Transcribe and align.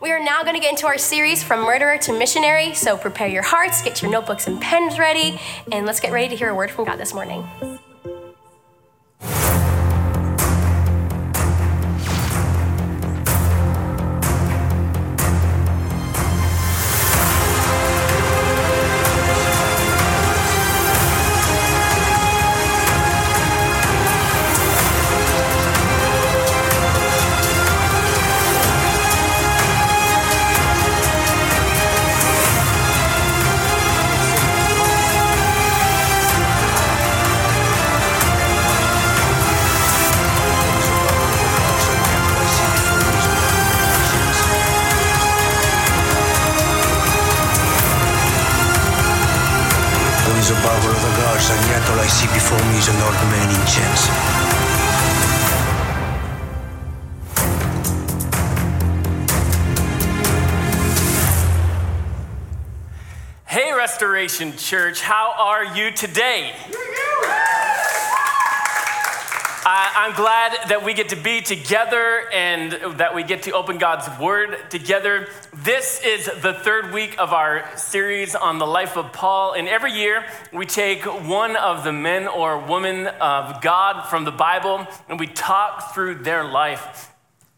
We 0.00 0.12
are 0.12 0.22
now 0.22 0.42
going 0.42 0.54
to 0.54 0.60
get 0.60 0.72
into 0.72 0.86
our 0.86 0.98
series 0.98 1.42
from 1.42 1.60
murderer 1.60 1.96
to 1.98 2.12
missionary. 2.12 2.74
So 2.74 2.96
prepare 2.98 3.28
your 3.28 3.42
hearts, 3.42 3.82
get 3.82 4.02
your 4.02 4.10
notebooks 4.10 4.46
and 4.46 4.60
pens 4.60 4.98
ready, 4.98 5.40
and 5.72 5.86
let's 5.86 6.00
get 6.00 6.12
ready 6.12 6.28
to 6.28 6.36
hear 6.36 6.50
a 6.50 6.54
word 6.54 6.70
from 6.70 6.84
God 6.84 6.96
this 6.96 7.14
morning. 7.14 7.46
You 65.76 65.90
today? 65.90 66.52
I- 69.68 69.92
I'm 69.96 70.14
glad 70.14 70.68
that 70.68 70.84
we 70.84 70.94
get 70.94 71.08
to 71.08 71.16
be 71.16 71.40
together 71.42 72.30
and 72.32 72.72
that 72.98 73.14
we 73.14 73.24
get 73.24 73.42
to 73.42 73.50
open 73.50 73.78
God's 73.78 74.08
Word 74.18 74.70
together. 74.70 75.28
This 75.52 76.00
is 76.02 76.30
the 76.40 76.54
third 76.54 76.92
week 76.92 77.16
of 77.18 77.32
our 77.32 77.76
series 77.76 78.34
on 78.34 78.58
the 78.58 78.66
life 78.66 78.96
of 78.96 79.12
Paul. 79.12 79.52
And 79.52 79.68
every 79.68 79.92
year 79.92 80.24
we 80.52 80.66
take 80.66 81.04
one 81.04 81.56
of 81.56 81.84
the 81.84 81.92
men 81.92 82.26
or 82.28 82.58
women 82.58 83.08
of 83.08 83.60
God 83.60 84.08
from 84.08 84.24
the 84.24 84.30
Bible 84.30 84.86
and 85.08 85.18
we 85.18 85.26
talk 85.26 85.92
through 85.92 86.22
their 86.22 86.44
life. 86.44 87.10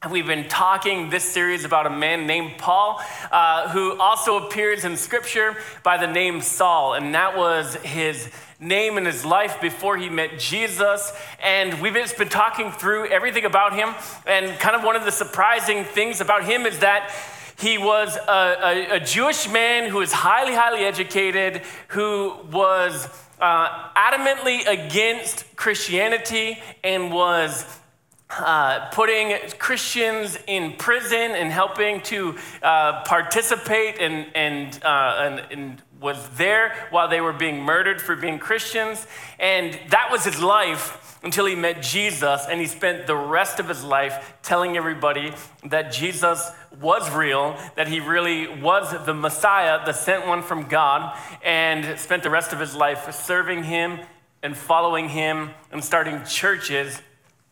We've 0.06 0.24
been 0.24 0.48
talking 0.48 1.10
this 1.10 1.24
series 1.24 1.64
about 1.64 1.84
a 1.84 1.90
man 1.90 2.28
named 2.28 2.56
Paul, 2.56 3.02
uh, 3.32 3.68
who 3.70 3.98
also 3.98 4.46
appears 4.46 4.84
in 4.84 4.96
scripture 4.96 5.56
by 5.82 5.98
the 5.98 6.06
name 6.06 6.40
Saul, 6.40 6.94
and 6.94 7.16
that 7.16 7.36
was 7.36 7.74
his 7.82 8.30
name 8.60 8.96
in 8.96 9.04
his 9.04 9.24
life 9.24 9.60
before 9.60 9.96
he 9.96 10.08
met 10.08 10.38
Jesus. 10.38 11.12
And 11.42 11.82
we've 11.82 11.94
just 11.94 12.16
been 12.16 12.28
talking 12.28 12.70
through 12.70 13.08
everything 13.08 13.44
about 13.44 13.74
him, 13.74 13.92
and 14.24 14.56
kind 14.60 14.76
of 14.76 14.84
one 14.84 14.94
of 14.94 15.04
the 15.04 15.10
surprising 15.10 15.82
things 15.82 16.20
about 16.20 16.44
him 16.44 16.64
is 16.64 16.78
that 16.78 17.12
he 17.58 17.76
was 17.76 18.16
a, 18.16 18.20
a, 18.30 18.96
a 18.98 19.00
Jewish 19.00 19.50
man 19.50 19.90
who 19.90 19.98
was 19.98 20.12
highly, 20.12 20.54
highly 20.54 20.84
educated, 20.84 21.62
who 21.88 22.36
was 22.52 23.08
uh, 23.40 23.88
adamantly 23.96 24.64
against 24.64 25.44
Christianity 25.56 26.62
and 26.84 27.12
was 27.12 27.77
uh, 28.30 28.88
putting 28.90 29.36
Christians 29.58 30.38
in 30.46 30.72
prison 30.74 31.32
and 31.32 31.50
helping 31.50 32.00
to 32.02 32.36
uh, 32.62 33.02
participate 33.04 33.98
and, 34.00 34.26
and, 34.34 34.84
uh, 34.84 35.14
and, 35.18 35.42
and 35.50 35.82
was 36.00 36.28
there 36.36 36.74
while 36.90 37.08
they 37.08 37.20
were 37.20 37.32
being 37.32 37.60
murdered 37.60 38.00
for 38.00 38.14
being 38.14 38.38
Christians. 38.38 39.06
And 39.38 39.78
that 39.90 40.10
was 40.10 40.24
his 40.24 40.40
life 40.40 41.18
until 41.22 41.46
he 41.46 41.56
met 41.56 41.82
Jesus, 41.82 42.46
and 42.48 42.60
he 42.60 42.66
spent 42.66 43.08
the 43.08 43.16
rest 43.16 43.58
of 43.58 43.68
his 43.68 43.82
life 43.82 44.34
telling 44.42 44.76
everybody 44.76 45.32
that 45.64 45.90
Jesus 45.90 46.48
was 46.80 47.10
real, 47.12 47.58
that 47.74 47.88
he 47.88 47.98
really 47.98 48.46
was 48.60 49.04
the 49.04 49.14
Messiah, 49.14 49.84
the 49.84 49.92
sent 49.92 50.28
one 50.28 50.42
from 50.42 50.68
God, 50.68 51.18
and 51.42 51.98
spent 51.98 52.22
the 52.22 52.30
rest 52.30 52.52
of 52.52 52.60
his 52.60 52.76
life 52.76 53.12
serving 53.12 53.64
him 53.64 53.98
and 54.44 54.56
following 54.56 55.08
him 55.08 55.50
and 55.72 55.82
starting 55.82 56.24
churches 56.24 57.02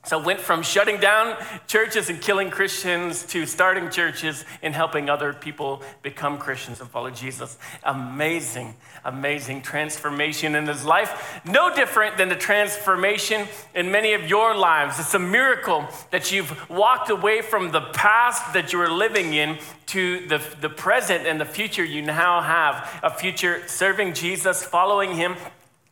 so 0.07 0.21
went 0.21 0.39
from 0.39 0.63
shutting 0.63 1.01
down 1.01 1.37
churches 1.67 2.09
and 2.09 2.21
killing 2.21 2.49
Christians 2.49 3.25
to 3.27 3.45
starting 3.45 3.91
churches 3.91 4.45
and 4.63 4.73
helping 4.73 5.11
other 5.11 5.33
people 5.33 5.83
become 6.03 6.39
Christians 6.39 6.81
and 6.81 6.89
follow 6.89 7.11
Jesus. 7.11 7.59
Amazing, 7.83 8.77
amazing 9.05 9.63
transformation 9.63 10.55
in 10.55 10.67
his 10.67 10.85
life. 10.85 11.41
No 11.45 11.75
different 11.75 12.17
than 12.19 12.29
the 12.29 12.37
transformation 12.37 13.49
in 13.75 13.91
many 13.91 14.13
of 14.15 14.29
your 14.29 14.57
lives. 14.57 15.01
It's 15.01 15.15
a 15.15 15.19
miracle 15.19 15.89
that 16.13 16.31
you've 16.31 16.71
walked 16.71 17.11
away 17.11 17.43
from 17.43 17.73
the 17.73 17.81
past 17.81 18.55
that 18.55 18.73
you 18.73 18.79
were 18.79 18.91
living 18.91 19.35
in 19.35 19.59
to 19.87 20.27
the, 20.29 20.41
the 20.61 20.69
present 20.69 21.27
and 21.27 21.41
the 21.41 21.45
future 21.45 21.85
you 21.85 22.03
now 22.03 22.41
have. 22.43 23.01
A 23.03 23.11
future 23.11 23.67
serving 23.67 24.15
Jesus, 24.15 24.65
following 24.65 25.17
him, 25.17 25.35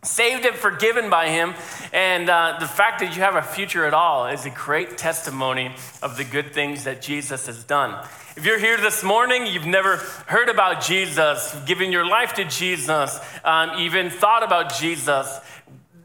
saved 0.05 0.45
and 0.45 0.55
forgiven 0.55 1.11
by 1.11 1.29
him. 1.29 1.55
And 1.93 2.29
uh, 2.29 2.57
the 2.61 2.67
fact 2.67 3.01
that 3.01 3.17
you 3.17 3.23
have 3.23 3.37
a 3.37 3.43
future 3.43 3.87
at 3.87 3.95
all 3.95 4.27
is 4.27 4.47
a 4.47 4.51
great 4.51 4.97
testimony 4.97 5.75
of 6.03 6.17
the 6.17 6.25
good 6.25 6.53
things 6.53 6.85
that 6.85 7.03
Jesus 7.03 7.47
has 7.47 7.65
done. 7.65 8.07
If 8.37 8.45
you're 8.45 8.59
here 8.59 8.77
this 8.77 9.05
morning, 9.05 9.47
you've 9.47 9.67
never 9.67 9.97
heard 10.27 10.49
about 10.49 10.83
Jesus, 10.83 11.57
given 11.67 11.93
your 11.93 12.05
life 12.05 12.35
to 12.35 12.45
Jesus, 12.45 13.19
um, 13.45 13.79
even 13.79 14.11
thought 14.11 14.43
about 14.43 14.75
Jesus, 14.75 15.41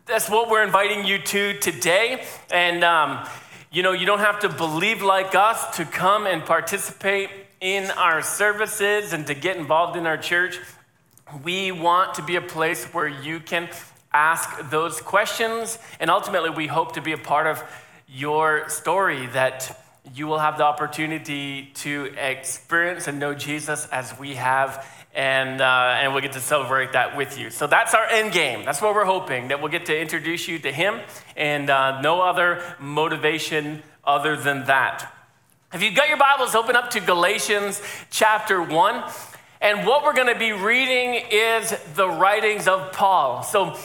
that's 0.09 0.27
what 0.27 0.49
we're 0.49 0.63
inviting 0.63 1.05
you 1.05 1.19
to 1.19 1.53
today. 1.59 2.23
And, 2.49 2.83
um, 2.83 3.27
you 3.71 3.83
know, 3.83 3.91
you 3.91 4.07
don't 4.07 4.19
have 4.19 4.39
to 4.39 4.49
believe 4.49 5.03
like 5.03 5.35
us 5.35 5.77
to 5.77 5.85
come 5.85 6.25
and 6.25 6.43
participate 6.43 7.29
in 7.61 7.91
our 7.91 8.23
services 8.23 9.13
and 9.13 9.27
to 9.27 9.35
get 9.35 9.57
involved 9.57 9.95
in 9.95 10.07
our 10.07 10.17
church. 10.17 10.59
We 11.43 11.71
want 11.71 12.15
to 12.15 12.23
be 12.23 12.37
a 12.37 12.41
place 12.41 12.85
where 12.85 13.07
you 13.07 13.39
can 13.39 13.69
ask 14.13 14.69
those 14.69 15.01
questions, 15.01 15.77
and 15.99 16.09
ultimately, 16.09 16.49
we 16.49 16.67
hope 16.67 16.93
to 16.93 17.01
be 17.01 17.11
a 17.11 17.17
part 17.17 17.47
of 17.47 17.63
your 18.07 18.67
story 18.69 19.27
that 19.27 19.79
you 20.15 20.27
will 20.27 20.39
have 20.39 20.57
the 20.57 20.63
opportunity 20.63 21.71
to 21.75 22.11
experience 22.17 23.07
and 23.07 23.19
know 23.19 23.33
Jesus 23.33 23.87
as 23.91 24.17
we 24.17 24.35
have, 24.35 24.85
and, 25.13 25.61
uh, 25.61 25.99
and 25.99 26.13
we'll 26.13 26.21
get 26.21 26.33
to 26.33 26.39
celebrate 26.39 26.93
that 26.93 27.15
with 27.15 27.37
you. 27.37 27.49
So 27.49 27.67
that's 27.67 27.93
our 27.93 28.05
end 28.05 28.31
game. 28.31 28.65
That's 28.65 28.81
what 28.81 28.95
we're 28.95 29.05
hoping, 29.05 29.49
that 29.49 29.61
we'll 29.61 29.71
get 29.71 29.85
to 29.87 29.99
introduce 29.99 30.47
you 30.47 30.59
to 30.59 30.71
Him, 30.71 30.99
and 31.35 31.69
uh, 31.69 32.01
no 32.01 32.21
other 32.21 32.63
motivation 32.79 33.83
other 34.03 34.35
than 34.35 34.65
that. 34.65 35.13
If 35.71 35.83
you've 35.83 35.93
got 35.93 36.09
your 36.09 36.17
Bibles, 36.17 36.55
open 36.55 36.75
up 36.75 36.89
to 36.91 36.99
Galatians 36.99 37.79
chapter 38.09 38.61
1. 38.61 39.03
And 39.61 39.85
what 39.85 40.03
we're 40.03 40.13
going 40.13 40.33
to 40.33 40.39
be 40.39 40.53
reading 40.53 41.21
is 41.29 41.75
the 41.93 42.07
writings 42.07 42.67
of 42.67 42.93
Paul. 42.93 43.43
So, 43.43 43.77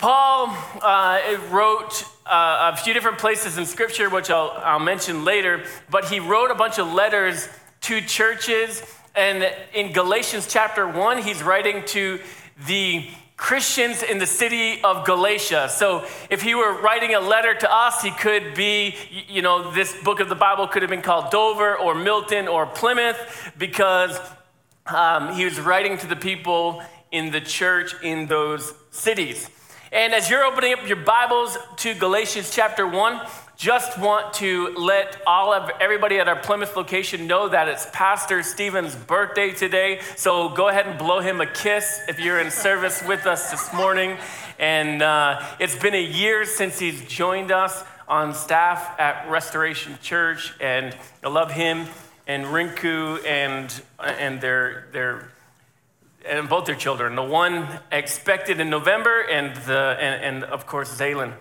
Paul 0.00 0.56
uh, 0.80 1.36
wrote 1.50 2.06
uh, 2.24 2.72
a 2.72 2.76
few 2.78 2.94
different 2.94 3.18
places 3.18 3.58
in 3.58 3.66
Scripture, 3.66 4.08
which 4.08 4.30
I'll, 4.30 4.50
I'll 4.64 4.78
mention 4.78 5.26
later, 5.26 5.66
but 5.90 6.06
he 6.06 6.20
wrote 6.20 6.50
a 6.50 6.54
bunch 6.54 6.78
of 6.78 6.90
letters 6.90 7.50
to 7.82 8.00
churches. 8.00 8.82
And 9.14 9.54
in 9.74 9.92
Galatians 9.92 10.46
chapter 10.48 10.88
1, 10.88 11.18
he's 11.18 11.42
writing 11.42 11.84
to 11.88 12.18
the 12.66 13.10
Christians 13.36 14.02
in 14.02 14.16
the 14.16 14.26
city 14.26 14.82
of 14.82 15.04
Galatia. 15.04 15.68
So 15.68 16.06
if 16.30 16.40
he 16.40 16.54
were 16.54 16.80
writing 16.80 17.14
a 17.14 17.20
letter 17.20 17.54
to 17.56 17.70
us, 17.70 18.02
he 18.02 18.10
could 18.10 18.54
be, 18.54 18.94
you 19.28 19.42
know, 19.42 19.70
this 19.70 19.94
book 20.02 20.20
of 20.20 20.30
the 20.30 20.34
Bible 20.34 20.66
could 20.66 20.80
have 20.80 20.90
been 20.90 21.02
called 21.02 21.30
Dover 21.30 21.76
or 21.76 21.94
Milton 21.94 22.48
or 22.48 22.64
Plymouth 22.64 23.52
because 23.58 24.18
um, 24.86 25.34
he 25.34 25.44
was 25.44 25.60
writing 25.60 25.98
to 25.98 26.06
the 26.06 26.16
people 26.16 26.82
in 27.12 27.32
the 27.32 27.40
church 27.42 27.94
in 28.02 28.28
those 28.28 28.72
cities. 28.92 29.50
And 29.92 30.14
as 30.14 30.30
you're 30.30 30.44
opening 30.44 30.72
up 30.72 30.86
your 30.86 30.98
Bibles 30.98 31.58
to 31.78 31.94
Galatians 31.94 32.54
chapter 32.54 32.86
1, 32.86 33.26
just 33.56 33.98
want 33.98 34.32
to 34.34 34.68
let 34.76 35.20
all 35.26 35.52
of 35.52 35.68
everybody 35.80 36.20
at 36.20 36.28
our 36.28 36.36
Plymouth 36.36 36.76
location 36.76 37.26
know 37.26 37.48
that 37.48 37.66
it's 37.66 37.88
Pastor 37.92 38.44
Stephen's 38.44 38.94
birthday 38.94 39.50
today. 39.50 40.00
So 40.14 40.48
go 40.50 40.68
ahead 40.68 40.86
and 40.86 40.96
blow 40.96 41.18
him 41.18 41.40
a 41.40 41.46
kiss 41.46 42.02
if 42.06 42.20
you're 42.20 42.38
in 42.38 42.52
service 42.52 43.02
with 43.02 43.26
us 43.26 43.50
this 43.50 43.74
morning. 43.74 44.16
And 44.60 45.02
uh, 45.02 45.44
it's 45.58 45.76
been 45.76 45.96
a 45.96 46.02
year 46.02 46.44
since 46.44 46.78
he's 46.78 47.04
joined 47.06 47.50
us 47.50 47.82
on 48.06 48.32
staff 48.32 48.94
at 49.00 49.28
Restoration 49.28 49.98
Church, 50.00 50.54
and 50.60 50.96
I 51.24 51.28
love 51.28 51.50
him 51.50 51.86
and 52.28 52.44
Rinku 52.44 53.24
and 53.26 53.82
and 53.98 54.40
their 54.40 54.86
their 54.92 55.32
and 56.26 56.48
both 56.48 56.66
their 56.66 56.74
children. 56.74 57.16
The 57.16 57.22
one 57.22 57.68
expected 57.90 58.60
in 58.60 58.70
November, 58.70 59.20
and 59.22 59.56
the 59.56 59.96
and, 60.00 60.42
and 60.42 60.44
of 60.44 60.66
course 60.66 60.96
Zaylin. 60.96 61.32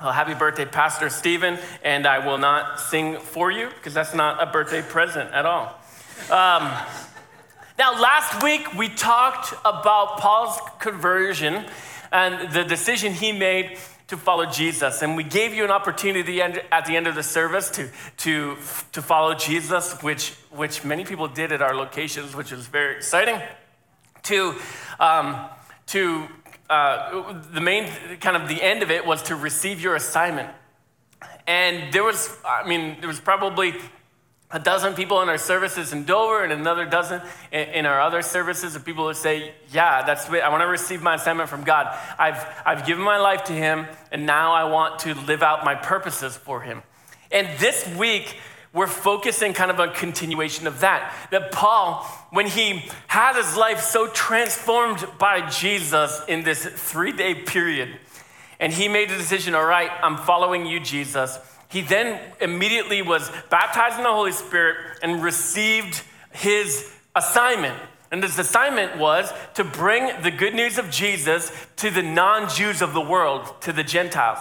Well, 0.00 0.12
happy 0.12 0.32
birthday, 0.32 0.64
Pastor 0.64 1.10
Stephen. 1.10 1.58
And 1.82 2.06
I 2.06 2.24
will 2.26 2.38
not 2.38 2.80
sing 2.80 3.18
for 3.18 3.50
you 3.50 3.68
because 3.68 3.92
that's 3.92 4.14
not 4.14 4.42
a 4.42 4.50
birthday 4.50 4.80
present 4.80 5.30
at 5.32 5.44
all. 5.44 5.78
Um, 6.30 6.72
now, 7.78 8.00
last 8.00 8.42
week 8.42 8.74
we 8.74 8.88
talked 8.88 9.52
about 9.62 10.18
Paul's 10.18 10.58
conversion 10.78 11.66
and 12.10 12.50
the 12.52 12.64
decision 12.64 13.12
he 13.12 13.32
made 13.32 13.78
to 14.08 14.16
follow 14.16 14.46
Jesus. 14.46 15.02
And 15.02 15.16
we 15.16 15.22
gave 15.22 15.52
you 15.52 15.64
an 15.64 15.70
opportunity 15.70 16.40
at 16.40 16.86
the 16.86 16.96
end 16.96 17.06
of 17.06 17.14
the 17.14 17.22
service 17.22 17.70
to, 17.72 17.88
to, 18.18 18.56
to 18.92 19.02
follow 19.02 19.34
Jesus, 19.34 20.02
which, 20.02 20.30
which 20.50 20.82
many 20.82 21.04
people 21.04 21.28
did 21.28 21.52
at 21.52 21.60
our 21.60 21.74
locations, 21.74 22.34
which 22.34 22.52
was 22.52 22.66
very 22.66 22.96
exciting. 22.96 23.40
To, 24.24 24.54
um, 24.98 25.48
to 25.86 26.26
uh, 26.68 27.40
the 27.52 27.60
main 27.60 27.88
kind 28.20 28.36
of 28.36 28.48
the 28.48 28.62
end 28.62 28.82
of 28.82 28.90
it 28.90 29.04
was 29.04 29.22
to 29.24 29.36
receive 29.36 29.80
your 29.80 29.96
assignment. 29.96 30.50
And 31.46 31.92
there 31.92 32.04
was, 32.04 32.36
I 32.46 32.66
mean, 32.66 32.96
there 33.00 33.08
was 33.08 33.20
probably 33.20 33.74
a 34.52 34.58
dozen 34.58 34.94
people 34.94 35.20
in 35.22 35.28
our 35.28 35.38
services 35.38 35.92
in 35.92 36.04
Dover 36.04 36.42
and 36.42 36.52
another 36.52 36.84
dozen 36.84 37.22
in, 37.52 37.86
our 37.86 38.00
other 38.00 38.20
services 38.20 38.74
of 38.74 38.84
people 38.84 39.06
who 39.06 39.14
say, 39.14 39.52
Yeah, 39.70 40.02
that's 40.02 40.28
it. 40.28 40.42
I 40.42 40.48
want 40.48 40.62
to 40.62 40.66
receive 40.66 41.02
my 41.02 41.14
assignment 41.14 41.48
from 41.48 41.62
God. 41.62 41.96
I've, 42.18 42.44
I've 42.66 42.86
given 42.86 43.04
my 43.04 43.18
life 43.18 43.44
to 43.44 43.52
Him, 43.52 43.86
and 44.10 44.26
now 44.26 44.52
I 44.52 44.64
want 44.64 45.00
to 45.00 45.14
live 45.14 45.42
out 45.42 45.64
my 45.64 45.76
purposes 45.76 46.36
for 46.36 46.60
Him. 46.60 46.82
And 47.30 47.48
this 47.58 47.86
week, 47.96 48.36
we're 48.72 48.86
focusing 48.86 49.52
kind 49.52 49.70
of 49.70 49.80
a 49.80 49.88
continuation 49.88 50.66
of 50.66 50.80
that. 50.80 51.12
That 51.30 51.50
Paul, 51.50 52.04
when 52.30 52.46
he 52.46 52.88
had 53.08 53.36
his 53.36 53.56
life 53.56 53.80
so 53.80 54.06
transformed 54.08 55.04
by 55.18 55.48
Jesus 55.48 56.22
in 56.28 56.44
this 56.44 56.64
three 56.64 57.12
day 57.12 57.34
period, 57.34 57.98
and 58.60 58.72
he 58.72 58.88
made 58.88 59.08
the 59.08 59.16
decision, 59.16 59.54
All 59.54 59.64
right, 59.64 59.90
I'm 60.02 60.18
following 60.18 60.66
you, 60.66 60.78
Jesus. 60.78 61.38
He 61.68 61.80
then 61.80 62.20
immediately 62.40 63.00
was 63.00 63.30
baptized 63.48 63.96
in 63.96 64.02
the 64.02 64.10
Holy 64.10 64.32
Spirit 64.32 64.98
and 65.02 65.22
received 65.22 66.02
his 66.32 66.92
assignment. 67.14 67.78
And 68.12 68.22
his 68.22 68.38
assignment 68.38 68.98
was 68.98 69.32
to 69.54 69.62
bring 69.62 70.22
the 70.22 70.32
good 70.32 70.52
news 70.54 70.78
of 70.78 70.90
Jesus 70.90 71.52
to 71.76 71.90
the 71.90 72.02
non 72.02 72.48
Jews 72.48 72.82
of 72.82 72.92
the 72.92 73.00
world, 73.00 73.60
to 73.62 73.72
the 73.72 73.84
Gentiles. 73.84 74.38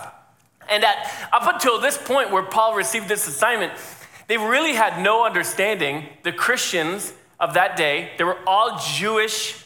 And 0.69 0.83
at, 0.83 1.29
up 1.31 1.51
until 1.53 1.79
this 1.79 1.97
point 1.97 2.31
where 2.31 2.43
Paul 2.43 2.75
received 2.75 3.07
this 3.07 3.27
assignment, 3.27 3.73
they 4.29 4.37
really 4.37 4.73
had 4.73 5.01
no 5.01 5.25
understanding. 5.25 6.05
The 6.21 6.31
Christians 6.31 7.11
of 7.39 7.55
that 7.55 7.75
day, 7.75 8.11
they 8.19 8.23
were 8.23 8.37
all 8.45 8.79
Jewish 8.79 9.65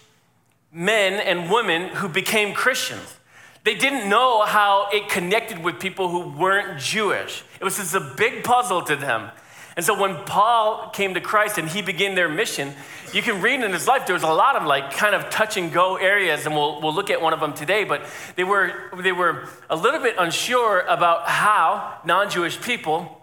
men 0.71 1.19
and 1.19 1.51
women 1.51 1.89
who 1.89 2.07
became 2.07 2.53
Christians. 2.53 3.17
They 3.65 3.75
didn't 3.75 4.09
know 4.09 4.43
how 4.43 4.87
it 4.91 5.09
connected 5.09 5.61
with 5.61 5.81
people 5.81 6.07
who 6.07 6.29
weren't 6.37 6.79
Jewish. 6.79 7.43
It 7.59 7.65
was 7.65 7.75
just 7.75 7.93
a 7.93 8.13
big 8.17 8.45
puzzle 8.45 8.81
to 8.83 8.95
them. 8.95 9.31
And 9.75 9.85
so 9.85 9.99
when 9.99 10.15
Paul 10.23 10.91
came 10.91 11.13
to 11.15 11.21
Christ 11.21 11.57
and 11.57 11.67
he 11.67 11.81
began 11.81 12.15
their 12.15 12.29
mission, 12.29 12.73
you 13.11 13.21
can 13.21 13.41
read 13.41 13.61
in 13.61 13.73
his 13.73 13.85
life 13.85 14.05
there 14.05 14.13
was 14.13 14.23
a 14.23 14.27
lot 14.27 14.55
of 14.55 14.65
like 14.65 14.93
kind 14.93 15.13
of 15.13 15.29
touch 15.29 15.57
and 15.57 15.73
go 15.73 15.97
areas, 15.97 16.45
and 16.45 16.55
we'll, 16.55 16.79
we'll 16.79 16.93
look 16.93 17.09
at 17.09 17.21
one 17.21 17.33
of 17.33 17.41
them 17.41 17.53
today. 17.53 17.83
But 17.83 18.05
they 18.37 18.45
were, 18.45 18.91
they 19.01 19.11
were 19.11 19.49
a 19.69 19.75
little 19.75 19.99
bit 19.99 20.15
unsure 20.17 20.81
about 20.81 21.27
how 21.27 21.99
non 22.05 22.29
Jewish 22.29 22.61
people 22.61 23.19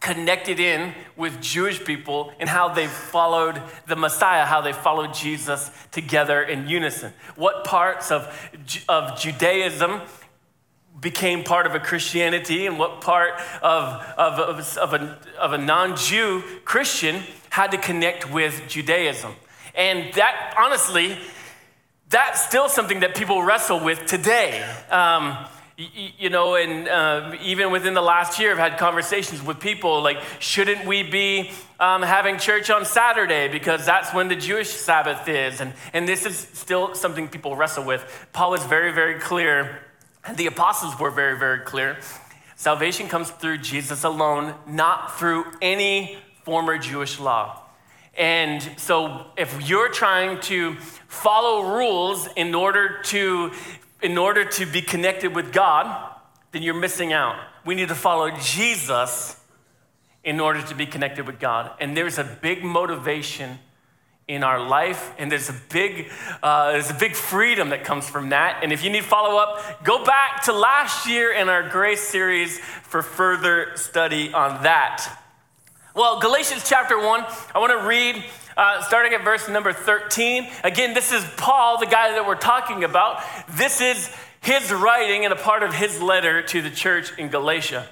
connected 0.00 0.60
in 0.60 0.94
with 1.16 1.40
Jewish 1.40 1.84
people 1.84 2.32
and 2.38 2.48
how 2.48 2.68
they 2.68 2.86
followed 2.86 3.60
the 3.86 3.96
Messiah, 3.96 4.44
how 4.44 4.60
they 4.60 4.72
followed 4.72 5.14
Jesus 5.14 5.70
together 5.90 6.42
in 6.42 6.68
unison. 6.68 7.12
What 7.36 7.64
parts 7.64 8.10
of, 8.10 8.26
of 8.88 9.18
Judaism 9.18 10.00
became 11.00 11.44
part 11.44 11.66
of 11.66 11.74
a 11.74 11.80
Christianity 11.80 12.66
and 12.66 12.78
what 12.78 13.00
part 13.00 13.40
of, 13.62 14.02
of, 14.16 14.78
of, 14.78 14.94
a, 14.94 15.18
of 15.40 15.52
a 15.52 15.58
non 15.58 15.96
Jew 15.96 16.42
Christian 16.64 17.22
had 17.50 17.70
to 17.72 17.78
connect 17.78 18.30
with 18.30 18.62
Judaism. 18.68 19.34
And 19.74 20.12
that, 20.14 20.54
honestly, 20.58 21.18
that's 22.08 22.44
still 22.46 22.68
something 22.68 23.00
that 23.00 23.14
people 23.14 23.42
wrestle 23.42 23.80
with 23.80 24.06
today. 24.06 24.62
Um, 24.90 25.46
you 25.78 26.28
know, 26.28 26.56
and 26.56 26.88
uh, 26.88 27.36
even 27.40 27.70
within 27.70 27.94
the 27.94 28.02
last 28.02 28.40
year, 28.40 28.50
I've 28.50 28.58
had 28.58 28.78
conversations 28.78 29.40
with 29.40 29.60
people 29.60 30.02
like, 30.02 30.18
shouldn't 30.40 30.84
we 30.84 31.04
be 31.04 31.52
um, 31.78 32.02
having 32.02 32.38
church 32.38 32.68
on 32.68 32.84
Saturday 32.84 33.46
because 33.46 33.86
that's 33.86 34.12
when 34.12 34.26
the 34.26 34.34
Jewish 34.34 34.70
Sabbath 34.70 35.28
is? 35.28 35.60
And, 35.60 35.72
and 35.92 36.08
this 36.08 36.26
is 36.26 36.36
still 36.36 36.96
something 36.96 37.28
people 37.28 37.54
wrestle 37.54 37.84
with. 37.84 38.26
Paul 38.32 38.54
is 38.54 38.64
very, 38.64 38.92
very 38.92 39.20
clear, 39.20 39.80
and 40.24 40.36
the 40.36 40.46
apostles 40.46 40.98
were 40.98 41.12
very, 41.12 41.38
very 41.38 41.60
clear. 41.60 41.98
Salvation 42.56 43.06
comes 43.06 43.30
through 43.30 43.58
Jesus 43.58 44.02
alone, 44.02 44.54
not 44.66 45.16
through 45.16 45.44
any 45.62 46.18
former 46.42 46.76
Jewish 46.76 47.20
law. 47.20 47.62
And 48.16 48.68
so, 48.76 49.26
if 49.36 49.68
you're 49.68 49.90
trying 49.90 50.40
to 50.40 50.74
follow 51.06 51.76
rules 51.76 52.28
in 52.34 52.52
order 52.52 53.00
to 53.04 53.52
in 54.02 54.16
order 54.18 54.44
to 54.44 54.66
be 54.66 54.82
connected 54.82 55.34
with 55.34 55.52
God, 55.52 56.14
then 56.52 56.62
you're 56.62 56.74
missing 56.74 57.12
out. 57.12 57.36
We 57.64 57.74
need 57.74 57.88
to 57.88 57.94
follow 57.94 58.30
Jesus 58.30 59.36
in 60.24 60.40
order 60.40 60.62
to 60.62 60.74
be 60.74 60.86
connected 60.86 61.26
with 61.26 61.38
God. 61.40 61.72
And 61.80 61.96
there's 61.96 62.18
a 62.18 62.24
big 62.24 62.62
motivation 62.62 63.58
in 64.26 64.44
our 64.44 64.60
life, 64.60 65.14
and 65.18 65.32
there's 65.32 65.48
a 65.48 65.56
big, 65.70 66.10
uh, 66.42 66.72
there's 66.72 66.90
a 66.90 66.94
big 66.94 67.14
freedom 67.16 67.70
that 67.70 67.82
comes 67.82 68.08
from 68.08 68.28
that. 68.28 68.62
And 68.62 68.72
if 68.72 68.84
you 68.84 68.90
need 68.90 69.04
follow 69.04 69.38
up, 69.38 69.82
go 69.84 70.04
back 70.04 70.42
to 70.44 70.52
last 70.52 71.08
year 71.08 71.32
in 71.32 71.48
our 71.48 71.66
Grace 71.70 72.02
series 72.02 72.58
for 72.58 73.00
further 73.00 73.72
study 73.76 74.30
on 74.32 74.64
that. 74.64 75.24
Well, 75.94 76.20
Galatians 76.20 76.68
chapter 76.68 76.98
one, 76.98 77.24
I 77.54 77.58
want 77.58 77.72
to 77.72 77.88
read 77.88 78.22
uh, 78.58 78.82
starting 78.82 79.14
at 79.14 79.22
verse 79.22 79.48
number 79.48 79.72
13. 79.72 80.48
Again, 80.64 80.92
this 80.92 81.12
is 81.12 81.24
Paul, 81.36 81.78
the 81.78 81.86
guy 81.86 82.10
that 82.10 82.26
we're 82.26 82.34
talking 82.34 82.82
about. 82.82 83.22
This 83.52 83.80
is 83.80 84.10
his 84.40 84.72
writing 84.72 85.24
and 85.24 85.32
a 85.32 85.36
part 85.36 85.62
of 85.62 85.72
his 85.72 86.02
letter 86.02 86.42
to 86.42 86.60
the 86.60 86.70
church 86.70 87.16
in 87.18 87.28
Galatia. 87.28 87.88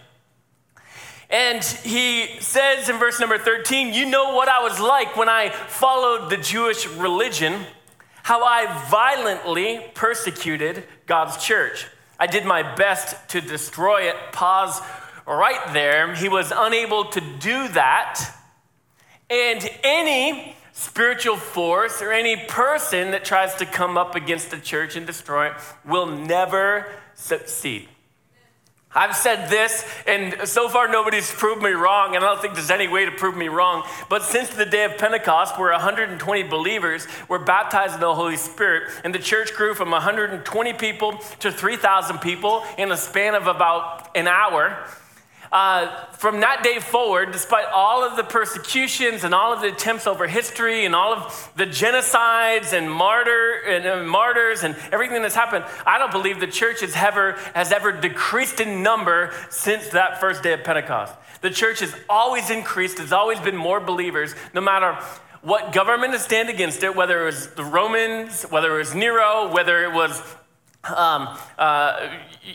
And 1.31 1.63
he 1.63 2.41
says 2.41 2.89
in 2.89 2.99
verse 2.99 3.21
number 3.21 3.39
13, 3.39 3.95
You 3.95 4.07
know 4.07 4.35
what 4.35 4.49
I 4.49 4.61
was 4.63 4.81
like 4.81 5.17
when 5.17 5.29
I 5.29 5.51
followed 5.51 6.31
the 6.31 6.37
Jewish 6.37 6.87
religion, 6.89 7.65
how 8.25 8.43
I 8.43 8.67
violently 8.91 9.87
persecuted 9.95 10.83
God's 11.07 11.37
church. 11.37 11.87
I 12.19 12.27
did 12.27 12.45
my 12.45 12.75
best 12.75 13.29
to 13.31 13.41
destroy 13.41 14.09
it. 14.09 14.17
Pause 14.33 14.81
right 15.29 15.73
there. 15.73 16.13
He 16.17 16.29
was 16.29 16.53
unable 16.55 17.05
to 17.05 17.21
do 17.21 17.69
that. 17.69 18.33
And 19.29 19.69
any 19.85 20.56
spiritual 20.77 21.39
force 21.39 22.03
or 22.03 22.13
any 22.13 22.37
person 22.37 23.11
that 23.13 23.25
tries 23.25 23.55
to 23.55 23.65
come 23.65 23.97
up 23.97 24.15
against 24.15 24.51
the 24.51 24.59
church 24.59 24.95
and 24.95 25.07
destroy 25.07 25.47
it 25.47 25.55
will 25.87 26.05
never 26.05 26.87
succeed. 27.15 27.89
I've 28.95 29.17
said 29.17 29.49
this, 29.49 29.87
and 30.07 30.47
so 30.47 30.69
far 30.69 30.87
nobody's 30.89 31.31
proved 31.31 31.63
me 31.63 31.71
wrong, 31.71 32.15
and 32.15 32.23
I 32.23 32.29
don't 32.29 32.43
think 32.43 32.55
there's 32.55 32.71
any 32.71 32.89
way 32.89 33.07
to 33.07 33.11
prove 33.11 33.37
me 33.37 33.49
wrong. 33.49 33.85
But 34.11 34.23
since 34.23 34.51
the 34.51 34.67
day 34.67 34.85
of 34.85 34.99
Pentecost, 34.99 35.59
where 35.59 35.73
120 35.73 36.43
believers 36.45 37.07
were 37.27 37.39
baptized 37.39 37.95
in 37.95 38.01
the 38.01 38.15
Holy 38.15 38.37
Spirit, 38.37 38.91
and 39.03 39.15
the 39.15 39.19
church 39.19 39.55
grew 39.55 39.75
from 39.75 39.91
120 39.91 40.73
people 40.75 41.19
to 41.41 41.51
3,000 41.51 42.19
people 42.19 42.65
in 42.77 42.93
a 42.93 42.97
span 42.99 43.35
of 43.35 43.47
about 43.47 44.15
an 44.15 44.29
hour, 44.29 44.87
uh, 45.53 46.05
from 46.13 46.41
that 46.41 46.63
day 46.63 46.79
forward, 46.79 47.33
despite 47.33 47.67
all 47.67 48.05
of 48.05 48.17
the 48.17 48.25
persecutions 48.25 49.25
and 49.25 49.35
all 49.35 49.53
of 49.53 49.61
the 49.61 49.69
attempts 49.69 50.07
over 50.07 50.27
history 50.27 50.85
and 50.85 50.95
all 50.95 51.13
of 51.13 51.53
the 51.57 51.67
genocides 51.67 52.73
and 52.73 52.91
martyr 52.91 53.61
and 53.67 53.87
uh, 53.87 54.03
martyrs 54.05 54.63
and 54.63 54.77
everything 54.93 55.23
that's 55.23 55.35
happened, 55.35 55.65
I 55.87 55.99
don't 55.99 56.13
believe 56.13 56.41
the 56.41 56.47
church 56.47 56.81
has 56.81 56.95
ever 56.97 57.33
has 57.55 57.73
ever 57.73 57.93
decreased 57.93 58.61
in 58.61 58.83
number 58.83 59.33
since 59.51 59.89
that 59.89 60.21
first 60.21 60.43
day 60.43 60.53
of 60.53 60.65
Pentecost. 60.65 61.15
The 61.41 61.51
church 61.51 61.81
has 61.81 61.95
always 62.09 62.51
increased. 62.51 62.97
There's 62.97 63.13
always 63.13 63.41
been 63.41 63.57
more 63.57 63.81
believers, 63.81 64.35
no 64.55 64.61
matter 64.61 64.99
what 65.43 65.73
government 65.73 66.13
has 66.13 66.25
stand 66.25 66.49
against 66.49 66.83
it, 66.83 66.97
whether 66.97 67.23
it 67.23 67.27
was 67.27 67.49
the 67.55 67.65
Romans, 67.65 68.43
whether 68.45 68.75
it 68.75 68.79
was 68.79 68.95
Nero, 68.95 69.53
whether 69.53 69.85
it 69.85 69.93
was 69.93 70.21
um, 70.95 71.37
uh, 71.59 72.09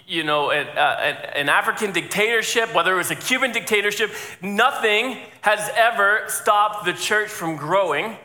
you 0.07 0.23
know, 0.23 0.51
an, 0.51 0.67
uh, 0.77 1.31
an, 1.35 1.50
African 1.50 1.91
dictatorship, 1.91 2.73
whether 2.73 2.93
it 2.93 2.97
was 2.97 3.11
a 3.11 3.15
Cuban 3.15 3.51
dictatorship, 3.51 4.11
nothing 4.41 5.17
has 5.41 5.69
ever 5.75 6.23
stopped 6.27 6.85
the 6.85 6.93
church 6.93 7.29
from 7.29 7.57
growing, 7.57 8.17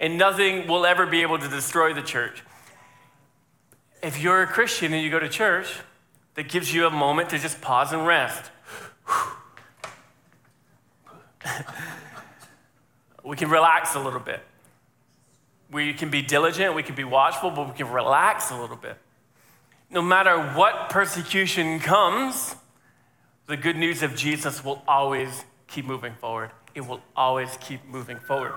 and 0.00 0.18
nothing 0.18 0.66
will 0.66 0.84
ever 0.84 1.06
be 1.06 1.22
able 1.22 1.38
to 1.38 1.48
destroy 1.48 1.92
the 1.92 2.02
church. 2.02 2.42
If 4.02 4.20
you're 4.20 4.42
a 4.42 4.46
Christian 4.46 4.92
and 4.92 5.02
you 5.02 5.10
go 5.10 5.20
to 5.20 5.28
church, 5.28 5.78
that 6.34 6.48
gives 6.48 6.74
you 6.74 6.86
a 6.86 6.90
moment 6.90 7.30
to 7.30 7.38
just 7.38 7.60
pause 7.60 7.92
and 7.92 8.06
rest. 8.06 8.50
we 13.24 13.36
can 13.36 13.50
relax 13.50 13.94
a 13.94 14.00
little 14.00 14.18
bit. 14.20 14.40
We 15.70 15.94
can 15.94 16.10
be 16.10 16.20
diligent, 16.20 16.74
we 16.74 16.82
can 16.82 16.96
be 16.96 17.04
watchful, 17.04 17.50
but 17.50 17.68
we 17.68 17.74
can 17.74 17.90
relax 17.90 18.50
a 18.50 18.60
little 18.60 18.76
bit 18.76 18.98
no 19.92 20.00
matter 20.00 20.40
what 20.54 20.88
persecution 20.88 21.78
comes, 21.78 22.56
the 23.46 23.56
good 23.56 23.76
news 23.76 24.02
of 24.02 24.16
Jesus 24.16 24.64
will 24.64 24.82
always 24.88 25.44
keep 25.68 25.84
moving 25.84 26.14
forward. 26.14 26.50
It 26.74 26.86
will 26.86 27.02
always 27.14 27.56
keep 27.60 27.84
moving 27.84 28.18
forward. 28.18 28.54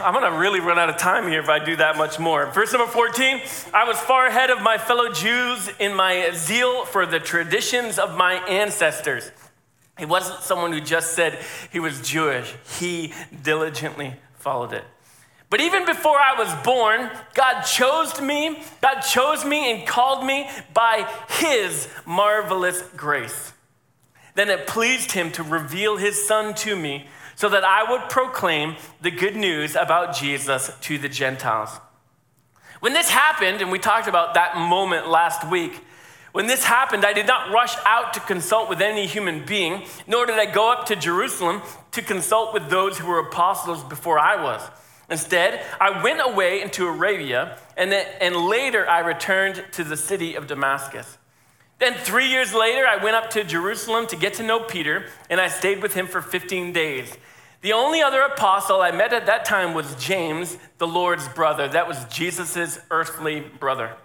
I'm 0.00 0.14
gonna 0.14 0.38
really 0.38 0.60
run 0.60 0.78
out 0.78 0.88
of 0.88 0.96
time 0.96 1.28
here 1.28 1.40
if 1.40 1.48
I 1.48 1.62
do 1.62 1.76
that 1.76 1.98
much 1.98 2.18
more. 2.18 2.46
Verse 2.52 2.72
number 2.72 2.90
14 2.90 3.40
I 3.74 3.84
was 3.84 3.98
far 3.98 4.26
ahead 4.26 4.50
of 4.50 4.62
my 4.62 4.78
fellow 4.78 5.12
Jews 5.12 5.68
in 5.78 5.94
my 5.94 6.30
zeal 6.32 6.84
for 6.86 7.04
the 7.04 7.18
traditions 7.18 7.98
of 7.98 8.16
my 8.16 8.34
ancestors. 8.48 9.30
He 9.98 10.06
wasn't 10.06 10.40
someone 10.40 10.72
who 10.72 10.80
just 10.80 11.12
said 11.12 11.38
he 11.72 11.80
was 11.80 12.00
Jewish, 12.08 12.54
he 12.78 13.12
diligently 13.42 14.14
followed 14.34 14.72
it. 14.72 14.84
But 15.50 15.60
even 15.60 15.86
before 15.86 16.18
I 16.18 16.34
was 16.38 16.52
born, 16.64 17.10
God 17.34 17.62
chose 17.62 18.20
me, 18.20 18.62
God 18.82 19.00
chose 19.00 19.44
me 19.44 19.70
and 19.72 19.86
called 19.86 20.26
me 20.26 20.48
by 20.74 21.10
his 21.28 21.88
marvelous 22.04 22.82
grace. 22.96 23.52
Then 24.34 24.50
it 24.50 24.66
pleased 24.66 25.12
him 25.12 25.32
to 25.32 25.42
reveal 25.42 25.96
his 25.96 26.26
son 26.26 26.54
to 26.56 26.76
me 26.76 27.06
so 27.34 27.48
that 27.48 27.64
I 27.64 27.90
would 27.90 28.10
proclaim 28.10 28.76
the 29.00 29.10
good 29.10 29.36
news 29.36 29.74
about 29.74 30.14
Jesus 30.14 30.70
to 30.82 30.98
the 30.98 31.08
Gentiles. 31.08 31.70
When 32.80 32.92
this 32.92 33.08
happened, 33.08 33.62
and 33.62 33.72
we 33.72 33.78
talked 33.78 34.06
about 34.06 34.34
that 34.34 34.56
moment 34.56 35.08
last 35.08 35.48
week, 35.50 35.84
when 36.32 36.46
this 36.46 36.64
happened, 36.64 37.04
I 37.04 37.12
did 37.12 37.26
not 37.26 37.52
rush 37.52 37.74
out 37.84 38.12
to 38.14 38.20
consult 38.20 38.68
with 38.68 38.80
any 38.80 39.06
human 39.06 39.44
being, 39.44 39.84
nor 40.06 40.26
did 40.26 40.38
I 40.38 40.46
go 40.46 40.70
up 40.70 40.86
to 40.86 40.96
Jerusalem 40.96 41.62
to 41.92 42.02
consult 42.02 42.52
with 42.52 42.68
those 42.68 42.98
who 42.98 43.08
were 43.08 43.18
apostles 43.18 43.82
before 43.82 44.18
I 44.18 44.40
was. 44.40 44.60
Instead, 45.10 45.64
I 45.80 46.02
went 46.02 46.20
away 46.22 46.60
into 46.60 46.86
Arabia, 46.86 47.56
and, 47.76 47.90
then, 47.90 48.06
and 48.20 48.36
later 48.36 48.88
I 48.88 49.00
returned 49.00 49.64
to 49.72 49.84
the 49.84 49.96
city 49.96 50.34
of 50.34 50.46
Damascus. 50.46 51.16
Then, 51.78 51.94
three 51.94 52.28
years 52.28 52.52
later, 52.52 52.86
I 52.86 53.02
went 53.02 53.16
up 53.16 53.30
to 53.30 53.44
Jerusalem 53.44 54.06
to 54.08 54.16
get 54.16 54.34
to 54.34 54.42
know 54.42 54.60
Peter, 54.60 55.06
and 55.30 55.40
I 55.40 55.48
stayed 55.48 55.80
with 55.80 55.94
him 55.94 56.06
for 56.06 56.20
15 56.20 56.72
days. 56.72 57.16
The 57.60 57.72
only 57.72 58.02
other 58.02 58.20
apostle 58.20 58.80
I 58.80 58.90
met 58.90 59.12
at 59.12 59.26
that 59.26 59.44
time 59.44 59.74
was 59.74 59.94
James, 59.94 60.58
the 60.78 60.86
Lord's 60.86 61.28
brother. 61.28 61.68
That 61.68 61.88
was 61.88 62.04
Jesus' 62.06 62.78
earthly 62.90 63.40
brother. 63.40 63.96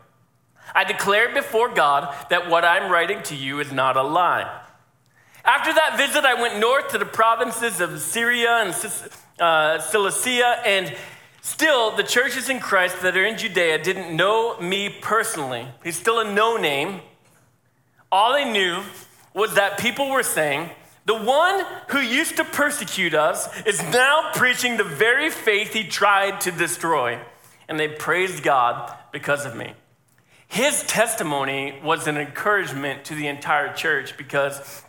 I 0.74 0.83
declared 0.86 1.33
before 1.33 1.74
God 1.74 2.15
that 2.29 2.50
what 2.50 2.63
I'm 2.63 2.91
writing 2.91 3.22
to 3.24 3.36
you 3.36 3.60
is 3.60 3.72
not 3.72 3.98
a 3.98 4.03
lie. 4.03 4.62
After 5.45 5.74
that 5.74 5.98
visit, 5.98 6.24
I 6.24 6.41
went 6.41 6.60
north 6.60 6.89
to 6.89 6.98
the 6.98 7.05
provinces 7.05 7.81
of 7.81 8.00
Syria 8.00 8.63
and 8.63 8.74
uh, 9.40 9.80
Cilicia, 9.80 10.60
and 10.66 10.96
still 11.42 11.96
the 11.96 12.04
churches 12.04 12.50
in 12.50 12.60
Christ 12.60 13.02
that 13.02 13.18
are 13.18 13.25
in 13.25 13.38
Judea 13.38 13.82
didn't 13.84 14.16
know 14.16 14.60
me 14.60 14.90
personally. 15.02 15.68
He's 15.84 15.98
still 15.98 16.20
a 16.20 16.32
no 16.32 16.58
name. 16.58 17.02
All 18.12 18.34
they 18.34 18.50
knew 18.50 18.84
was 19.34 19.56
that 19.56 19.80
people 19.80 20.10
were 20.10 20.24
saying, 20.24 20.70
the 21.06 21.16
one 21.16 21.66
who 21.90 22.00
used 22.00 22.38
to 22.38 22.46
persecute 22.46 23.13
us 23.13 23.50
is 23.63 23.82
now 23.84 24.32
preaching 24.34 24.78
the 24.78 24.84
very 24.84 25.30
faith 25.30 25.74
he 25.74 25.84
tried 25.84 26.40
to 26.42 26.52
destroy. 26.52 27.20
And 27.68 27.80
they 27.80 27.90
praised 27.90 28.44
God 28.44 28.96
because 29.12 29.46
of 29.46 29.56
me. 29.56 29.74
His 30.48 30.84
testimony 30.84 31.80
was 31.84 32.08
an 32.08 32.18
encouragement 32.18 33.06
to 33.06 33.16
the 33.16 33.28
entire 33.28 33.74
church 33.74 34.16
because 34.16 34.84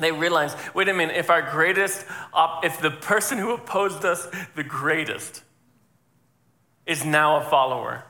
they 0.00 0.12
realized 0.12 0.56
wait 0.74 0.88
a 0.88 0.94
minute, 0.94 1.16
if 1.16 1.30
our 1.30 1.42
greatest, 1.42 2.04
if 2.62 2.80
the 2.80 2.90
person 2.90 3.38
who 3.38 3.52
opposed 3.52 4.04
us 4.04 4.26
the 4.54 4.64
greatest 4.64 5.42
is 6.86 7.04
now 7.04 7.36
a 7.36 7.44
follower, 7.44 8.04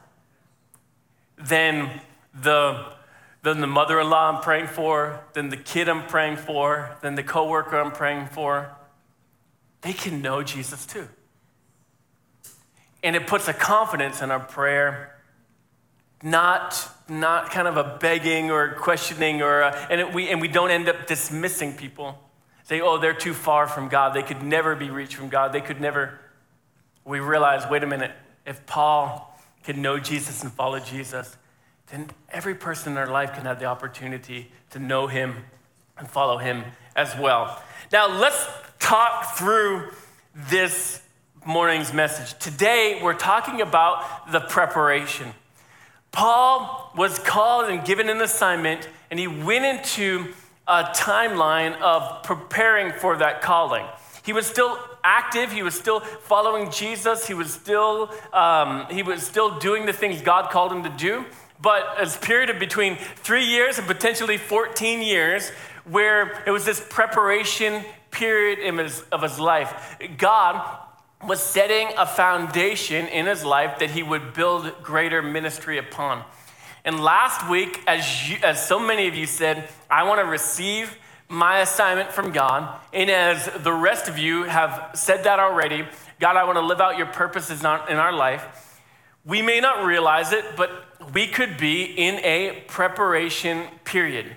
then 1.36 2.00
the 2.34 2.94
then 3.42 3.60
the 3.60 3.66
mother-in-law 3.66 4.36
I'm 4.36 4.42
praying 4.42 4.68
for, 4.68 5.22
then 5.34 5.50
the 5.50 5.58
kid 5.58 5.86
I'm 5.86 6.06
praying 6.06 6.38
for, 6.38 6.96
then 7.02 7.14
the 7.14 7.22
coworker 7.22 7.78
I'm 7.78 7.92
praying 7.92 8.28
for, 8.28 8.74
they 9.82 9.92
can 9.92 10.22
know 10.22 10.42
Jesus 10.42 10.86
too. 10.86 11.06
And 13.02 13.14
it 13.14 13.26
puts 13.26 13.46
a 13.46 13.52
confidence 13.52 14.22
in 14.22 14.30
our 14.30 14.40
prayer, 14.40 15.13
not, 16.24 16.90
not 17.06 17.50
kind 17.50 17.68
of 17.68 17.76
a 17.76 17.98
begging 18.00 18.50
or 18.50 18.72
questioning, 18.72 19.42
or 19.42 19.60
a, 19.60 19.86
and, 19.90 20.00
it, 20.00 20.12
we, 20.12 20.30
and 20.30 20.40
we 20.40 20.48
don't 20.48 20.70
end 20.70 20.88
up 20.88 21.06
dismissing 21.06 21.74
people. 21.74 22.18
Say, 22.64 22.80
oh, 22.80 22.98
they're 22.98 23.12
too 23.12 23.34
far 23.34 23.66
from 23.66 23.88
God. 23.88 24.14
They 24.14 24.22
could 24.22 24.42
never 24.42 24.74
be 24.74 24.88
reached 24.88 25.14
from 25.14 25.28
God. 25.28 25.52
They 25.52 25.60
could 25.60 25.82
never. 25.82 26.18
We 27.04 27.20
realize, 27.20 27.70
wait 27.70 27.82
a 27.82 27.86
minute, 27.86 28.12
if 28.46 28.64
Paul 28.64 29.38
could 29.64 29.76
know 29.76 29.98
Jesus 29.98 30.42
and 30.42 30.50
follow 30.50 30.80
Jesus, 30.80 31.36
then 31.88 32.10
every 32.30 32.54
person 32.54 32.92
in 32.92 32.98
our 32.98 33.06
life 33.06 33.34
can 33.34 33.44
have 33.44 33.58
the 33.58 33.66
opportunity 33.66 34.50
to 34.70 34.78
know 34.78 35.06
him 35.06 35.44
and 35.98 36.08
follow 36.08 36.38
him 36.38 36.64
as 36.96 37.14
well. 37.18 37.62
Now, 37.92 38.08
let's 38.08 38.48
talk 38.78 39.36
through 39.36 39.90
this 40.34 41.02
morning's 41.44 41.92
message. 41.92 42.38
Today, 42.38 43.00
we're 43.02 43.12
talking 43.12 43.60
about 43.60 44.32
the 44.32 44.40
preparation. 44.40 45.34
Paul 46.14 46.92
was 46.96 47.18
called 47.18 47.68
and 47.68 47.84
given 47.84 48.08
an 48.08 48.22
assignment, 48.22 48.88
and 49.10 49.20
he 49.20 49.26
went 49.26 49.64
into 49.64 50.32
a 50.66 50.84
timeline 50.84 51.78
of 51.80 52.22
preparing 52.22 52.92
for 52.92 53.18
that 53.18 53.42
calling. 53.42 53.84
He 54.24 54.32
was 54.32 54.46
still 54.46 54.78
active. 55.02 55.52
He 55.52 55.62
was 55.62 55.74
still 55.74 56.00
following 56.00 56.70
Jesus. 56.70 57.26
He 57.26 57.34
was 57.34 57.52
still, 57.52 58.10
um, 58.32 58.86
he 58.90 59.02
was 59.02 59.22
still 59.22 59.58
doing 59.58 59.84
the 59.84 59.92
things 59.92 60.22
God 60.22 60.50
called 60.50 60.72
him 60.72 60.82
to 60.84 60.88
do 60.88 61.26
but 61.64 61.96
a 61.98 62.18
period 62.18 62.50
of 62.50 62.58
between 62.58 62.96
three 62.96 63.44
years 63.44 63.78
and 63.78 63.86
potentially 63.86 64.36
14 64.36 65.00
years 65.00 65.50
where 65.84 66.42
it 66.46 66.50
was 66.50 66.66
this 66.66 66.84
preparation 66.90 67.82
period 68.10 68.58
his, 68.78 69.02
of 69.10 69.22
his 69.22 69.40
life. 69.40 69.96
God 70.18 70.78
was 71.26 71.42
setting 71.42 71.88
a 71.96 72.06
foundation 72.06 73.06
in 73.06 73.26
his 73.26 73.44
life 73.44 73.78
that 73.78 73.90
he 73.90 74.02
would 74.02 74.34
build 74.34 74.82
greater 74.82 75.22
ministry 75.22 75.78
upon. 75.78 76.24
And 76.84 77.00
last 77.00 77.48
week, 77.48 77.80
as, 77.86 78.28
you, 78.28 78.36
as 78.42 78.66
so 78.66 78.78
many 78.78 79.08
of 79.08 79.14
you 79.14 79.26
said, 79.26 79.68
I 79.90 80.02
want 80.04 80.20
to 80.20 80.26
receive 80.26 80.98
my 81.28 81.60
assignment 81.60 82.12
from 82.12 82.32
God. 82.32 82.78
And 82.92 83.10
as 83.10 83.48
the 83.62 83.72
rest 83.72 84.08
of 84.08 84.18
you 84.18 84.44
have 84.44 84.90
said 84.94 85.24
that 85.24 85.40
already, 85.40 85.86
God, 86.20 86.36
I 86.36 86.44
want 86.44 86.56
to 86.56 86.62
live 86.64 86.80
out 86.80 86.98
your 86.98 87.06
purposes 87.06 87.60
in 87.60 87.66
our 87.66 88.12
life. 88.12 88.80
We 89.24 89.40
may 89.40 89.60
not 89.60 89.84
realize 89.84 90.32
it, 90.32 90.44
but 90.56 90.70
we 91.14 91.26
could 91.26 91.56
be 91.56 91.84
in 91.84 92.16
a 92.16 92.62
preparation 92.68 93.66
period. 93.84 94.36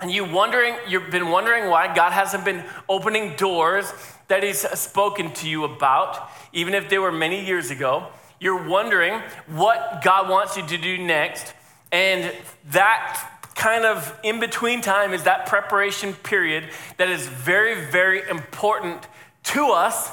And 0.00 0.10
you 0.10 0.24
wondering, 0.24 0.76
you've 0.88 1.10
been 1.10 1.28
wondering 1.28 1.68
why 1.70 1.94
God 1.94 2.12
hasn't 2.12 2.44
been 2.44 2.64
opening 2.88 3.36
doors 3.36 3.92
that 4.28 4.42
He's 4.42 4.60
spoken 4.78 5.32
to 5.34 5.48
you 5.48 5.64
about, 5.64 6.30
even 6.52 6.74
if 6.74 6.88
they 6.88 6.98
were 6.98 7.12
many 7.12 7.44
years 7.44 7.70
ago. 7.70 8.08
You're 8.38 8.68
wondering 8.68 9.20
what 9.46 10.02
God 10.04 10.28
wants 10.28 10.56
you 10.56 10.66
to 10.66 10.78
do 10.78 10.98
next. 10.98 11.54
And 11.90 12.32
that 12.72 13.30
kind 13.54 13.84
of 13.84 14.18
in 14.22 14.38
between 14.38 14.82
time 14.82 15.14
is 15.14 15.22
that 15.22 15.46
preparation 15.46 16.12
period 16.12 16.64
that 16.98 17.08
is 17.08 17.26
very, 17.26 17.86
very 17.86 18.28
important 18.28 19.06
to 19.44 19.68
us. 19.68 20.10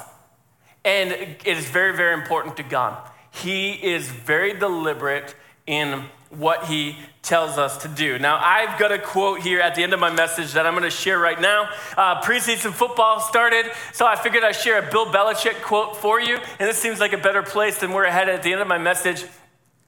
And 0.84 1.12
it 1.12 1.46
is 1.46 1.68
very, 1.68 1.96
very 1.96 2.14
important 2.14 2.56
to 2.56 2.62
God. 2.62 3.10
He 3.30 3.72
is 3.72 4.08
very 4.08 4.54
deliberate 4.58 5.34
in 5.66 6.04
what 6.36 6.64
he 6.64 6.96
tells 7.22 7.58
us 7.58 7.78
to 7.78 7.88
do. 7.88 8.18
Now, 8.18 8.38
I've 8.40 8.78
got 8.78 8.92
a 8.92 8.98
quote 8.98 9.40
here 9.40 9.60
at 9.60 9.74
the 9.74 9.82
end 9.82 9.92
of 9.94 10.00
my 10.00 10.10
message 10.10 10.52
that 10.52 10.66
I'm 10.66 10.74
going 10.74 10.84
to 10.84 10.90
share 10.90 11.18
right 11.18 11.40
now. 11.40 11.70
Uh, 11.96 12.20
preseason 12.20 12.72
football 12.72 13.20
started, 13.20 13.70
so 13.92 14.06
I 14.06 14.16
figured 14.16 14.44
I'd 14.44 14.56
share 14.56 14.86
a 14.86 14.90
Bill 14.90 15.06
Belichick 15.06 15.62
quote 15.62 15.96
for 15.96 16.20
you, 16.20 16.36
and 16.36 16.68
this 16.68 16.78
seems 16.78 17.00
like 17.00 17.12
a 17.12 17.18
better 17.18 17.42
place 17.42 17.78
than 17.78 17.92
where 17.92 18.06
I 18.06 18.10
had 18.10 18.28
at 18.28 18.42
the 18.42 18.52
end 18.52 18.60
of 18.60 18.68
my 18.68 18.78
message. 18.78 19.24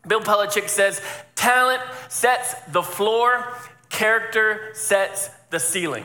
Bill 0.07 0.21
Belichick 0.21 0.69
says, 0.69 1.03
Talent 1.35 1.83
sets 2.09 2.55
the 2.73 2.83
floor, 2.83 3.53
character 3.91 4.71
sets 4.75 5.29
the 5.51 5.61
ceiling. 5.61 6.05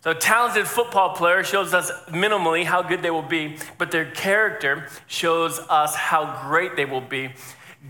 So, 0.00 0.12
a 0.12 0.14
talented 0.14 0.68
football 0.68 1.16
player 1.16 1.42
shows 1.42 1.74
us 1.74 1.90
minimally 2.08 2.64
how 2.64 2.82
good 2.82 3.02
they 3.02 3.10
will 3.10 3.20
be, 3.20 3.56
but 3.78 3.90
their 3.90 4.08
character 4.08 4.88
shows 5.08 5.58
us 5.68 5.96
how 5.96 6.48
great 6.48 6.76
they 6.76 6.84
will 6.84 7.00
be. 7.00 7.30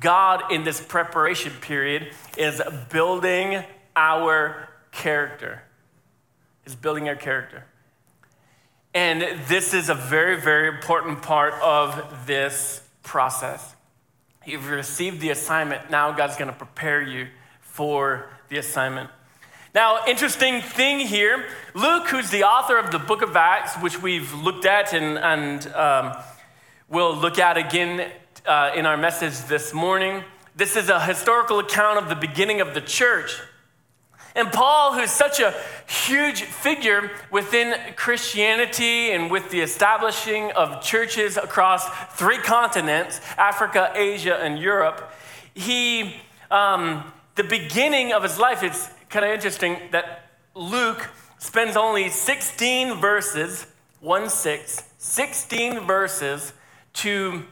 God, 0.00 0.52
in 0.52 0.64
this 0.64 0.80
preparation 0.80 1.52
period, 1.60 2.12
is 2.36 2.60
building 2.90 3.64
our 3.96 4.68
character. 4.92 5.62
Is 6.64 6.74
building 6.74 7.08
our 7.08 7.16
character. 7.16 7.64
And 8.94 9.22
this 9.48 9.74
is 9.74 9.88
a 9.88 9.94
very, 9.94 10.40
very 10.40 10.68
important 10.68 11.22
part 11.22 11.54
of 11.62 12.26
this 12.26 12.82
process. 13.02 13.74
You've 14.46 14.68
received 14.68 15.20
the 15.20 15.30
assignment, 15.30 15.90
now 15.90 16.12
God's 16.12 16.36
gonna 16.36 16.52
prepare 16.52 17.02
you 17.02 17.28
for 17.60 18.30
the 18.48 18.58
assignment. 18.58 19.10
Now, 19.74 20.06
interesting 20.06 20.62
thing 20.62 21.00
here 21.00 21.46
Luke, 21.74 22.08
who's 22.08 22.30
the 22.30 22.44
author 22.44 22.78
of 22.78 22.90
the 22.90 22.98
book 22.98 23.22
of 23.22 23.36
Acts, 23.36 23.76
which 23.76 24.00
we've 24.00 24.32
looked 24.34 24.64
at 24.64 24.92
and, 24.92 25.18
and 25.18 25.66
um, 25.74 26.16
we'll 26.88 27.14
look 27.14 27.38
at 27.38 27.56
again 27.56 28.10
uh, 28.48 28.72
in 28.74 28.86
our 28.86 28.96
message 28.96 29.38
this 29.46 29.72
morning, 29.72 30.24
this 30.56 30.74
is 30.74 30.88
a 30.88 30.98
historical 30.98 31.58
account 31.60 31.98
of 31.98 32.08
the 32.08 32.16
beginning 32.16 32.60
of 32.60 32.74
the 32.74 32.80
church. 32.80 33.40
And 34.34 34.50
Paul, 34.50 34.94
who's 34.94 35.10
such 35.10 35.38
a 35.38 35.54
huge 35.86 36.42
figure 36.42 37.10
within 37.30 37.74
Christianity 37.94 39.10
and 39.10 39.30
with 39.30 39.50
the 39.50 39.60
establishing 39.60 40.50
of 40.52 40.82
churches 40.82 41.36
across 41.36 41.88
three 42.16 42.38
continents 42.38 43.20
Africa, 43.36 43.92
Asia, 43.94 44.36
and 44.36 44.58
Europe 44.58 45.12
he, 45.58 46.14
um, 46.52 47.12
the 47.34 47.42
beginning 47.42 48.12
of 48.12 48.22
his 48.22 48.38
life, 48.38 48.62
it's 48.62 48.88
kind 49.10 49.24
of 49.24 49.32
interesting 49.32 49.76
that 49.90 50.30
Luke 50.54 51.10
spends 51.38 51.76
only 51.76 52.10
16 52.10 53.00
verses, 53.00 53.66
1 54.00 54.30
6, 54.30 54.82
16 54.98 55.80
verses 55.80 56.52
to 56.94 57.42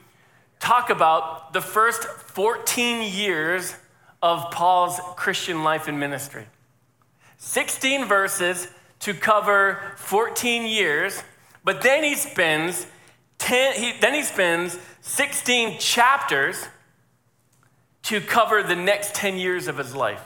talk 0.61 0.91
about 0.91 1.53
the 1.53 1.61
first 1.61 2.05
14 2.05 3.03
years 3.13 3.75
of 4.23 4.51
Paul's 4.51 5.01
Christian 5.17 5.63
life 5.63 5.89
and 5.89 6.01
ministry. 6.01 6.47
16 7.39 8.07
verses 8.07 8.69
to 9.01 9.15
cover 9.15 9.95
14 9.97 10.67
years, 10.67 11.23
but 11.65 11.83
then 11.83 12.03
he 12.03 12.15
spends 12.15 12.87
10, 13.39 13.75
he, 13.75 13.93
then 14.01 14.15
he 14.15 14.23
spends 14.23 14.79
16 15.03 15.79
chapters 15.79 16.67
to 18.05 18.21
cover 18.21 18.63
the 18.63 18.77
next 18.77 19.15
10 19.15 19.37
years 19.37 19.69
of 19.69 19.77
his 19.77 19.95
life. 19.95 20.23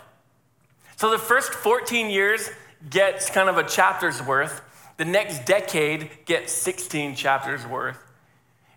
So 0.96 1.10
the 1.10 1.18
first 1.18 1.52
14 1.52 2.10
years 2.10 2.50
gets 2.88 3.30
kind 3.30 3.48
of 3.48 3.56
a 3.56 3.64
chapter's 3.64 4.22
worth. 4.22 4.62
The 4.96 5.04
next 5.04 5.46
decade 5.46 6.10
gets 6.26 6.52
16 6.52 7.14
chapters 7.16 7.66
worth. 7.66 7.98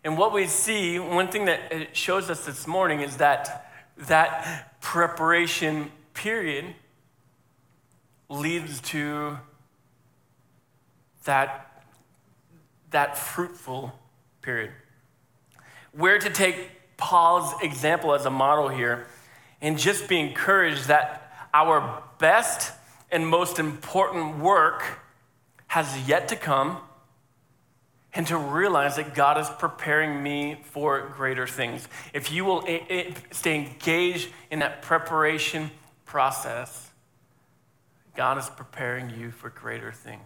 And 0.03 0.17
what 0.17 0.33
we 0.33 0.47
see, 0.47 0.99
one 0.99 1.29
thing 1.29 1.45
that 1.45 1.71
it 1.71 1.95
shows 1.95 2.29
us 2.29 2.45
this 2.45 2.67
morning 2.67 2.99
is 2.99 3.17
that 3.17 3.71
that 3.97 4.81
preparation 4.81 5.91
period 6.13 6.75
leads 8.29 8.81
to 8.81 9.37
that, 11.23 11.83
that 12.89 13.17
fruitful 13.17 13.93
period. 14.41 14.71
Where 15.93 16.19
to 16.19 16.29
take 16.29 16.97
Paul's 16.97 17.53
example 17.61 18.13
as 18.13 18.25
a 18.25 18.29
model 18.29 18.67
here 18.67 19.07
and 19.61 19.77
just 19.77 20.09
be 20.09 20.19
encouraged 20.19 20.87
that 20.87 21.31
our 21.53 22.03
best 22.19 22.73
and 23.09 23.25
most 23.25 23.57
important 23.57 24.39
work 24.39 24.99
has 25.67 26.09
yet 26.09 26.27
to 26.27 26.35
come 26.35 26.79
and 28.15 28.27
to 28.27 28.37
realize 28.37 28.95
that 28.97 29.15
God 29.15 29.37
is 29.39 29.49
preparing 29.49 30.21
me 30.21 30.57
for 30.63 31.13
greater 31.15 31.47
things. 31.47 31.87
If 32.13 32.31
you 32.31 32.45
will 32.45 32.63
eh, 32.67 32.79
eh, 32.89 33.13
stay 33.31 33.55
engaged 33.55 34.29
in 34.51 34.59
that 34.59 34.81
preparation 34.81 35.71
process, 36.05 36.91
God 38.15 38.37
is 38.37 38.49
preparing 38.49 39.09
you 39.09 39.31
for 39.31 39.49
greater 39.49 39.91
things. 39.91 40.21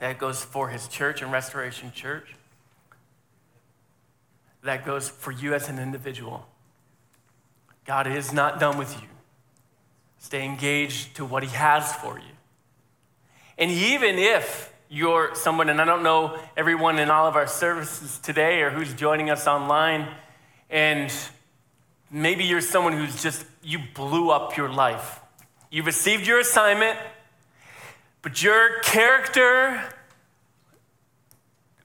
That 0.00 0.18
goes 0.18 0.44
for 0.44 0.68
his 0.68 0.86
church 0.88 1.22
and 1.22 1.32
Restoration 1.32 1.92
Church. 1.92 2.34
That 4.62 4.84
goes 4.84 5.08
for 5.08 5.30
you 5.30 5.54
as 5.54 5.68
an 5.68 5.78
individual. 5.78 6.46
God 7.86 8.06
is 8.06 8.32
not 8.32 8.60
done 8.60 8.76
with 8.76 8.94
you. 9.00 9.08
Stay 10.18 10.44
engaged 10.44 11.16
to 11.16 11.24
what 11.24 11.42
he 11.42 11.48
has 11.50 11.94
for 11.94 12.18
you. 12.18 12.34
And 13.56 13.70
even 13.70 14.18
if 14.18 14.72
you're 14.92 15.36
someone, 15.36 15.68
and 15.68 15.80
I 15.80 15.84
don't 15.84 16.02
know 16.02 16.36
everyone 16.56 16.98
in 16.98 17.10
all 17.10 17.28
of 17.28 17.36
our 17.36 17.46
services 17.46 18.18
today 18.18 18.62
or 18.62 18.70
who's 18.70 18.92
joining 18.92 19.30
us 19.30 19.46
online, 19.46 20.08
and 20.68 21.12
maybe 22.10 22.42
you're 22.42 22.60
someone 22.60 22.94
who's 22.94 23.22
just, 23.22 23.46
you 23.62 23.78
blew 23.94 24.30
up 24.30 24.56
your 24.56 24.68
life. 24.68 25.20
You 25.70 25.84
received 25.84 26.26
your 26.26 26.40
assignment, 26.40 26.98
but 28.20 28.42
your 28.42 28.80
character 28.80 29.80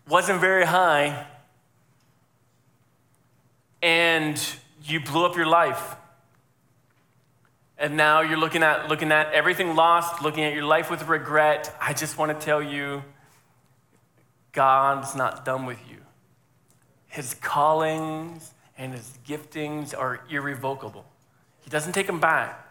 wasn't 0.09 0.41
very 0.41 0.65
high, 0.65 1.27
and 3.83 4.43
you 4.83 4.99
blew 4.99 5.27
up 5.27 5.35
your 5.35 5.45
life. 5.45 5.95
And 7.77 7.97
now 7.97 8.21
you're 8.21 8.37
looking 8.37 8.63
at, 8.63 8.87
looking 8.87 9.11
at 9.11 9.33
everything 9.33 9.75
lost, 9.75 10.21
looking 10.21 10.43
at 10.43 10.53
your 10.53 10.63
life 10.63 10.89
with 10.89 11.07
regret. 11.07 11.75
I 11.81 11.93
just 11.93 12.17
want 12.17 12.37
to 12.37 12.45
tell 12.45 12.61
you 12.61 13.03
God's 14.53 15.15
not 15.15 15.43
done 15.43 15.65
with 15.65 15.79
you. 15.89 15.97
His 17.07 17.33
callings 17.33 18.53
and 18.77 18.93
his 18.93 19.17
giftings 19.27 19.97
are 19.97 20.21
irrevocable, 20.29 21.05
He 21.61 21.69
doesn't 21.69 21.93
take 21.93 22.07
them 22.07 22.19
back. 22.19 22.61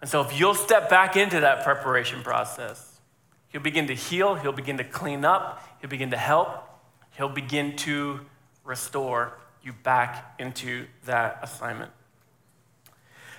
And 0.00 0.10
so 0.10 0.20
if 0.20 0.38
you'll 0.38 0.54
step 0.54 0.90
back 0.90 1.16
into 1.16 1.40
that 1.40 1.64
preparation 1.64 2.22
process, 2.22 3.00
He'll 3.48 3.62
begin 3.62 3.86
to 3.86 3.94
heal, 3.94 4.34
He'll 4.34 4.52
begin 4.52 4.78
to 4.78 4.84
clean 4.84 5.24
up, 5.24 5.66
He'll 5.80 5.90
begin 5.90 6.10
to 6.10 6.16
help, 6.16 6.68
He'll 7.16 7.28
begin 7.28 7.76
to 7.78 8.20
restore 8.64 9.38
you 9.62 9.72
back 9.72 10.34
into 10.38 10.86
that 11.06 11.38
assignment. 11.42 11.90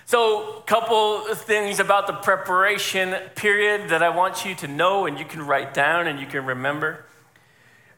So, 0.06 0.58
a 0.58 0.62
couple 0.62 1.20
things 1.34 1.80
about 1.80 2.06
the 2.06 2.12
preparation 2.12 3.14
period 3.36 3.88
that 3.88 4.02
I 4.02 4.10
want 4.10 4.44
you 4.44 4.54
to 4.56 4.68
know 4.68 5.06
and 5.06 5.18
you 5.18 5.24
can 5.24 5.40
write 5.46 5.72
down 5.72 6.06
and 6.06 6.20
you 6.20 6.26
can 6.26 6.44
remember. 6.44 7.06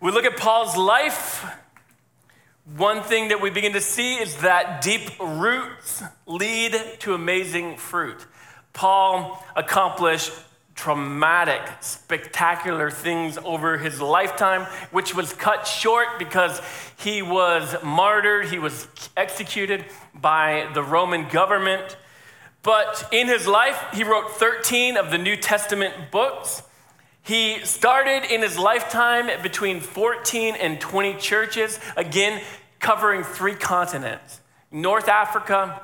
We 0.00 0.12
look 0.12 0.24
at 0.24 0.36
Paul's 0.36 0.76
life. 0.76 1.44
One 2.76 3.02
thing 3.02 3.28
that 3.28 3.40
we 3.40 3.50
begin 3.50 3.72
to 3.72 3.80
see 3.80 4.14
is 4.14 4.36
that 4.36 4.82
deep 4.82 5.18
roots 5.18 6.04
lead 6.26 6.76
to 7.00 7.14
amazing 7.14 7.76
fruit. 7.76 8.24
Paul 8.72 9.44
accomplished 9.56 10.30
traumatic, 10.76 11.62
spectacular 11.80 12.90
things 12.90 13.38
over 13.44 13.78
his 13.78 14.00
lifetime, 14.00 14.66
which 14.92 15.14
was 15.14 15.32
cut 15.32 15.66
short 15.66 16.06
because 16.18 16.60
he 16.98 17.22
was 17.22 17.74
martyred, 17.82 18.46
he 18.46 18.58
was 18.58 18.86
executed 19.16 19.86
by 20.14 20.68
the 20.74 20.82
Roman 20.82 21.28
government. 21.28 21.96
But 22.62 23.08
in 23.10 23.26
his 23.26 23.46
life, 23.46 23.82
he 23.94 24.04
wrote 24.04 24.32
13 24.32 24.96
of 24.96 25.10
the 25.10 25.18
New 25.18 25.36
Testament 25.36 25.94
books. 26.10 26.62
He 27.22 27.58
started 27.64 28.24
in 28.24 28.42
his 28.42 28.58
lifetime 28.58 29.30
between 29.42 29.80
14 29.80 30.56
and 30.56 30.80
20 30.80 31.14
churches, 31.14 31.80
again, 31.96 32.42
covering 32.78 33.24
three 33.24 33.54
continents 33.54 34.40
North 34.70 35.08
Africa, 35.08 35.80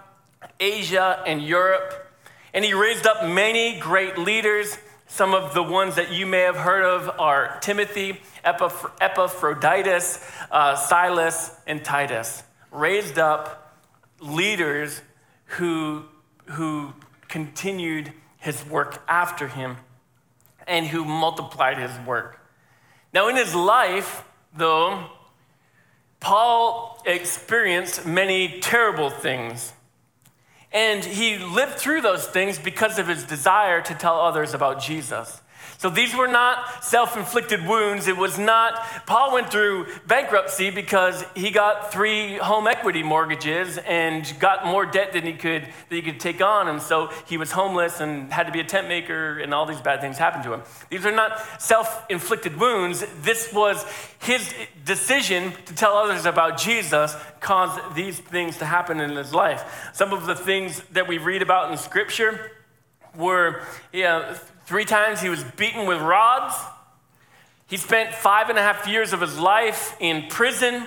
Asia, 0.61 1.23
and 1.27 1.43
Europe. 1.43 2.12
And 2.55 2.65
he 2.65 2.75
raised 2.75 3.07
up 3.07 3.27
many 3.27 3.79
great 3.79 4.19
leaders. 4.19 4.77
Some 5.07 5.35
of 5.35 5.55
the 5.55 5.63
ones 5.63 5.97
that 5.97 6.13
you 6.13 6.27
may 6.27 6.41
have 6.41 6.57
heard 6.57 6.85
of 6.85 7.09
are 7.19 7.59
Timothy, 7.61 8.21
Epaphroditus, 8.45 10.25
uh, 10.51 10.77
Silas, 10.77 11.55
and 11.67 11.85
Titus. 11.85 12.43
Raised 12.71 13.19
up 13.19 13.79
leaders 14.21 15.01
who, 15.45 16.05
who 16.47 16.93
continued 17.29 18.13
his 18.39 18.65
work 18.67 19.03
after 19.09 19.49
him 19.49 19.77
and 20.67 20.87
who 20.87 21.05
multiplied 21.05 21.79
his 21.79 21.91
work. 22.07 22.39
Now, 23.13 23.29
in 23.29 23.37
his 23.37 23.55
life, 23.55 24.25
though, 24.55 25.07
Paul 26.21 27.03
experienced 27.05 28.07
many 28.07 28.61
terrible 28.61 29.11
things. 29.11 29.73
And 30.73 31.05
he 31.05 31.39
lived 31.39 31.75
through 31.75 32.01
those 32.01 32.27
things 32.27 32.59
because 32.59 32.99
of 32.99 33.09
his 33.09 33.25
desire 33.25 33.83
to 33.83 33.95
tell 33.95 34.21
others 34.21 34.55
about 34.55 34.81
Jesus. 34.81 35.41
So 35.83 35.91
these 35.91 36.15
were 36.15 36.29
not 36.29 36.85
self 36.85 37.17
inflicted 37.17 37.67
wounds. 37.67 38.07
It 38.07 38.17
was 38.17 38.39
not, 38.39 38.81
Paul 39.05 39.33
went 39.33 39.51
through 39.51 39.89
bankruptcy 40.07 40.71
because 40.71 41.25
he 41.35 41.51
got 41.51 41.93
three 41.93 42.37
home 42.37 42.69
equity 42.69 43.03
mortgages 43.03 43.79
and 43.79 44.33
got 44.39 44.65
more 44.65 44.87
debt 44.87 45.13
than 45.13 45.27
he 45.27 45.33
could, 45.33 45.63
that 45.65 45.95
he 45.97 46.01
could 46.01 46.21
take 46.21 46.41
on. 46.41 46.69
And 46.69 46.81
so 46.81 47.11
he 47.27 47.37
was 47.37 47.51
homeless 47.51 47.99
and 47.99 48.33
had 48.33 48.47
to 48.47 48.53
be 48.53 48.61
a 48.61 48.65
tent 48.65 48.87
maker, 48.87 49.41
and 49.41 49.53
all 49.53 49.67
these 49.67 49.81
bad 49.81 50.01
things 50.01 50.19
happened 50.19 50.45
to 50.45 50.53
him. 50.53 50.63
These 50.89 51.05
are 51.05 51.11
not 51.11 51.61
self 51.61 52.07
inflicted 52.09 52.61
wounds. 52.61 53.05
This 53.23 53.53
was 53.53 53.85
his 54.21 54.55
decision 54.85 55.53
to 55.67 55.75
tell 55.75 55.97
others 55.97 56.27
about 56.27 56.59
Jesus 56.59 57.17
caused 57.41 57.97
these 57.97 58.21
things 58.21 58.59
to 58.59 58.67
happen 58.67 59.01
in 59.01 59.17
his 59.17 59.35
life. 59.35 59.91
Some 59.95 60.13
of 60.13 60.27
the 60.27 60.37
things 60.37 60.81
that 60.93 61.09
we 61.09 61.19
read 61.19 61.43
about 61.43 61.73
in 61.73 61.77
Scripture 61.77 62.53
were, 63.17 63.63
know, 63.93 64.37
Three 64.65 64.85
times 64.85 65.21
he 65.21 65.29
was 65.29 65.43
beaten 65.57 65.87
with 65.87 66.01
rods. 66.01 66.55
He 67.67 67.77
spent 67.77 68.15
five 68.15 68.49
and 68.49 68.59
a 68.59 68.63
half 68.63 68.87
years 68.87 69.13
of 69.13 69.21
his 69.21 69.39
life 69.39 69.97
in 69.99 70.29
prison. 70.29 70.87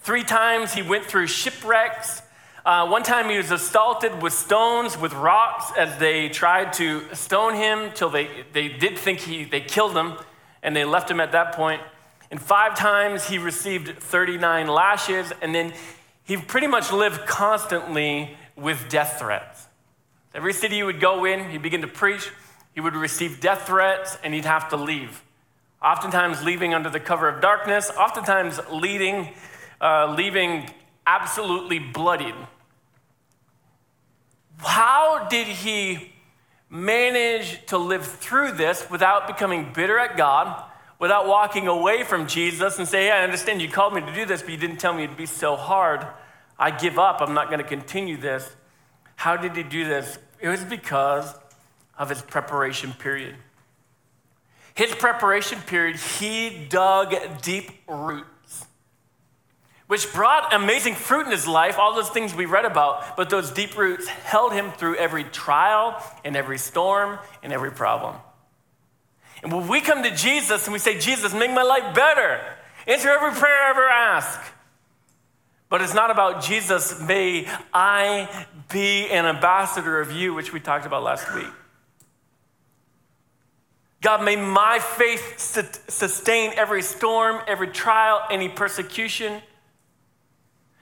Three 0.00 0.22
times 0.22 0.72
he 0.74 0.82
went 0.82 1.04
through 1.04 1.26
shipwrecks. 1.26 2.22
Uh, 2.64 2.86
one 2.86 3.02
time 3.02 3.28
he 3.30 3.38
was 3.38 3.50
assaulted 3.50 4.22
with 4.22 4.32
stones, 4.32 4.96
with 4.98 5.12
rocks, 5.14 5.72
as 5.76 5.98
they 5.98 6.28
tried 6.28 6.72
to 6.74 7.02
stone 7.14 7.54
him 7.54 7.90
till 7.94 8.10
they, 8.10 8.28
they 8.52 8.68
did 8.68 8.98
think 8.98 9.20
he, 9.20 9.44
they 9.44 9.60
killed 9.60 9.96
him, 9.96 10.14
and 10.62 10.76
they 10.76 10.84
left 10.84 11.10
him 11.10 11.20
at 11.20 11.32
that 11.32 11.54
point. 11.54 11.80
And 12.30 12.40
five 12.40 12.76
times 12.78 13.26
he 13.28 13.38
received 13.38 13.98
39 13.98 14.68
lashes, 14.68 15.32
and 15.42 15.54
then 15.54 15.72
he 16.24 16.36
pretty 16.36 16.66
much 16.66 16.92
lived 16.92 17.26
constantly 17.26 18.36
with 18.56 18.88
death 18.88 19.18
threats. 19.18 19.66
Every 20.34 20.52
city 20.52 20.76
he 20.76 20.82
would 20.82 21.00
go 21.00 21.24
in, 21.24 21.50
he'd 21.50 21.62
begin 21.62 21.80
to 21.80 21.88
preach, 21.88 22.30
he 22.74 22.80
would 22.80 22.94
receive 22.94 23.40
death 23.40 23.66
threats, 23.66 24.16
and 24.22 24.34
he'd 24.34 24.44
have 24.44 24.68
to 24.70 24.76
leave. 24.76 25.22
Oftentimes 25.82 26.42
leaving 26.42 26.74
under 26.74 26.90
the 26.90 27.00
cover 27.00 27.28
of 27.28 27.40
darkness, 27.40 27.90
oftentimes 27.90 28.60
leading, 28.70 29.30
uh, 29.80 30.14
leaving 30.16 30.70
absolutely 31.06 31.78
bloodied. 31.78 32.34
How 34.58 35.26
did 35.28 35.46
he 35.46 36.12
manage 36.68 37.64
to 37.66 37.78
live 37.78 38.06
through 38.06 38.52
this 38.52 38.88
without 38.90 39.26
becoming 39.26 39.72
bitter 39.72 39.98
at 39.98 40.16
God, 40.16 40.64
without 40.98 41.26
walking 41.26 41.66
away 41.66 42.04
from 42.04 42.26
Jesus 42.26 42.78
and 42.78 42.86
say, 42.86 43.06
hey, 43.06 43.10
I 43.10 43.24
understand 43.24 43.60
you 43.60 43.68
called 43.68 43.94
me 43.94 44.02
to 44.02 44.14
do 44.14 44.26
this, 44.26 44.42
but 44.42 44.50
you 44.50 44.58
didn't 44.58 44.76
tell 44.76 44.92
me 44.92 45.04
it'd 45.04 45.16
be 45.16 45.26
so 45.26 45.56
hard. 45.56 46.06
I 46.58 46.70
give 46.70 46.98
up. 46.98 47.22
I'm 47.22 47.32
not 47.32 47.48
going 47.48 47.58
to 47.58 47.66
continue 47.66 48.18
this. 48.18 48.54
How 49.16 49.36
did 49.36 49.56
he 49.56 49.62
do 49.62 49.86
this? 49.86 50.18
It 50.40 50.48
was 50.48 50.62
because 50.62 51.34
of 52.00 52.08
his 52.08 52.22
preparation 52.22 52.92
period. 52.94 53.36
His 54.74 54.92
preparation 54.94 55.58
period, 55.60 55.96
he 55.96 56.66
dug 56.70 57.14
deep 57.42 57.70
roots, 57.86 58.66
which 59.86 60.10
brought 60.14 60.54
amazing 60.54 60.94
fruit 60.94 61.26
in 61.26 61.30
his 61.30 61.46
life, 61.46 61.78
all 61.78 61.94
those 61.94 62.08
things 62.08 62.34
we 62.34 62.46
read 62.46 62.64
about, 62.64 63.18
but 63.18 63.28
those 63.28 63.50
deep 63.50 63.76
roots 63.76 64.08
held 64.08 64.54
him 64.54 64.72
through 64.72 64.96
every 64.96 65.24
trial 65.24 66.02
and 66.24 66.36
every 66.36 66.56
storm 66.56 67.18
and 67.42 67.52
every 67.52 67.70
problem. 67.70 68.16
And 69.42 69.52
when 69.52 69.68
we 69.68 69.82
come 69.82 70.02
to 70.02 70.10
Jesus 70.10 70.64
and 70.64 70.72
we 70.72 70.78
say, 70.78 70.98
Jesus, 70.98 71.34
make 71.34 71.50
my 71.50 71.62
life 71.62 71.94
better, 71.94 72.40
answer 72.86 73.10
every 73.10 73.32
prayer 73.32 73.66
I 73.66 73.70
ever 73.70 73.88
ask. 73.88 74.40
But 75.68 75.82
it's 75.82 75.94
not 75.94 76.10
about 76.10 76.42
Jesus, 76.42 76.98
may 76.98 77.46
I 77.74 78.46
be 78.72 79.08
an 79.10 79.26
ambassador 79.26 80.00
of 80.00 80.12
you, 80.12 80.32
which 80.32 80.50
we 80.50 80.60
talked 80.60 80.86
about 80.86 81.02
last 81.02 81.32
week. 81.34 81.46
God, 84.02 84.24
may 84.24 84.36
my 84.36 84.78
faith 84.78 85.38
sustain 85.88 86.52
every 86.56 86.82
storm, 86.82 87.42
every 87.46 87.68
trial, 87.68 88.22
any 88.30 88.48
persecution. 88.48 89.42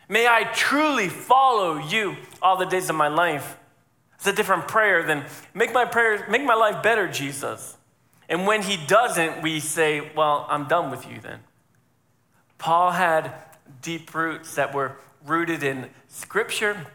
May 0.08 0.28
I 0.28 0.44
truly 0.54 1.08
follow 1.08 1.78
you 1.78 2.16
all 2.40 2.56
the 2.56 2.64
days 2.64 2.88
of 2.88 2.96
my 2.96 3.08
life. 3.08 3.56
It's 4.14 4.26
a 4.26 4.32
different 4.32 4.68
prayer 4.68 5.02
than 5.02 5.24
make 5.52 5.72
my 5.72 5.84
prayer, 5.84 6.26
make 6.28 6.44
my 6.44 6.54
life 6.54 6.82
better, 6.82 7.08
Jesus. 7.08 7.76
And 8.28 8.46
when 8.46 8.62
he 8.62 8.76
doesn't, 8.86 9.42
we 9.42 9.60
say, 9.60 10.12
Well, 10.14 10.46
I'm 10.48 10.68
done 10.68 10.90
with 10.90 11.08
you 11.08 11.20
then. 11.20 11.40
Paul 12.58 12.92
had 12.92 13.32
deep 13.82 14.14
roots 14.14 14.54
that 14.54 14.74
were 14.74 14.96
rooted 15.24 15.62
in 15.62 15.90
Scripture, 16.08 16.86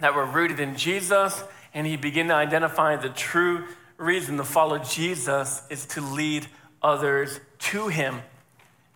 that 0.00 0.14
were 0.14 0.24
rooted 0.24 0.60
in 0.60 0.76
Jesus, 0.76 1.42
and 1.74 1.86
he 1.86 1.96
began 1.96 2.28
to 2.28 2.34
identify 2.34 2.96
the 2.96 3.08
true 3.08 3.64
reason 3.98 4.36
to 4.38 4.44
follow 4.44 4.78
Jesus 4.78 5.62
is 5.68 5.84
to 5.86 6.00
lead 6.00 6.46
others 6.80 7.38
to 7.58 7.88
him, 7.88 8.22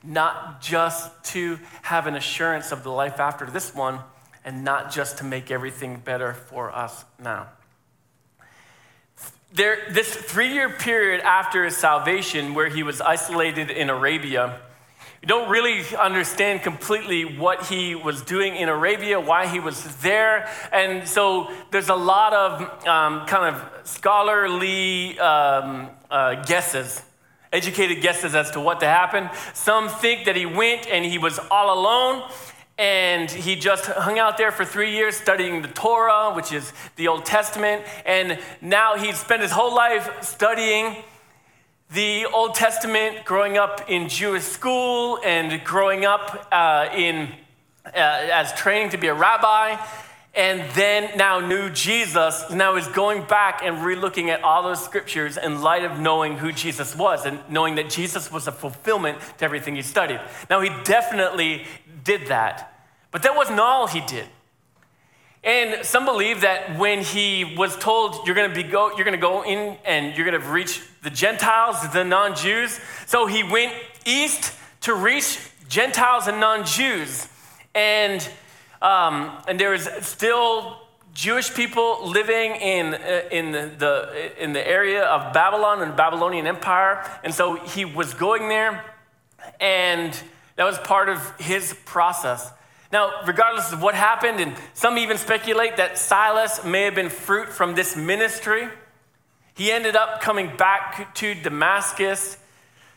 not 0.02 0.62
just 0.62 1.10
to 1.24 1.58
have 1.82 2.06
an 2.06 2.14
assurance 2.14 2.72
of 2.72 2.82
the 2.82 2.90
life 2.90 3.20
after 3.20 3.44
this 3.44 3.74
one, 3.74 3.98
and 4.44 4.64
not 4.64 4.92
just 4.92 5.18
to 5.18 5.24
make 5.24 5.50
everything 5.50 5.98
better 5.98 6.32
for 6.32 6.74
us 6.74 7.04
now. 7.18 7.48
There, 9.52 9.78
this 9.90 10.14
three 10.14 10.54
year 10.54 10.70
period 10.70 11.20
after 11.20 11.64
his 11.64 11.76
salvation, 11.76 12.54
where 12.54 12.68
he 12.68 12.82
was 12.82 13.00
isolated 13.00 13.70
in 13.70 13.90
Arabia, 13.90 14.60
we 15.22 15.28
don't 15.28 15.48
really 15.48 15.84
understand 15.96 16.62
completely 16.62 17.24
what 17.24 17.66
he 17.66 17.94
was 17.94 18.22
doing 18.22 18.56
in 18.56 18.68
Arabia, 18.68 19.20
why 19.20 19.46
he 19.46 19.60
was 19.60 19.84
there. 19.98 20.50
And 20.72 21.06
so 21.06 21.48
there's 21.70 21.90
a 21.90 21.94
lot 21.94 22.32
of 22.32 22.88
um, 22.88 23.24
kind 23.28 23.54
of 23.54 23.86
scholarly 23.86 25.16
um, 25.20 25.90
uh, 26.10 26.42
guesses, 26.42 27.02
educated 27.52 28.02
guesses 28.02 28.34
as 28.34 28.50
to 28.50 28.60
what 28.60 28.80
to 28.80 28.86
happen. 28.86 29.30
Some 29.54 29.88
think 29.88 30.24
that 30.24 30.34
he 30.34 30.44
went 30.44 30.88
and 30.88 31.04
he 31.04 31.18
was 31.18 31.38
all 31.52 31.72
alone 31.72 32.28
and 32.76 33.30
he 33.30 33.54
just 33.54 33.86
hung 33.86 34.18
out 34.18 34.38
there 34.38 34.50
for 34.50 34.64
three 34.64 34.90
years 34.90 35.14
studying 35.14 35.62
the 35.62 35.68
Torah, 35.68 36.32
which 36.34 36.50
is 36.50 36.72
the 36.96 37.06
Old 37.06 37.24
Testament. 37.24 37.84
And 38.04 38.40
now 38.60 38.96
he's 38.96 39.18
spent 39.18 39.40
his 39.40 39.52
whole 39.52 39.72
life 39.72 40.24
studying 40.24 40.96
the 41.92 42.24
Old 42.32 42.54
Testament, 42.54 43.24
growing 43.26 43.58
up 43.58 43.90
in 43.90 44.08
Jewish 44.08 44.44
school 44.44 45.18
and 45.22 45.62
growing 45.62 46.06
up 46.06 46.48
uh, 46.50 46.88
in, 46.94 47.28
uh, 47.84 47.90
as 47.94 48.52
training 48.54 48.90
to 48.90 48.96
be 48.96 49.08
a 49.08 49.14
rabbi, 49.14 49.76
and 50.34 50.62
then 50.70 51.18
now 51.18 51.40
knew 51.40 51.68
Jesus, 51.68 52.50
now 52.50 52.76
is 52.76 52.86
going 52.88 53.24
back 53.24 53.60
and 53.62 53.78
relooking 53.78 54.28
at 54.28 54.42
all 54.42 54.62
those 54.62 54.82
scriptures 54.82 55.36
in 55.36 55.60
light 55.60 55.84
of 55.84 56.00
knowing 56.00 56.38
who 56.38 56.50
Jesus 56.50 56.96
was 56.96 57.26
and 57.26 57.38
knowing 57.50 57.74
that 57.74 57.90
Jesus 57.90 58.32
was 58.32 58.46
a 58.46 58.52
fulfillment 58.52 59.18
to 59.36 59.44
everything 59.44 59.76
he 59.76 59.82
studied. 59.82 60.20
Now, 60.48 60.62
he 60.62 60.70
definitely 60.84 61.66
did 62.04 62.28
that, 62.28 62.74
but 63.10 63.22
that 63.24 63.36
wasn't 63.36 63.60
all 63.60 63.86
he 63.86 64.00
did. 64.00 64.26
And 65.44 65.84
some 65.84 66.04
believe 66.04 66.42
that 66.42 66.78
when 66.78 67.02
he 67.02 67.56
was 67.56 67.76
told 67.76 68.26
you're 68.26 68.34
going 68.36 68.48
to 68.48 68.54
be 68.54 68.62
go, 68.62 68.94
you're 68.96 69.04
going 69.04 69.18
to 69.18 69.20
go 69.20 69.42
in 69.44 69.76
and 69.84 70.16
you're 70.16 70.24
going 70.24 70.40
to 70.40 70.48
reach 70.48 70.80
the 71.02 71.10
Gentiles, 71.10 71.88
the 71.92 72.04
non-Jews, 72.04 72.78
so 73.06 73.26
he 73.26 73.42
went 73.42 73.72
east 74.04 74.54
to 74.82 74.94
reach 74.94 75.38
Gentiles 75.68 76.28
and 76.28 76.38
non-Jews, 76.38 77.26
and 77.74 78.28
um, 78.80 79.36
and 79.48 79.58
there 79.58 79.70
was 79.70 79.88
still 80.02 80.78
Jewish 81.12 81.52
people 81.52 82.06
living 82.06 82.52
in 82.52 82.94
uh, 82.94 83.22
in 83.32 83.50
the 83.52 84.32
in 84.38 84.52
the 84.52 84.66
area 84.66 85.04
of 85.04 85.32
Babylon 85.32 85.82
and 85.82 85.96
Babylonian 85.96 86.46
Empire, 86.46 87.04
and 87.24 87.34
so 87.34 87.56
he 87.56 87.84
was 87.84 88.14
going 88.14 88.48
there, 88.48 88.84
and 89.60 90.16
that 90.54 90.64
was 90.64 90.78
part 90.78 91.08
of 91.08 91.40
his 91.40 91.74
process. 91.84 92.52
Now, 92.92 93.22
regardless 93.26 93.72
of 93.72 93.80
what 93.80 93.94
happened, 93.94 94.38
and 94.38 94.54
some 94.74 94.98
even 94.98 95.16
speculate 95.16 95.78
that 95.78 95.96
Silas 95.96 96.62
may 96.62 96.82
have 96.82 96.94
been 96.94 97.08
fruit 97.08 97.48
from 97.48 97.74
this 97.74 97.96
ministry, 97.96 98.68
he 99.54 99.72
ended 99.72 99.96
up 99.96 100.20
coming 100.20 100.54
back 100.58 101.14
to 101.16 101.34
Damascus. 101.34 102.36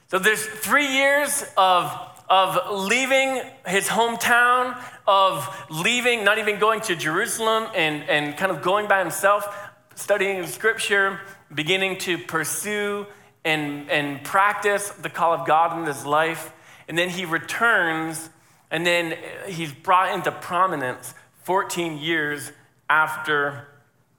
So 0.07 0.19
there's 0.19 0.45
three 0.45 0.87
years 0.87 1.45
of, 1.55 1.97
of 2.29 2.85
leaving 2.87 3.41
his 3.65 3.87
hometown, 3.87 4.77
of 5.07 5.47
leaving, 5.69 6.25
not 6.25 6.39
even 6.39 6.59
going 6.59 6.81
to 6.81 6.95
Jerusalem, 6.97 7.69
and, 7.73 8.03
and 8.09 8.35
kind 8.35 8.51
of 8.51 8.61
going 8.61 8.89
by 8.89 8.99
himself, 8.99 9.47
studying 9.95 10.45
scripture, 10.45 11.21
beginning 11.53 11.99
to 11.99 12.17
pursue 12.17 13.05
and, 13.45 13.89
and 13.89 14.21
practice 14.25 14.89
the 14.89 15.09
call 15.09 15.33
of 15.33 15.47
God 15.47 15.79
in 15.79 15.85
his 15.85 16.05
life. 16.05 16.51
And 16.89 16.97
then 16.97 17.09
he 17.09 17.23
returns 17.23 18.29
and 18.71 18.85
then 18.85 19.13
uh, 19.13 19.47
he's 19.47 19.71
brought 19.71 20.13
into 20.13 20.31
prominence 20.31 21.13
14 21.43 21.97
years 21.97 22.51
after 22.89 23.67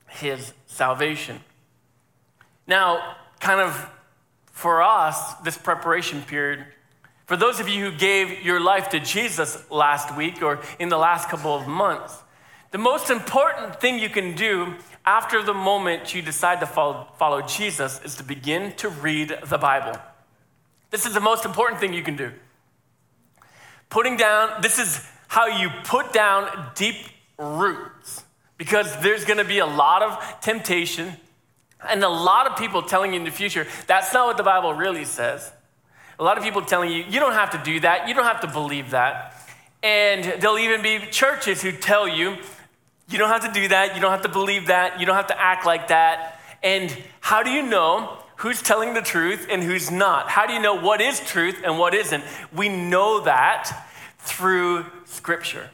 his 0.08 0.52
salvation. 0.66 1.40
Now, 2.66 3.16
kind 3.40 3.60
of 3.60 3.90
for 4.46 4.82
us, 4.82 5.34
this 5.44 5.58
preparation 5.58 6.22
period, 6.22 6.64
for 7.26 7.36
those 7.36 7.60
of 7.60 7.68
you 7.68 7.90
who 7.90 7.96
gave 7.96 8.42
your 8.44 8.60
life 8.60 8.88
to 8.90 9.00
Jesus 9.00 9.68
last 9.70 10.16
week 10.16 10.42
or 10.42 10.60
in 10.78 10.88
the 10.88 10.96
last 10.96 11.28
couple 11.28 11.54
of 11.54 11.66
months, 11.66 12.22
the 12.70 12.78
most 12.78 13.10
important 13.10 13.80
thing 13.80 13.98
you 13.98 14.08
can 14.08 14.34
do 14.34 14.74
after 15.04 15.42
the 15.42 15.54
moment 15.54 16.14
you 16.14 16.22
decide 16.22 16.60
to 16.60 16.66
follow, 16.66 17.08
follow 17.18 17.42
Jesus 17.42 18.00
is 18.04 18.16
to 18.16 18.24
begin 18.24 18.72
to 18.76 18.88
read 18.88 19.36
the 19.46 19.58
Bible. 19.58 19.98
This 20.90 21.06
is 21.06 21.14
the 21.14 21.20
most 21.20 21.44
important 21.44 21.80
thing 21.80 21.92
you 21.92 22.02
can 22.02 22.16
do. 22.16 22.32
Putting 23.88 24.16
down, 24.16 24.62
this 24.62 24.78
is 24.78 25.04
how 25.28 25.46
you 25.46 25.70
put 25.84 26.12
down 26.12 26.70
deep 26.74 26.96
roots 27.38 28.24
because 28.56 28.96
there's 28.98 29.24
going 29.24 29.38
to 29.38 29.44
be 29.44 29.58
a 29.58 29.66
lot 29.66 30.02
of 30.02 30.40
temptation 30.40 31.16
and 31.88 32.02
a 32.02 32.08
lot 32.08 32.46
of 32.46 32.56
people 32.56 32.82
telling 32.82 33.12
you 33.12 33.18
in 33.18 33.24
the 33.24 33.30
future, 33.30 33.66
that's 33.86 34.12
not 34.12 34.26
what 34.26 34.36
the 34.36 34.42
Bible 34.42 34.74
really 34.74 35.04
says. 35.04 35.52
A 36.18 36.24
lot 36.24 36.38
of 36.38 36.44
people 36.44 36.62
telling 36.62 36.90
you, 36.90 37.04
you 37.08 37.20
don't 37.20 37.34
have 37.34 37.50
to 37.50 37.60
do 37.62 37.80
that, 37.80 38.08
you 38.08 38.14
don't 38.14 38.24
have 38.24 38.40
to 38.40 38.46
believe 38.46 38.90
that. 38.90 39.34
And 39.82 40.24
there'll 40.40 40.58
even 40.58 40.82
be 40.82 40.98
churches 41.10 41.62
who 41.62 41.72
tell 41.72 42.08
you, 42.08 42.36
you 43.08 43.18
don't 43.18 43.28
have 43.28 43.44
to 43.46 43.52
do 43.52 43.68
that, 43.68 43.94
you 43.94 44.00
don't 44.00 44.10
have 44.10 44.22
to 44.22 44.28
believe 44.28 44.68
that, 44.68 44.98
you 44.98 45.06
don't 45.06 45.14
have 45.14 45.28
to 45.28 45.40
act 45.40 45.66
like 45.66 45.88
that. 45.88 46.40
And 46.62 46.96
how 47.20 47.42
do 47.42 47.50
you 47.50 47.62
know 47.62 48.18
who's 48.36 48.62
telling 48.62 48.94
the 48.94 49.00
truth 49.00 49.46
and 49.50 49.62
who's 49.62 49.90
not. 49.90 50.28
How 50.28 50.46
do 50.46 50.52
you 50.52 50.60
know 50.60 50.74
what 50.74 51.00
is 51.00 51.20
truth 51.20 51.60
and 51.64 51.78
what 51.78 51.94
isn't? 51.94 52.24
We 52.54 52.68
know 52.68 53.20
that 53.20 53.88
through 54.18 54.86
Scripture. 55.04 55.70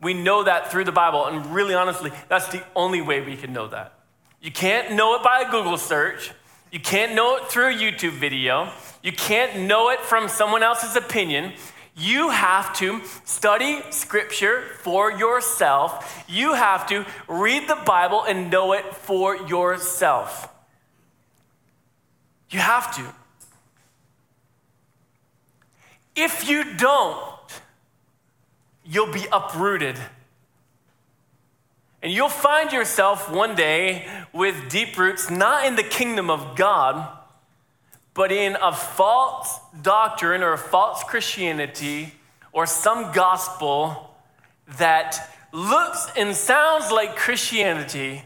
We 0.00 0.14
know 0.14 0.44
that 0.44 0.70
through 0.70 0.84
the 0.84 0.92
Bible, 0.92 1.26
and 1.26 1.46
really 1.54 1.74
honestly, 1.74 2.12
that's 2.28 2.48
the 2.48 2.62
only 2.76 3.00
way 3.00 3.20
we 3.20 3.36
can 3.36 3.52
know 3.52 3.66
that. 3.68 3.94
You 4.40 4.52
can't 4.52 4.92
know 4.92 5.16
it 5.16 5.24
by 5.24 5.44
a 5.46 5.50
Google 5.50 5.76
search. 5.76 6.30
You 6.70 6.78
can't 6.78 7.14
know 7.14 7.36
it 7.36 7.48
through 7.48 7.70
a 7.70 7.74
YouTube 7.74 8.12
video. 8.12 8.70
You 9.02 9.12
can't 9.12 9.66
know 9.66 9.90
it 9.90 10.00
from 10.00 10.28
someone 10.28 10.62
else's 10.62 10.94
opinion. 10.94 11.52
You 11.96 12.30
have 12.30 12.76
to 12.76 13.00
study 13.24 13.80
scripture 13.90 14.62
for 14.82 15.10
yourself. 15.10 16.24
You 16.28 16.54
have 16.54 16.86
to 16.88 17.04
read 17.26 17.68
the 17.68 17.78
Bible 17.84 18.22
and 18.22 18.50
know 18.50 18.72
it 18.74 18.94
for 18.94 19.34
yourself. 19.34 20.48
You 22.50 22.60
have 22.60 22.94
to. 22.96 23.14
If 26.16 26.48
you 26.48 26.74
don't, 26.76 27.60
you'll 28.84 29.12
be 29.12 29.26
uprooted. 29.30 29.96
And 32.02 32.12
you'll 32.12 32.28
find 32.28 32.72
yourself 32.72 33.30
one 33.30 33.54
day 33.54 34.08
with 34.32 34.68
deep 34.68 34.96
roots, 34.98 35.30
not 35.30 35.66
in 35.66 35.76
the 35.76 35.82
kingdom 35.82 36.30
of 36.30 36.56
God, 36.56 37.08
but 38.14 38.32
in 38.32 38.56
a 38.60 38.72
false 38.72 39.60
doctrine 39.80 40.42
or 40.42 40.54
a 40.54 40.58
false 40.58 41.04
Christianity 41.04 42.14
or 42.52 42.66
some 42.66 43.12
gospel 43.12 44.16
that 44.78 45.34
looks 45.52 46.10
and 46.16 46.34
sounds 46.34 46.90
like 46.90 47.16
Christianity, 47.16 48.22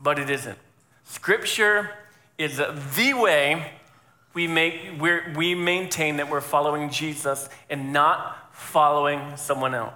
but 0.00 0.18
it 0.18 0.28
isn't. 0.28 0.58
Scripture 1.04 1.90
is 2.42 2.58
the 2.58 3.12
way 3.14 3.72
we, 4.34 4.46
make, 4.46 5.00
we 5.36 5.54
maintain 5.54 6.16
that 6.16 6.30
we're 6.30 6.40
following 6.40 6.90
Jesus 6.90 7.48
and 7.70 7.92
not 7.92 8.54
following 8.54 9.36
someone 9.36 9.74
else 9.74 9.94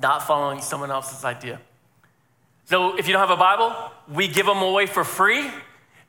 not 0.00 0.26
following 0.26 0.60
someone 0.60 0.90
else's 0.90 1.24
idea. 1.24 1.60
So 2.66 2.96
if 2.96 3.06
you 3.06 3.12
don't 3.12 3.26
have 3.26 3.36
a 3.36 3.40
Bible, 3.40 3.74
we 4.12 4.28
give 4.28 4.46
them 4.46 4.58
away 4.58 4.86
for 4.86 5.04
free 5.04 5.50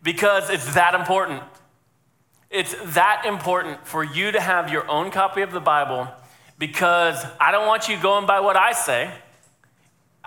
because 0.02 0.50
it's 0.50 0.74
that 0.76 0.96
important. 0.96 1.44
It's 2.50 2.76
that 2.94 3.26
important 3.26 3.86
for 3.86 4.04
you 4.04 4.32
to 4.32 4.40
have 4.40 4.72
your 4.72 4.90
own 4.90 5.12
copy 5.12 5.42
of 5.42 5.52
the 5.52 5.60
Bible 5.60 6.08
because 6.58 7.24
I 7.40 7.52
don't 7.52 7.68
want 7.68 7.90
you 7.90 7.98
going 7.98 8.26
by 8.26 8.40
what 8.40 8.56
I 8.56 8.72
say. 8.72 9.12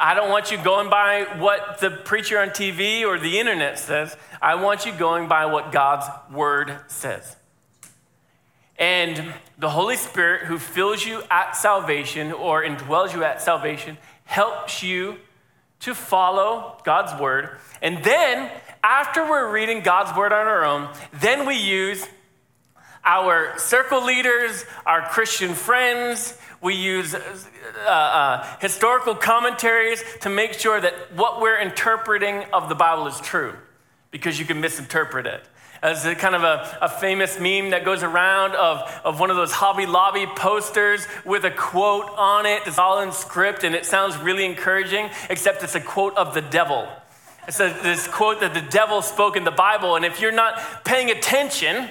I 0.01 0.15
don't 0.15 0.31
want 0.31 0.53
you 0.53 0.59
going 0.59 0.91
by 0.91 1.25
what 1.39 1.79
the 1.81 1.91
preacher 1.91 2.39
on 2.39 2.51
TV 2.51 3.05
or 3.05 3.19
the 3.19 3.41
internet 3.41 3.79
says. 3.79 4.17
I 4.41 4.55
want 4.55 4.87
you 4.87 4.93
going 4.93 5.27
by 5.27 5.47
what 5.47 5.73
God's 5.73 6.07
word 6.33 6.79
says. 6.87 7.37
And 8.79 9.35
the 9.59 9.71
Holy 9.71 9.97
Spirit, 9.97 10.47
who 10.47 10.59
fills 10.59 11.05
you 11.05 11.23
at 11.31 11.57
salvation 11.57 12.33
or 12.33 12.63
indwells 12.63 13.13
you 13.13 13.25
at 13.25 13.43
salvation, 13.43 13.99
helps 14.25 14.85
you 14.85 15.17
to 15.81 15.95
follow 15.95 16.81
God's 16.85 17.21
word. 17.21 17.59
And 17.83 18.05
then, 18.05 18.51
after 18.85 19.29
we're 19.29 19.51
reading 19.53 19.83
God's 19.83 20.17
word 20.17 20.33
on 20.33 20.47
our 20.47 20.65
own, 20.65 20.89
then 21.15 21.45
we 21.45 21.57
use 21.57 22.07
our 23.09 23.59
circle 23.59 24.05
leaders, 24.05 24.67
our 24.85 25.01
Christian 25.01 25.55
friends, 25.55 26.37
we 26.61 26.75
use 26.75 27.15
uh, 27.15 27.19
uh, 27.89 28.59
historical 28.61 29.15
commentaries 29.15 30.05
to 30.21 30.29
make 30.29 30.53
sure 30.53 30.79
that 30.79 30.93
what 31.15 31.41
we're 31.41 31.59
interpreting 31.59 32.45
of 32.53 32.69
the 32.69 32.75
Bible 32.75 33.07
is 33.07 33.19
true, 33.23 33.55
because 34.11 34.39
you 34.39 34.45
can 34.45 34.61
misinterpret 34.61 35.25
it 35.25 35.43
as 35.83 36.05
a 36.05 36.15
kind 36.15 36.35
of 36.35 36.43
a, 36.43 36.79
a, 36.83 36.89
famous 36.89 37.39
meme 37.39 37.71
that 37.71 37.85
goes 37.85 38.03
around 38.03 38.53
of, 38.57 39.01
of 39.05 39.21
one 39.21 39.31
of 39.31 39.37
those 39.37 39.53
Hobby 39.53 39.87
Lobby 39.87 40.27
posters 40.27 41.07
with 41.25 41.45
a 41.45 41.53
quote 41.53 42.11
on 42.17 42.47
it. 42.47 42.63
It's 42.67 42.79
all 42.79 43.01
in 43.01 43.13
script 43.13 43.63
and 43.63 43.77
it 43.77 43.87
sounds 43.87 44.17
really 44.19 44.45
encouraging, 44.45 45.09
except 45.31 45.63
it's 45.63 45.77
a 45.77 45.81
quote 45.81 46.17
of 46.17 46.35
the 46.35 46.41
devil. 46.41 46.89
It's 47.47 47.61
a, 47.61 47.69
this 47.83 48.09
quote 48.09 48.41
that 48.41 48.55
the 48.55 48.61
devil 48.61 49.03
spoke 49.03 49.37
in 49.37 49.45
the 49.45 49.53
Bible. 49.53 49.95
And 49.95 50.05
if 50.05 50.21
you're 50.21 50.33
not 50.33 50.85
paying 50.85 51.13
attention, 51.13 51.89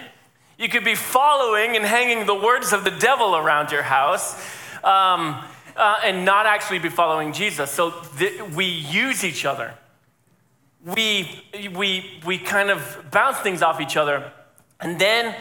you 0.57 0.69
could 0.69 0.83
be 0.83 0.95
following 0.95 1.75
and 1.75 1.85
hanging 1.85 2.25
the 2.25 2.35
words 2.35 2.73
of 2.73 2.83
the 2.83 2.91
devil 2.91 3.35
around 3.35 3.71
your 3.71 3.83
house. 3.83 4.35
Um, 4.83 5.43
uh, 5.75 5.99
and 6.03 6.25
not 6.25 6.47
actually 6.47 6.79
be 6.79 6.89
following 6.89 7.31
Jesus. 7.31 7.69
So 7.69 7.93
th- 8.17 8.41
we 8.55 8.65
use 8.65 9.23
each 9.23 9.45
other 9.45 9.75
we, 10.87 11.43
we, 11.75 12.21
we 12.25 12.37
kind 12.37 12.69
of 12.69 13.05
bounce 13.11 13.37
things 13.39 13.61
off 13.61 13.81
each 13.81 13.97
other. 13.97 14.31
And 14.79 14.99
then, 14.99 15.35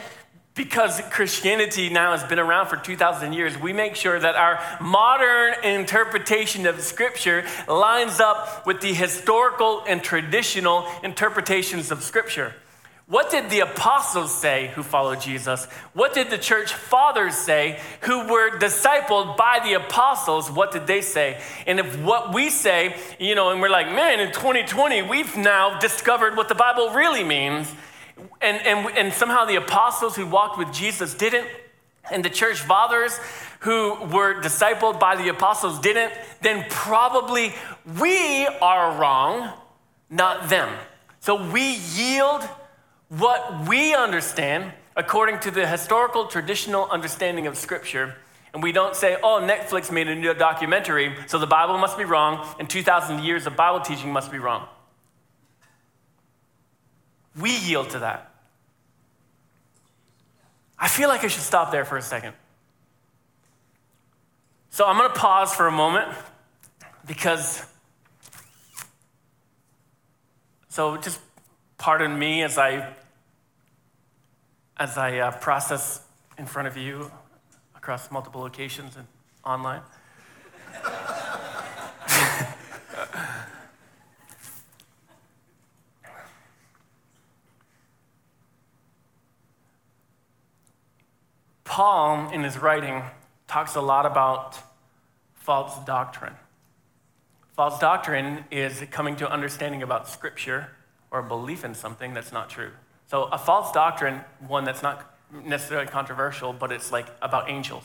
because 0.55 0.99
Christianity 1.11 1.89
now 1.89 2.11
has 2.11 2.23
been 2.23 2.39
around 2.39 2.67
for 2.67 2.77
2,000 2.77 3.33
years, 3.33 3.57
we 3.57 3.71
make 3.71 3.95
sure 3.95 4.19
that 4.19 4.35
our 4.35 4.59
modern 4.81 5.53
interpretation 5.63 6.65
of 6.65 6.81
Scripture 6.81 7.45
lines 7.67 8.19
up 8.19 8.65
with 8.65 8.81
the 8.81 8.93
historical 8.93 9.83
and 9.87 10.03
traditional 10.03 10.87
interpretations 11.03 11.91
of 11.91 12.03
Scripture. 12.03 12.53
What 13.09 13.31
did 13.31 13.49
the 13.49 13.61
apostles 13.61 14.35
say 14.35 14.67
who 14.75 14.83
followed 14.83 15.21
Jesus? 15.21 15.65
What 15.93 16.13
did 16.13 16.29
the 16.29 16.37
church 16.37 16.73
fathers 16.73 17.35
say 17.35 17.79
who 18.01 18.27
were 18.27 18.59
discipled 18.59 19.37
by 19.37 19.61
the 19.63 19.75
apostles? 19.75 20.51
What 20.51 20.71
did 20.71 20.87
they 20.87 20.99
say? 20.99 21.41
And 21.65 21.79
if 21.79 21.97
what 22.01 22.33
we 22.33 22.49
say, 22.49 22.97
you 23.17 23.33
know, 23.33 23.51
and 23.51 23.61
we're 23.61 23.69
like, 23.69 23.87
man, 23.87 24.19
in 24.19 24.33
2020, 24.33 25.03
we've 25.03 25.37
now 25.37 25.79
discovered 25.79 26.35
what 26.35 26.49
the 26.49 26.55
Bible 26.55 26.89
really 26.89 27.23
means. 27.23 27.71
And, 28.41 28.57
and, 28.67 28.97
and 28.97 29.13
somehow 29.13 29.45
the 29.45 29.55
apostles 29.55 30.17
who 30.17 30.27
walked 30.27 30.57
with 30.57 30.73
Jesus 30.73 31.13
didn't, 31.13 31.47
and 32.11 32.25
the 32.25 32.29
church 32.29 32.59
fathers 32.59 33.17
who 33.61 33.95
were 34.11 34.41
discipled 34.41 34.99
by 34.99 35.15
the 35.15 35.29
apostles 35.29 35.79
didn't, 35.79 36.11
then 36.41 36.65
probably 36.69 37.53
we 38.01 38.47
are 38.61 38.99
wrong, 38.99 39.53
not 40.09 40.49
them. 40.49 40.77
So 41.21 41.49
we 41.51 41.77
yield 41.95 42.47
what 43.09 43.67
we 43.67 43.93
understand 43.93 44.73
according 44.95 45.39
to 45.39 45.51
the 45.51 45.67
historical 45.67 46.25
traditional 46.25 46.89
understanding 46.89 47.47
of 47.47 47.55
Scripture. 47.55 48.15
And 48.53 48.63
we 48.63 48.71
don't 48.71 48.95
say, 48.95 49.17
oh, 49.21 49.39
Netflix 49.41 49.91
made 49.91 50.07
a 50.07 50.15
new 50.15 50.33
documentary, 50.33 51.15
so 51.27 51.37
the 51.37 51.45
Bible 51.47 51.77
must 51.77 51.97
be 51.97 52.03
wrong, 52.03 52.47
and 52.59 52.67
2,000 52.67 53.23
years 53.23 53.45
of 53.45 53.55
Bible 53.55 53.81
teaching 53.81 54.11
must 54.11 54.31
be 54.31 54.39
wrong. 54.39 54.67
We 57.39 57.55
yield 57.55 57.91
to 57.91 57.99
that. 57.99 58.33
I 60.79 60.87
feel 60.87 61.07
like 61.07 61.23
I 61.23 61.27
should 61.27 61.43
stop 61.43 61.71
there 61.71 61.85
for 61.85 61.97
a 61.97 62.01
second. 62.01 62.33
So 64.71 64.85
I'm 64.85 64.97
going 64.97 65.09
to 65.09 65.19
pause 65.19 65.53
for 65.53 65.67
a 65.67 65.71
moment 65.71 66.07
because, 67.05 67.63
so 70.69 70.97
just 70.97 71.19
pardon 71.77 72.17
me 72.17 72.43
as 72.43 72.57
I 72.57 72.93
as 74.79 74.97
I 74.97 75.19
uh, 75.19 75.31
process 75.31 76.01
in 76.37 76.45
front 76.45 76.67
of 76.67 76.77
you 76.77 77.11
across 77.75 78.11
multiple 78.11 78.41
locations 78.41 78.95
and 78.95 79.07
online. 79.43 79.81
Paul, 91.63 92.29
in 92.31 92.43
his 92.43 92.57
writing, 92.57 93.03
talks 93.47 93.75
a 93.75 93.81
lot 93.81 94.05
about 94.05 94.57
false 95.35 95.77
doctrine. 95.85 96.33
False 97.55 97.79
doctrine 97.79 98.45
is 98.51 98.83
coming 98.91 99.15
to 99.17 99.31
understanding 99.31 99.83
about 99.83 100.07
Scripture 100.07 100.69
or 101.11 101.19
a 101.19 101.23
belief 101.23 101.63
in 101.63 101.73
something 101.73 102.13
that's 102.13 102.31
not 102.31 102.49
true. 102.49 102.71
So, 103.07 103.23
a 103.25 103.37
false 103.37 103.71
doctrine, 103.71 104.21
one 104.47 104.65
that's 104.65 104.83
not 104.83 105.15
necessarily 105.31 105.87
controversial, 105.87 106.53
but 106.53 106.71
it's 106.71 106.91
like 106.91 107.07
about 107.21 107.49
angels. 107.49 107.83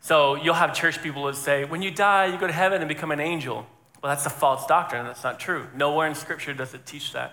So, 0.00 0.34
you'll 0.34 0.54
have 0.54 0.74
church 0.74 1.02
people 1.02 1.26
who 1.26 1.34
say, 1.34 1.64
when 1.64 1.82
you 1.82 1.90
die, 1.90 2.26
you 2.26 2.38
go 2.38 2.46
to 2.46 2.52
heaven 2.52 2.80
and 2.80 2.88
become 2.88 3.10
an 3.10 3.20
angel. 3.20 3.66
Well, 4.02 4.14
that's 4.14 4.24
a 4.24 4.30
false 4.30 4.66
doctrine. 4.66 5.04
That's 5.04 5.22
not 5.22 5.38
true. 5.38 5.66
Nowhere 5.74 6.08
in 6.08 6.14
Scripture 6.14 6.54
does 6.54 6.72
it 6.72 6.86
teach 6.86 7.12
that. 7.12 7.32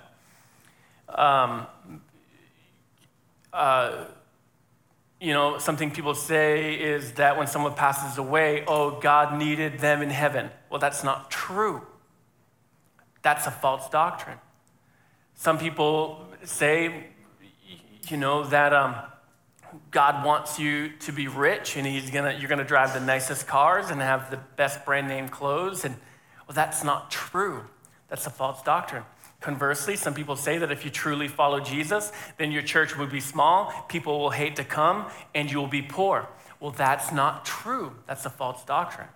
Um, 1.08 1.66
uh, 3.54 4.06
you 5.20 5.34
know, 5.34 5.58
something 5.58 5.92
people 5.92 6.14
say 6.14 6.76
is 6.76 7.14
that 7.14 7.38
when 7.38 7.48
someone 7.48 7.74
passes 7.74 8.18
away, 8.18 8.64
oh, 8.68 9.00
God 9.00 9.38
needed 9.38 9.80
them 9.80 10.02
in 10.02 10.10
heaven. 10.10 10.52
Well, 10.70 10.80
that's 10.80 11.04
not 11.04 11.32
true. 11.32 11.82
That's 13.24 13.48
a 13.48 13.52
false 13.52 13.90
doctrine. 13.90 14.38
Some 15.38 15.60
people 15.60 16.28
say, 16.44 17.06
you 18.10 18.18
know, 18.18 18.44
that 18.46 18.74
um, 18.74 18.96
God 19.92 20.26
wants 20.26 20.60
you 20.60 20.90
to 21.00 21.12
be 21.12 21.28
rich 21.28 21.78
and 21.78 21.86
he's 21.86 22.10
gonna, 22.10 22.36
you're 22.38 22.50
going 22.50 22.60
to 22.60 22.66
drive 22.66 22.94
the 22.94 23.00
nicest 23.00 23.48
cars 23.48 23.92
and 23.92 24.02
have 24.02 24.32
the 24.32 24.38
best 24.56 24.84
brand 24.84 25.08
name 25.08 25.30
clothes. 25.30 25.86
And 25.86 25.96
well, 26.48 26.56
that's 26.56 26.84
not 26.84 27.12
true. 27.12 27.66
That's 28.08 28.26
a 28.26 28.32
false 28.32 28.64
doctrine. 28.64 29.04
Conversely, 29.40 29.96
some 29.96 30.16
people 30.16 30.36
say 30.36 30.58
that 30.58 30.72
if 30.72 30.84
you 30.84 30.90
truly 30.90 31.28
follow 31.28 31.60
Jesus, 31.60 32.12
then 32.38 32.52
your 32.52 32.64
church 32.64 32.98
would 32.98 33.12
be 33.12 33.20
small, 33.20 33.72
people 33.88 34.20
will 34.20 34.32
hate 34.32 34.56
to 34.56 34.64
come, 34.64 35.06
and 35.36 35.52
you 35.52 35.60
will 35.60 35.68
be 35.68 35.84
poor. 35.84 36.28
Well, 36.60 36.72
that's 36.72 37.12
not 37.12 37.46
true. 37.46 37.96
That's 38.08 38.26
a 38.26 38.32
false 38.32 38.64
doctrine. 38.64 39.10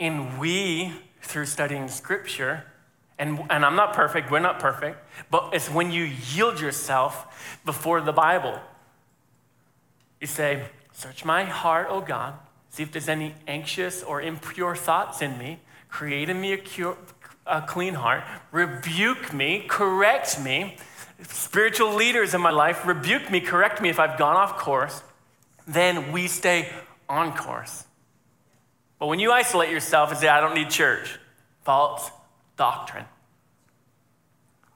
And 0.00 0.38
we, 0.38 0.94
through 1.20 1.46
studying 1.46 1.88
scripture, 1.88 2.64
and, 3.18 3.40
and 3.48 3.64
I'm 3.64 3.76
not 3.76 3.94
perfect, 3.94 4.30
we're 4.30 4.40
not 4.40 4.58
perfect, 4.58 4.98
but 5.30 5.50
it's 5.52 5.70
when 5.70 5.90
you 5.90 6.04
yield 6.04 6.60
yourself 6.60 7.58
before 7.64 8.00
the 8.00 8.12
Bible. 8.12 8.58
You 10.20 10.26
say, 10.26 10.64
Search 10.92 11.26
my 11.26 11.44
heart, 11.44 11.88
O 11.90 12.00
God. 12.00 12.34
See 12.70 12.82
if 12.82 12.90
there's 12.90 13.08
any 13.08 13.34
anxious 13.46 14.02
or 14.02 14.22
impure 14.22 14.74
thoughts 14.74 15.20
in 15.20 15.36
me. 15.36 15.60
Create 15.90 16.30
in 16.30 16.40
me 16.40 16.54
a, 16.54 16.56
cure, 16.56 16.96
a 17.46 17.60
clean 17.60 17.92
heart. 17.92 18.24
Rebuke 18.50 19.34
me, 19.34 19.66
correct 19.68 20.40
me. 20.40 20.76
Spiritual 21.22 21.94
leaders 21.94 22.32
in 22.32 22.40
my 22.40 22.50
life, 22.50 22.86
rebuke 22.86 23.30
me, 23.30 23.40
correct 23.40 23.82
me 23.82 23.90
if 23.90 24.00
I've 24.00 24.18
gone 24.18 24.36
off 24.36 24.56
course. 24.56 25.02
Then 25.66 26.12
we 26.12 26.28
stay 26.28 26.70
on 27.10 27.34
course. 27.34 27.84
But 28.98 29.08
when 29.08 29.20
you 29.20 29.32
isolate 29.32 29.70
yourself 29.70 30.10
and 30.10 30.18
say, 30.18 30.28
I 30.28 30.40
don't 30.40 30.54
need 30.54 30.70
church, 30.70 31.18
false 31.62 32.10
doctrine. 32.56 33.04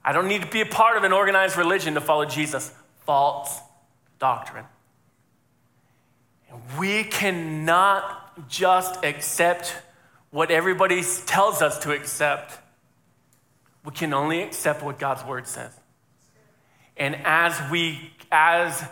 I 0.05 0.13
don't 0.13 0.29
need 0.29 0.43
to 0.43 0.49
be 0.49 0.61
a 0.61 0.67
part 0.67 0.97
of 0.97 1.05
an 1.05 1.13
organized 1.13 1.57
religion 1.57 1.95
to 1.95 2.01
follow 2.01 2.25
Jesus, 2.25 2.73
false 3.05 3.61
doctrine. 4.19 4.65
We 6.79 7.05
cannot 7.05 8.49
just 8.49 9.05
accept 9.05 9.77
what 10.31 10.51
everybody 10.51 11.03
tells 11.27 11.63
us 11.63 11.79
to 11.81 11.93
accept. 11.93 12.59
We 13.85 13.93
can 13.93 14.15
only 14.15 14.43
accept 14.43 14.83
what 14.83 14.99
God's 14.99 15.25
word 15.25 15.47
says. 15.47 15.73
And 16.97 17.17
as 17.25 17.59
we 17.71 18.13
as 18.33 18.85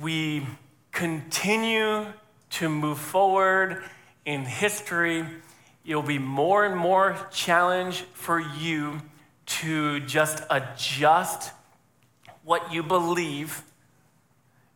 we 0.00 0.46
continue 0.92 2.06
to 2.50 2.68
move 2.68 2.98
forward 2.98 3.82
in 4.24 4.44
history, 4.44 5.26
it'll 5.86 6.02
be 6.02 6.18
more 6.18 6.64
and 6.64 6.76
more 6.76 7.16
challenge 7.32 8.02
for 8.12 8.40
you 8.40 9.00
to 9.46 10.00
just 10.00 10.42
adjust 10.50 11.52
what 12.44 12.72
you 12.72 12.82
believe 12.82 13.62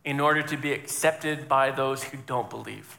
in 0.04 0.20
order 0.20 0.42
to 0.42 0.56
be 0.56 0.72
accepted 0.72 1.48
by 1.48 1.70
those 1.70 2.02
who 2.04 2.18
don't 2.26 2.48
believe. 2.48 2.98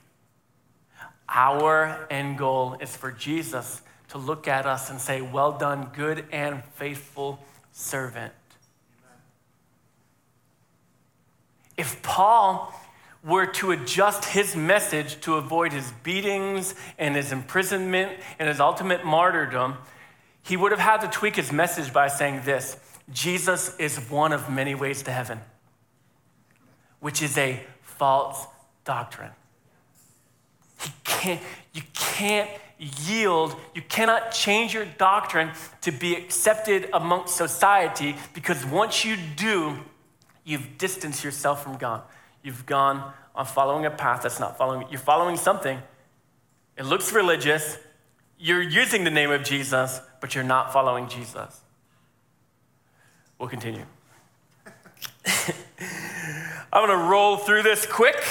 Our 1.28 2.06
end 2.10 2.38
goal 2.38 2.78
is 2.82 2.96
for 2.96 3.12
Jesus 3.12 3.82
to 4.10 4.18
look 4.18 4.48
at 4.48 4.66
us 4.66 4.90
and 4.90 5.00
say, 5.00 5.22
Well 5.22 5.54
done, 5.54 5.90
good 5.96 6.26
and 6.32 6.64
faithful 6.76 7.40
servant. 7.72 8.34
If 11.78 12.02
Paul 12.04 12.74
were 13.24 13.46
to 13.46 13.72
adjust 13.72 14.26
his 14.26 14.56
message 14.56 15.22
to 15.22 15.36
avoid 15.36 15.74
his 15.74 15.92
beatings 16.04 16.74
and 16.98 17.16
his 17.16 17.32
imprisonment 17.32 18.20
and 18.40 18.50
his 18.50 18.60
ultimate 18.60 19.06
martyrdom, 19.06 19.78
he 20.44 20.58
would 20.58 20.72
have 20.72 20.80
had 20.80 21.02
to 21.02 21.08
tweak 21.08 21.36
his 21.36 21.52
message 21.52 21.94
by 21.94 22.08
saying 22.08 22.42
this 22.46 22.78
Jesus 23.12 23.76
is 23.78 23.98
one 24.10 24.32
of 24.32 24.50
many 24.50 24.74
ways 24.74 25.04
to 25.04 25.12
heaven, 25.12 25.40
which 27.00 27.22
is 27.22 27.38
a 27.38 27.64
false 27.82 28.48
doctrine. 28.84 29.32
He 30.82 30.92
can't, 31.04 31.42
you 31.74 31.84
can't 31.94 32.50
yield, 32.80 33.56
you 33.76 33.84
cannot 33.84 34.32
change 34.32 34.74
your 34.74 34.86
doctrine 34.86 35.52
to 35.82 35.92
be 35.92 36.16
accepted 36.16 36.90
amongst 36.94 37.36
society 37.36 38.16
because 38.34 38.66
once 38.66 39.06
you 39.06 39.16
do, 39.36 39.78
you've 40.44 40.80
distanced 40.80 41.24
yourself 41.24 41.64
from 41.64 41.78
God. 41.78 42.02
You've 42.44 42.66
gone 42.66 43.14
on 43.36 43.46
following 43.46 43.86
a 43.86 43.92
path 43.92 44.24
that's 44.24 44.40
not 44.40 44.58
following. 44.58 44.88
You're 44.90 45.00
following 45.00 45.38
something. 45.38 45.82
It 46.78 46.86
looks 46.86 47.14
religious. 47.14 47.78
You're 48.40 48.62
using 48.62 49.04
the 49.04 49.12
name 49.12 49.32
of 49.32 49.44
Jesus, 49.44 50.02
but 50.20 50.34
you're 50.34 50.44
not 50.44 50.74
following 50.74 51.08
Jesus. 51.08 51.62
We'll 53.38 53.50
continue. 53.50 53.86
I'm 56.74 56.88
going 56.88 56.90
to 56.90 57.06
roll 57.10 57.38
through 57.38 57.64
this 57.64 57.86
quick. 57.86 58.24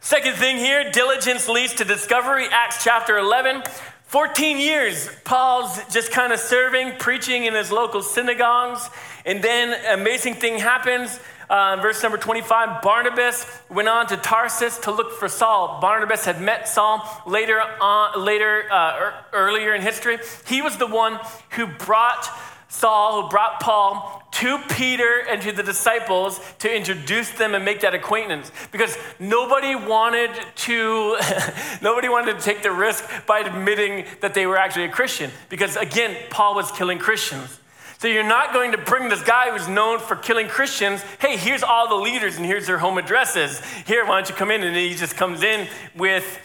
Second 0.00 0.36
thing 0.36 0.56
here 0.56 0.90
diligence 0.90 1.48
leads 1.48 1.74
to 1.74 1.84
discovery, 1.84 2.46
Acts 2.50 2.84
chapter 2.84 3.18
11. 3.18 3.62
14 4.04 4.58
years, 4.58 5.08
Paul's 5.24 5.78
just 5.92 6.10
kind 6.10 6.32
of 6.32 6.40
serving, 6.40 6.98
preaching 6.98 7.44
in 7.44 7.54
his 7.54 7.70
local 7.70 8.02
synagogues. 8.02 8.88
And 9.24 9.40
then, 9.42 10.00
amazing 10.00 10.34
thing 10.34 10.58
happens. 10.58 11.20
Uh, 11.50 11.76
verse 11.82 12.00
number 12.00 12.16
25 12.16 12.80
Barnabas 12.80 13.44
went 13.68 13.88
on 13.88 14.06
to 14.06 14.16
Tarsus 14.16 14.78
to 14.78 14.92
look 14.92 15.10
for 15.18 15.28
Saul. 15.28 15.80
Barnabas 15.80 16.24
had 16.24 16.40
met 16.40 16.68
Saul 16.68 17.04
later, 17.26 17.60
on, 17.60 18.24
later 18.24 18.70
uh, 18.70 19.00
er, 19.00 19.14
earlier 19.32 19.74
in 19.74 19.82
history. 19.82 20.18
He 20.46 20.62
was 20.62 20.76
the 20.76 20.86
one 20.86 21.18
who 21.50 21.66
brought 21.66 22.30
Saul, 22.68 23.22
who 23.22 23.28
brought 23.28 23.58
Paul 23.58 24.22
to 24.30 24.58
Peter 24.70 25.24
and 25.28 25.42
to 25.42 25.50
the 25.50 25.64
disciples 25.64 26.40
to 26.60 26.72
introduce 26.72 27.30
them 27.30 27.56
and 27.56 27.64
make 27.64 27.80
that 27.80 27.94
acquaintance 27.94 28.52
because 28.70 28.96
nobody 29.18 29.74
wanted 29.74 30.30
to 30.54 31.18
nobody 31.82 32.08
wanted 32.08 32.38
to 32.38 32.40
take 32.40 32.62
the 32.62 32.70
risk 32.70 33.04
by 33.26 33.40
admitting 33.40 34.06
that 34.20 34.34
they 34.34 34.46
were 34.46 34.56
actually 34.56 34.84
a 34.84 34.88
Christian 34.88 35.32
because 35.48 35.74
again 35.74 36.16
Paul 36.30 36.54
was 36.54 36.70
killing 36.70 36.98
Christians. 36.98 37.58
So 38.00 38.08
you're 38.08 38.22
not 38.22 38.54
going 38.54 38.72
to 38.72 38.78
bring 38.78 39.10
this 39.10 39.22
guy 39.22 39.50
who's 39.50 39.68
known 39.68 39.98
for 39.98 40.16
killing 40.16 40.48
Christians, 40.48 41.02
hey, 41.18 41.36
here's 41.36 41.62
all 41.62 41.86
the 41.86 41.96
leaders 41.96 42.38
and 42.38 42.46
here's 42.46 42.66
their 42.66 42.78
home 42.78 42.96
addresses. 42.96 43.60
Here, 43.86 44.06
why 44.06 44.18
don't 44.18 44.30
you 44.30 44.34
come 44.34 44.50
in? 44.50 44.62
And 44.62 44.74
he 44.74 44.94
just 44.94 45.16
comes 45.16 45.42
in 45.42 45.68
with 45.94 46.40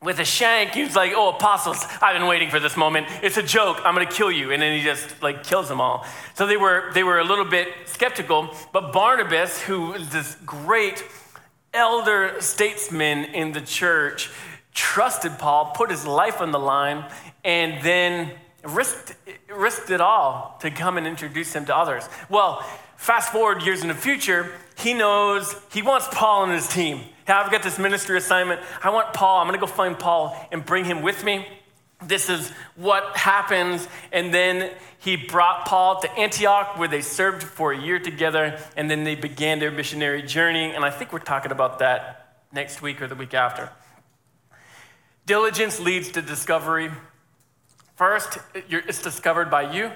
with 0.00 0.20
a 0.20 0.24
shank. 0.24 0.70
He's 0.70 0.94
like, 0.94 1.10
"Oh, 1.16 1.30
apostles, 1.30 1.84
I've 2.00 2.16
been 2.16 2.28
waiting 2.28 2.48
for 2.48 2.60
this 2.60 2.76
moment. 2.76 3.08
It's 3.24 3.38
a 3.38 3.42
joke. 3.42 3.80
I'm 3.84 3.96
going 3.96 4.06
to 4.06 4.12
kill 4.12 4.30
you." 4.30 4.52
And 4.52 4.62
then 4.62 4.78
he 4.78 4.84
just 4.84 5.20
like 5.20 5.42
kills 5.42 5.68
them 5.68 5.80
all. 5.80 6.06
So 6.34 6.46
they 6.46 6.56
were 6.56 6.92
they 6.94 7.02
were 7.02 7.18
a 7.18 7.24
little 7.24 7.44
bit 7.44 7.68
skeptical. 7.86 8.54
But 8.72 8.92
Barnabas, 8.92 9.62
who 9.62 9.94
is 9.94 10.10
this 10.10 10.36
great 10.46 11.04
elder 11.72 12.40
statesman 12.40 13.24
in 13.34 13.50
the 13.50 13.62
church, 13.62 14.30
trusted 14.74 15.40
Paul, 15.40 15.72
put 15.74 15.90
his 15.90 16.06
life 16.06 16.40
on 16.40 16.52
the 16.52 16.60
line, 16.60 17.04
and 17.42 17.82
then 17.82 18.30
risked 18.64 19.14
risked 19.48 19.90
it 19.90 20.00
all 20.00 20.56
to 20.60 20.70
come 20.70 20.96
and 20.96 21.06
introduce 21.06 21.52
him 21.54 21.64
to 21.66 21.76
others. 21.76 22.08
Well, 22.28 22.60
fast 22.96 23.32
forward 23.32 23.62
years 23.62 23.82
in 23.82 23.88
the 23.88 23.94
future, 23.94 24.52
he 24.78 24.94
knows 24.94 25.54
he 25.72 25.82
wants 25.82 26.08
Paul 26.10 26.42
on 26.42 26.50
his 26.50 26.68
team. 26.68 26.98
Hey, 27.26 27.32
I've 27.32 27.50
got 27.50 27.62
this 27.62 27.78
ministry 27.78 28.18
assignment. 28.18 28.60
I 28.82 28.90
want 28.90 29.14
Paul. 29.14 29.40
I'm 29.40 29.46
going 29.46 29.58
to 29.58 29.66
go 29.66 29.70
find 29.70 29.98
Paul 29.98 30.36
and 30.52 30.64
bring 30.64 30.84
him 30.84 31.02
with 31.02 31.24
me. 31.24 31.46
This 32.02 32.28
is 32.28 32.50
what 32.76 33.16
happens. 33.16 33.88
And 34.12 34.34
then 34.34 34.70
he 34.98 35.16
brought 35.16 35.64
Paul 35.64 36.00
to 36.00 36.10
Antioch, 36.18 36.76
where 36.78 36.88
they 36.88 37.00
served 37.00 37.42
for 37.42 37.72
a 37.72 37.80
year 37.80 37.98
together. 37.98 38.58
And 38.76 38.90
then 38.90 39.04
they 39.04 39.14
began 39.14 39.58
their 39.58 39.70
missionary 39.70 40.22
journey. 40.22 40.72
And 40.74 40.84
I 40.84 40.90
think 40.90 41.12
we're 41.12 41.20
talking 41.20 41.52
about 41.52 41.78
that 41.78 42.42
next 42.52 42.82
week 42.82 43.00
or 43.00 43.06
the 43.06 43.14
week 43.14 43.32
after. 43.32 43.70
Diligence 45.24 45.80
leads 45.80 46.10
to 46.10 46.20
discovery. 46.20 46.90
First, 47.96 48.38
it's 48.54 49.02
discovered 49.02 49.50
by 49.50 49.72
you. 49.72 49.90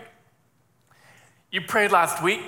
You 1.50 1.62
prayed 1.62 1.90
last 1.90 2.22
week, 2.22 2.40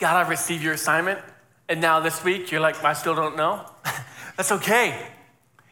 God, 0.00 0.16
I 0.16 0.28
received 0.28 0.62
your 0.62 0.72
assignment. 0.72 1.20
And 1.68 1.80
now 1.80 2.00
this 2.00 2.24
week, 2.24 2.50
you're 2.50 2.60
like, 2.60 2.82
I 2.82 2.94
still 2.94 3.14
don't 3.14 3.36
know. 3.36 3.64
That's 4.36 4.50
okay. 4.50 5.06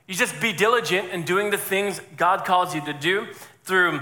You 0.07 0.15
just 0.15 0.41
be 0.41 0.53
diligent 0.53 1.11
in 1.11 1.25
doing 1.25 1.51
the 1.51 1.59
things 1.59 2.01
God 2.17 2.45
calls 2.45 2.75
you 2.75 2.85
to 2.85 2.93
do 2.93 3.27
through 3.65 4.01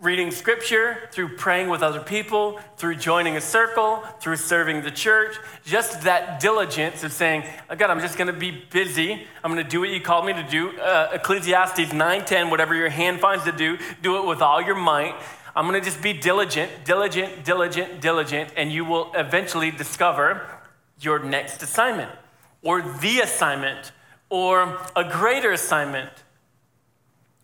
reading 0.00 0.30
scripture, 0.30 1.08
through 1.10 1.36
praying 1.36 1.68
with 1.68 1.82
other 1.82 1.98
people, 2.00 2.60
through 2.76 2.94
joining 2.94 3.36
a 3.36 3.40
circle, 3.40 3.96
through 4.20 4.36
serving 4.36 4.82
the 4.82 4.92
church. 4.92 5.36
Just 5.64 6.02
that 6.02 6.38
diligence 6.38 7.02
of 7.02 7.12
saying, 7.12 7.42
oh 7.68 7.74
God, 7.74 7.90
I'm 7.90 7.98
just 7.98 8.16
going 8.16 8.32
to 8.32 8.38
be 8.38 8.52
busy. 8.70 9.26
I'm 9.42 9.52
going 9.52 9.64
to 9.64 9.68
do 9.68 9.80
what 9.80 9.88
you 9.88 10.00
called 10.00 10.24
me 10.24 10.34
to 10.34 10.44
do. 10.44 10.78
Uh, 10.78 11.10
Ecclesiastes 11.14 11.92
9:10, 11.92 12.50
whatever 12.50 12.74
your 12.74 12.90
hand 12.90 13.18
finds 13.18 13.44
to 13.44 13.52
do, 13.52 13.76
do 14.00 14.18
it 14.18 14.26
with 14.26 14.40
all 14.40 14.62
your 14.62 14.76
might. 14.76 15.14
I'm 15.56 15.66
going 15.66 15.80
to 15.80 15.84
just 15.84 16.00
be 16.00 16.12
diligent, 16.12 16.84
diligent, 16.84 17.44
diligent, 17.44 18.00
diligent, 18.00 18.52
and 18.56 18.70
you 18.70 18.84
will 18.84 19.10
eventually 19.14 19.72
discover 19.72 20.46
your 21.00 21.18
next 21.18 21.62
assignment 21.62 22.12
or 22.62 22.82
the 22.82 23.20
assignment 23.20 23.90
or 24.30 24.78
a 24.94 25.02
greater 25.02 25.50
assignment 25.50 26.10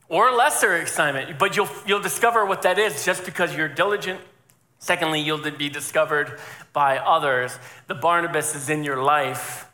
or 0.09 0.33
lesser 0.33 0.75
assignment. 0.75 1.39
But 1.39 1.57
you'll, 1.57 1.69
you'll 1.87 2.01
discover 2.01 2.45
what 2.45 2.63
that 2.63 2.79
is 2.79 3.05
just 3.05 3.25
because 3.25 3.55
you're 3.55 3.69
diligent. 3.69 4.21
Secondly, 4.79 5.21
you'll 5.21 5.51
be 5.51 5.69
discovered 5.69 6.39
by 6.73 6.99
others. 6.99 7.59
The 7.87 7.95
Barnabas 7.95 8.55
is 8.55 8.69
in 8.69 8.85
your 8.85 9.03
life, 9.03 9.67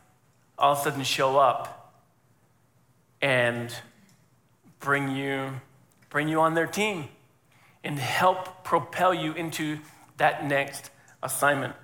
all 0.58 0.72
of 0.72 0.78
a 0.78 0.82
sudden 0.82 1.02
show 1.02 1.36
up 1.38 1.94
and 3.20 3.74
bring 4.78 5.14
you, 5.14 5.60
bring 6.08 6.28
you 6.28 6.40
on 6.40 6.54
their 6.54 6.66
team 6.66 7.08
and 7.82 7.98
help 7.98 8.64
propel 8.64 9.12
you 9.12 9.32
into 9.32 9.78
that 10.16 10.46
next 10.46 10.90
assignment. 11.22 11.74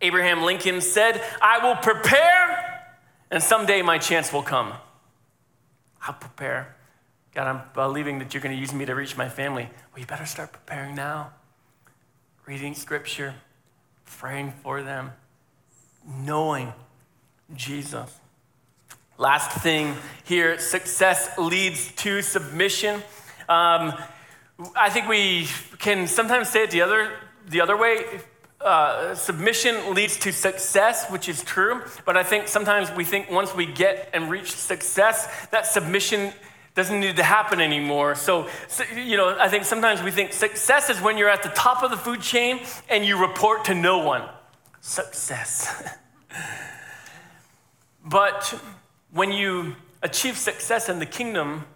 Abraham 0.00 0.42
Lincoln 0.42 0.80
said, 0.80 1.22
I 1.40 1.64
will 1.64 1.76
prepare, 1.76 2.82
and 3.30 3.42
someday 3.42 3.82
my 3.82 3.98
chance 3.98 4.32
will 4.32 4.42
come. 4.42 4.72
I'll 6.06 6.14
prepare. 6.14 6.74
God, 7.34 7.46
I'm 7.46 7.62
believing 7.72 8.18
that 8.18 8.34
you're 8.34 8.42
going 8.42 8.54
to 8.54 8.60
use 8.60 8.74
me 8.74 8.84
to 8.84 8.94
reach 8.94 9.16
my 9.16 9.28
family. 9.28 9.62
Well, 9.62 10.00
you 10.00 10.06
better 10.06 10.26
start 10.26 10.52
preparing 10.52 10.94
now. 10.94 11.30
Reading 12.44 12.74
scripture, 12.74 13.34
praying 14.04 14.52
for 14.62 14.82
them, 14.82 15.12
knowing 16.06 16.74
Jesus. 17.54 18.18
Last 19.16 19.62
thing 19.62 19.94
here 20.24 20.58
success 20.58 21.38
leads 21.38 21.92
to 21.92 22.20
submission. 22.20 23.02
Um, 23.48 23.94
I 24.76 24.90
think 24.90 25.08
we 25.08 25.48
can 25.78 26.06
sometimes 26.06 26.50
say 26.50 26.64
it 26.64 26.70
the 26.70 26.82
other, 26.82 27.12
the 27.48 27.62
other 27.62 27.78
way. 27.78 28.04
Uh, 28.60 29.14
submission 29.14 29.94
leads 29.94 30.18
to 30.18 30.32
success, 30.32 31.10
which 31.10 31.28
is 31.30 31.42
true, 31.42 31.82
but 32.04 32.16
I 32.16 32.24
think 32.24 32.46
sometimes 32.46 32.90
we 32.92 33.04
think 33.04 33.30
once 33.30 33.54
we 33.54 33.64
get 33.64 34.10
and 34.12 34.30
reach 34.30 34.52
success, 34.52 35.46
that 35.50 35.66
submission 35.66 36.32
doesn't 36.74 37.00
need 37.00 37.16
to 37.16 37.22
happen 37.22 37.60
anymore. 37.60 38.14
So, 38.14 38.48
so, 38.68 38.84
you 38.94 39.16
know, 39.16 39.36
I 39.38 39.48
think 39.48 39.64
sometimes 39.64 40.02
we 40.02 40.10
think 40.10 40.32
success 40.32 40.88
is 40.88 41.00
when 41.00 41.18
you're 41.18 41.28
at 41.28 41.42
the 41.42 41.50
top 41.50 41.82
of 41.82 41.90
the 41.90 41.96
food 41.96 42.20
chain 42.22 42.60
and 42.88 43.04
you 43.04 43.20
report 43.20 43.66
to 43.66 43.74
no 43.74 43.98
one. 43.98 44.28
Success. 44.80 45.96
but 48.04 48.58
when 49.12 49.32
you 49.32 49.76
achieve 50.02 50.38
success 50.38 50.88
in 50.88 50.98
the 50.98 51.06
kingdom, 51.06 51.66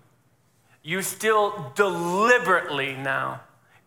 you 0.83 1.03
still 1.03 1.73
deliberately 1.75 2.95
now 2.95 3.41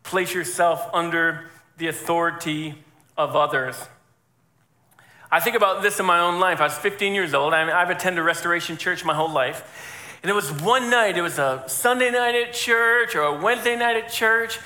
place 0.03 0.33
yourself 0.33 0.87
under 0.93 1.49
the 1.77 1.87
authority 1.87 2.75
of 3.17 3.35
others. 3.35 3.87
I 5.31 5.39
think 5.39 5.55
about 5.55 5.81
this 5.81 5.99
in 5.99 6.05
my 6.05 6.19
own 6.19 6.39
life. 6.39 6.59
I 6.59 6.63
was 6.63 6.77
15 6.77 7.13
years 7.13 7.33
old. 7.33 7.53
I 7.53 7.65
have 7.65 7.89
attended 7.89 8.23
Restoration 8.23 8.77
Church 8.77 9.05
my 9.05 9.13
whole 9.13 9.31
life. 9.31 9.98
And 10.21 10.29
it 10.29 10.35
was 10.35 10.51
one 10.51 10.89
night, 10.89 11.17
it 11.17 11.21
was 11.21 11.39
a 11.39 11.63
Sunday 11.67 12.11
night 12.11 12.35
at 12.35 12.53
church 12.53 13.15
or 13.15 13.21
a 13.21 13.41
Wednesday 13.41 13.77
night 13.77 13.95
at 13.95 14.11
church. 14.11 14.59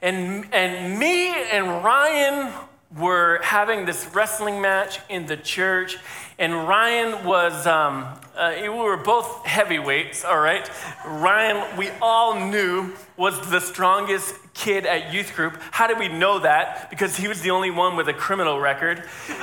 And, 0.00 0.46
and 0.52 0.98
me 0.98 1.28
and 1.28 1.84
Ryan 1.84 2.52
were 2.96 3.40
having 3.42 3.86
this 3.86 4.08
wrestling 4.14 4.60
match 4.60 5.00
in 5.08 5.26
the 5.26 5.36
church. 5.36 5.98
And 6.38 6.54
Ryan 6.68 7.24
was, 7.24 7.66
um, 7.66 8.06
uh, 8.36 8.54
we 8.62 8.68
were 8.68 8.96
both 8.96 9.44
heavyweights, 9.44 10.24
all 10.24 10.38
right? 10.38 10.68
Ryan, 11.04 11.76
we 11.76 11.90
all 12.00 12.48
knew, 12.48 12.92
was 13.16 13.50
the 13.50 13.60
strongest 13.60 14.34
kid 14.54 14.86
at 14.86 15.12
youth 15.12 15.34
group. 15.34 15.58
How 15.70 15.86
did 15.86 15.98
we 15.98 16.08
know 16.08 16.38
that? 16.38 16.88
Because 16.88 17.16
he 17.16 17.28
was 17.28 17.42
the 17.42 17.50
only 17.50 17.70
one 17.70 17.96
with 17.96 18.08
a 18.08 18.14
criminal 18.14 18.58
record. 18.60 19.02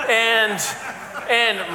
And, 0.09 0.59
and 1.29 1.59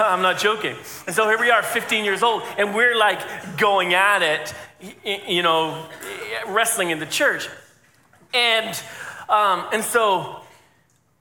I'm 0.00 0.22
not 0.22 0.38
joking. 0.38 0.76
And 1.06 1.14
so 1.14 1.28
here 1.28 1.38
we 1.38 1.50
are, 1.50 1.62
15 1.62 2.04
years 2.04 2.22
old, 2.22 2.42
and 2.58 2.74
we're 2.74 2.96
like 2.96 3.56
going 3.56 3.94
at 3.94 4.22
it, 4.22 4.54
you 5.28 5.42
know, 5.42 5.86
wrestling 6.48 6.90
in 6.90 6.98
the 6.98 7.06
church. 7.06 7.48
And, 8.34 8.80
um, 9.28 9.66
and 9.72 9.82
so 9.82 10.42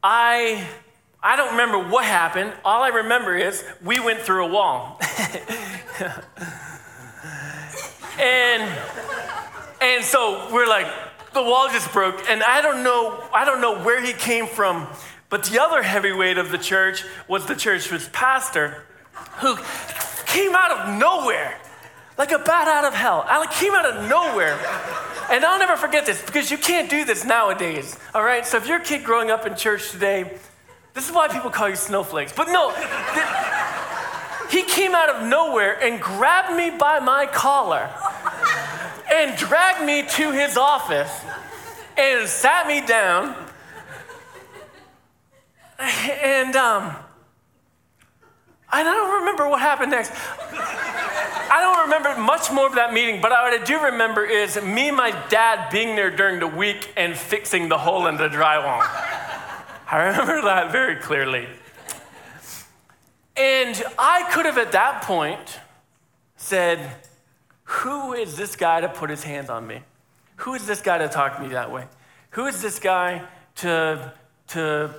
I 0.03 0.67
I 1.27 1.35
don't 1.35 1.51
remember 1.53 1.79
what 1.79 2.05
happened. 2.05 2.53
All 2.63 2.83
I 2.83 2.89
remember 2.89 3.35
is 3.35 3.65
we 3.83 3.99
went 3.99 4.19
through 4.19 4.45
a 4.45 4.47
wall. 4.47 4.99
and 8.19 8.77
and 9.81 10.03
so 10.03 10.47
we're 10.53 10.67
like 10.67 10.85
the 11.33 11.41
wall 11.41 11.67
just 11.69 11.91
broke 11.91 12.29
and 12.29 12.43
I 12.43 12.61
don't 12.61 12.83
know 12.83 13.23
I 13.33 13.43
don't 13.43 13.59
know 13.59 13.81
where 13.83 13.99
he 14.03 14.13
came 14.13 14.45
from, 14.45 14.87
but 15.29 15.43
the 15.43 15.61
other 15.61 15.81
heavyweight 15.81 16.37
of 16.37 16.51
the 16.51 16.57
church 16.57 17.03
was 17.27 17.45
the 17.45 17.55
church's 17.55 18.09
pastor 18.09 18.83
who 19.37 19.57
came 20.25 20.55
out 20.55 20.71
of 20.71 20.99
nowhere. 20.99 21.57
Like 22.17 22.31
a 22.31 22.39
bat 22.39 22.67
out 22.67 22.85
of 22.85 22.93
hell. 22.93 23.25
Alec 23.27 23.51
came 23.51 23.73
out 23.73 23.85
of 23.85 24.09
nowhere. 24.09 24.57
And 25.29 25.43
I'll 25.43 25.59
never 25.59 25.75
forget 25.75 26.05
this 26.05 26.21
because 26.21 26.49
you 26.49 26.57
can't 26.57 26.89
do 26.89 27.03
this 27.03 27.25
nowadays. 27.25 27.97
All 28.13 28.23
right? 28.23 28.45
So 28.45 28.57
if 28.57 28.67
you're 28.67 28.77
a 28.77 28.83
kid 28.83 29.03
growing 29.03 29.31
up 29.31 29.45
in 29.45 29.55
church 29.55 29.91
today, 29.91 30.37
this 30.93 31.09
is 31.09 31.13
why 31.13 31.27
people 31.27 31.49
call 31.49 31.67
you 31.67 31.75
snowflakes. 31.75 32.31
But 32.31 32.47
no, 32.47 32.71
he 34.49 34.63
came 34.63 34.95
out 34.95 35.09
of 35.09 35.27
nowhere 35.27 35.81
and 35.83 35.99
grabbed 35.99 36.55
me 36.55 36.69
by 36.69 36.99
my 36.99 37.25
collar 37.25 37.89
and 39.13 39.37
dragged 39.37 39.85
me 39.85 40.03
to 40.03 40.31
his 40.31 40.55
office 40.55 41.11
and 41.97 42.27
sat 42.29 42.67
me 42.67 42.85
down. 42.85 43.35
And 45.79 46.55
um, 46.55 46.95
I 48.69 48.83
don't 48.83 49.19
remember 49.19 49.49
what 49.49 49.61
happened 49.61 49.91
next. 49.91 50.11
I 50.11 51.59
don't 51.61 51.85
remember 51.85 52.21
much 52.21 52.51
more 52.51 52.67
of 52.67 52.75
that 52.75 52.93
meeting, 52.93 53.21
but 53.21 53.31
what 53.31 53.53
I 53.53 53.63
do 53.63 53.79
remember 53.83 54.23
is 54.23 54.61
me 54.61 54.89
and 54.89 54.97
my 54.97 55.11
dad 55.29 55.69
being 55.69 55.95
there 55.95 56.11
during 56.11 56.39
the 56.39 56.47
week 56.47 56.91
and 56.97 57.15
fixing 57.15 57.69
the 57.69 57.77
hole 57.77 58.07
in 58.07 58.17
the 58.17 58.27
drywall. 58.27 58.81
I 59.89 60.07
remember 60.07 60.41
that 60.41 60.71
very 60.71 60.95
clearly. 60.95 61.47
And 63.37 63.81
I 63.99 64.29
could 64.31 64.45
have 64.45 64.57
at 64.57 64.71
that 64.71 65.03
point 65.03 65.59
said, 66.37 66.79
Who 67.63 68.13
is 68.13 68.37
this 68.37 68.55
guy 68.55 68.81
to 68.81 68.89
put 68.89 69.09
his 69.09 69.23
hands 69.23 69.49
on 69.49 69.67
me? 69.67 69.81
Who 70.37 70.53
is 70.53 70.65
this 70.65 70.81
guy 70.81 70.97
to 70.97 71.07
talk 71.07 71.37
to 71.37 71.43
me 71.43 71.49
that 71.49 71.71
way? 71.71 71.85
Who 72.31 72.45
is 72.47 72.61
this 72.61 72.79
guy 72.79 73.23
to, 73.55 74.13
to 74.49 74.93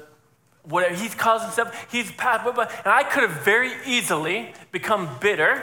whatever 0.68 0.94
he 0.94 1.08
calls 1.08 1.42
himself? 1.42 1.86
He's 1.90 2.10
blah. 2.12 2.38
and 2.44 2.86
I 2.86 3.04
could 3.04 3.22
have 3.28 3.42
very 3.42 3.72
easily 3.86 4.52
become 4.72 5.08
bitter 5.20 5.62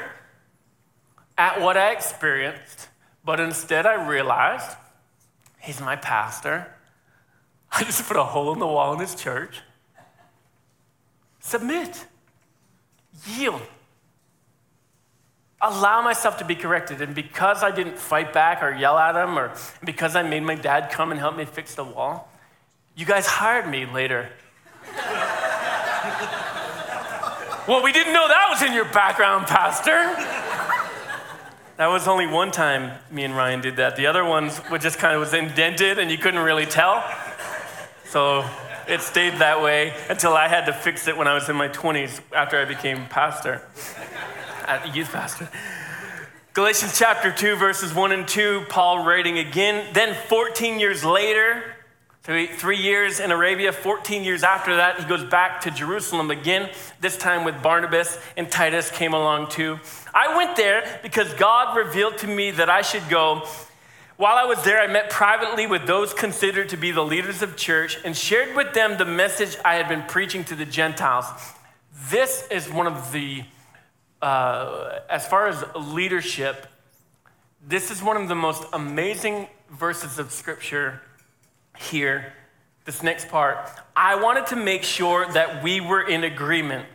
at 1.38 1.62
what 1.62 1.78
I 1.78 1.92
experienced, 1.92 2.90
but 3.24 3.40
instead 3.40 3.86
I 3.86 4.08
realized 4.08 4.78
he's 5.60 5.82
my 5.82 5.96
pastor. 5.96 6.74
I 7.72 7.84
just 7.84 8.08
put 8.08 8.18
a 8.18 8.24
hole 8.24 8.54
in 8.54 8.60
the 8.60 8.68
wall 8.68 8.94
in 8.94 9.00
his 9.00 9.16
church. 9.16 9.62
Submit, 11.40 12.06
yield. 13.26 13.62
Allow 15.62 16.02
myself 16.02 16.38
to 16.40 16.46
be 16.46 16.56
corrected. 16.56 17.02
And 17.02 17.16
because 17.16 17.64
I 17.64 17.72
didn't 17.72 17.98
fight 17.98 18.34
back 18.34 18.62
or 18.62 18.74
yell 18.74 18.98
at 18.98 19.16
him, 19.16 19.38
or 19.38 19.54
because 19.84 20.16
I 20.16 20.24
made 20.24 20.44
my 20.44 20.56
dad 20.56 20.92
come 20.92 21.12
and 21.12 21.20
help 21.20 21.36
me 21.36 21.46
fix 21.46 21.76
the 21.76 21.84
wall, 21.84 22.30
you 22.96 23.06
guys 23.06 23.26
hired 23.26 23.68
me 23.68 23.86
later. 23.86 24.30
Well, 27.68 27.84
we 27.84 27.92
didn't 27.92 28.14
know 28.14 28.28
that 28.28 28.48
was 28.50 28.62
in 28.62 28.74
your 28.74 28.86
background, 28.86 29.48
Pastor. 29.48 30.16
That 31.78 31.88
was 31.88 32.08
only 32.08 32.28
one 32.28 32.52
time 32.52 33.00
me 33.10 33.24
and 33.24 33.36
Ryan 33.36 33.62
did 33.62 33.78
that. 33.78 33.96
The 33.96 34.06
other 34.06 34.24
ones 34.24 34.62
were 34.70 34.78
just 34.78 35.00
kind 35.00 35.16
of 35.16 35.20
was 35.20 35.34
indented 35.34 35.98
and 35.98 36.12
you 36.12 36.18
couldn't 36.18 36.44
really 36.44 36.66
tell. 36.66 37.04
So 38.06 38.48
it 38.88 39.02
stayed 39.02 39.36
that 39.40 39.62
way 39.62 39.94
until 40.10 40.34
I 40.34 40.48
had 40.48 40.66
to 40.66 40.74
fix 40.74 41.08
it 41.08 41.18
when 41.18 41.28
I 41.28 41.34
was 41.34 41.50
in 41.50 41.56
my 41.56 41.70
20s 41.70 42.22
after 42.36 42.60
I 42.60 42.66
became 42.66 43.08
pastor, 43.08 43.62
at 44.66 44.96
youth 44.96 45.12
pastor. 45.12 45.50
Galatians 46.54 47.00
chapter 47.00 47.32
2, 47.32 47.56
verses 47.56 47.96
1 47.96 48.12
and 48.12 48.28
2, 48.28 48.66
Paul 48.70 49.04
writing 49.04 49.40
again. 49.40 49.92
Then 49.94 50.16
14 50.28 50.80
years 50.80 51.04
later, 51.04 51.73
three 52.24 52.78
years 52.78 53.20
in 53.20 53.32
Arabia, 53.32 53.72
14 53.72 54.24
years 54.24 54.44
after 54.44 54.78
that, 54.78 55.00
he 55.00 55.06
goes 55.06 55.24
back 55.24 55.62
to 55.62 55.72
Jerusalem 55.72 56.32
again, 56.32 56.70
this 57.02 57.18
time 57.18 57.44
with 57.44 57.62
Barnabas 57.62 58.18
and 58.38 58.50
Titus 58.50 58.90
came 58.90 59.14
along 59.14 59.50
too. 59.50 59.80
I 60.14 60.38
went 60.38 60.56
there 60.56 61.00
because 61.04 61.34
God 61.34 61.76
revealed 61.76 62.18
to 62.20 62.28
me 62.28 62.52
that 62.52 62.70
I 62.70 62.82
should 62.82 63.08
go 63.10 63.44
while 64.16 64.36
I 64.36 64.46
was 64.46 64.64
there, 64.64 64.80
I 64.80 64.86
met 64.86 65.10
privately 65.10 65.66
with 65.66 65.88
those 65.88 66.14
considered 66.14 66.70
to 66.70 66.78
be 66.78 66.92
the 66.92 67.04
leaders 67.04 67.42
of 67.42 67.58
church 67.58 67.98
and 68.06 68.16
shared 68.16 68.56
with 68.56 68.74
them 68.74 68.98
the 68.98 69.06
message 69.06 69.58
I 69.66 69.76
had 69.76 69.90
been 69.90 70.04
preaching 70.04 70.44
to 70.46 70.56
the 70.56 70.66
Gentiles. 70.66 71.26
This 72.10 72.48
is 72.52 72.70
one 72.70 72.86
of 72.86 73.12
the, 73.12 73.44
uh, 74.22 75.00
as 75.10 75.28
far 75.28 75.48
as 75.48 75.66
leadership, 75.76 76.68
this 77.68 77.90
is 77.90 78.04
one 78.04 78.16
of 78.16 78.28
the 78.28 78.36
most 78.36 78.64
amazing 78.72 79.48
verses 79.72 80.20
of 80.20 80.32
scripture 80.32 81.02
here. 81.78 82.34
This 82.86 83.02
next 83.02 83.30
part. 83.30 83.70
I 83.96 84.16
wanted 84.16 84.48
to 84.48 84.56
make 84.56 84.84
sure 84.84 85.32
that 85.32 85.64
we 85.64 85.80
were 85.80 86.02
in 86.02 86.24
agreement. 86.24 86.86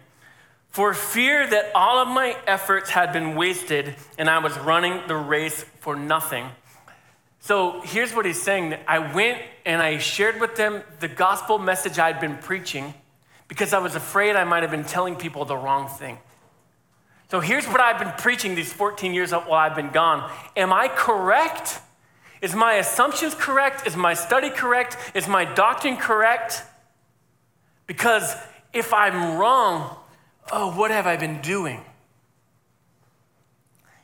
For 0.68 0.92
fear 0.92 1.46
that 1.46 1.72
all 1.74 1.98
of 1.98 2.08
my 2.08 2.36
efforts 2.46 2.90
had 2.90 3.12
been 3.12 3.34
wasted 3.34 3.96
and 4.18 4.28
I 4.28 4.38
was 4.38 4.56
running 4.58 5.06
the 5.08 5.16
race 5.16 5.64
for 5.80 5.96
nothing. 5.96 6.46
So 7.40 7.80
here's 7.80 8.14
what 8.14 8.26
he's 8.26 8.40
saying 8.40 8.76
I 8.86 9.14
went 9.14 9.40
and 9.64 9.80
I 9.80 9.98
shared 9.98 10.40
with 10.40 10.56
them 10.56 10.82
the 11.00 11.08
gospel 11.08 11.58
message 11.58 11.98
I'd 11.98 12.20
been 12.20 12.36
preaching 12.36 12.92
because 13.48 13.72
I 13.72 13.78
was 13.78 13.94
afraid 13.94 14.36
I 14.36 14.44
might 14.44 14.62
have 14.62 14.70
been 14.70 14.84
telling 14.84 15.16
people 15.16 15.44
the 15.46 15.56
wrong 15.56 15.88
thing. 15.88 16.18
So 17.30 17.40
here's 17.40 17.66
what 17.66 17.80
I've 17.80 17.98
been 17.98 18.12
preaching 18.18 18.54
these 18.54 18.72
14 18.72 19.14
years 19.14 19.32
while 19.32 19.52
I've 19.52 19.76
been 19.76 19.90
gone. 19.90 20.30
Am 20.56 20.72
I 20.72 20.88
correct? 20.88 21.80
Is 22.40 22.54
my 22.54 22.74
assumptions 22.74 23.34
correct? 23.34 23.86
Is 23.86 23.96
my 23.96 24.14
study 24.14 24.50
correct? 24.50 24.96
Is 25.14 25.26
my 25.26 25.44
doctrine 25.44 25.96
correct? 25.96 26.62
Because 27.86 28.36
if 28.72 28.92
I'm 28.92 29.38
wrong, 29.38 29.96
oh, 30.52 30.76
what 30.76 30.90
have 30.90 31.06
I 31.06 31.16
been 31.16 31.40
doing? 31.40 31.84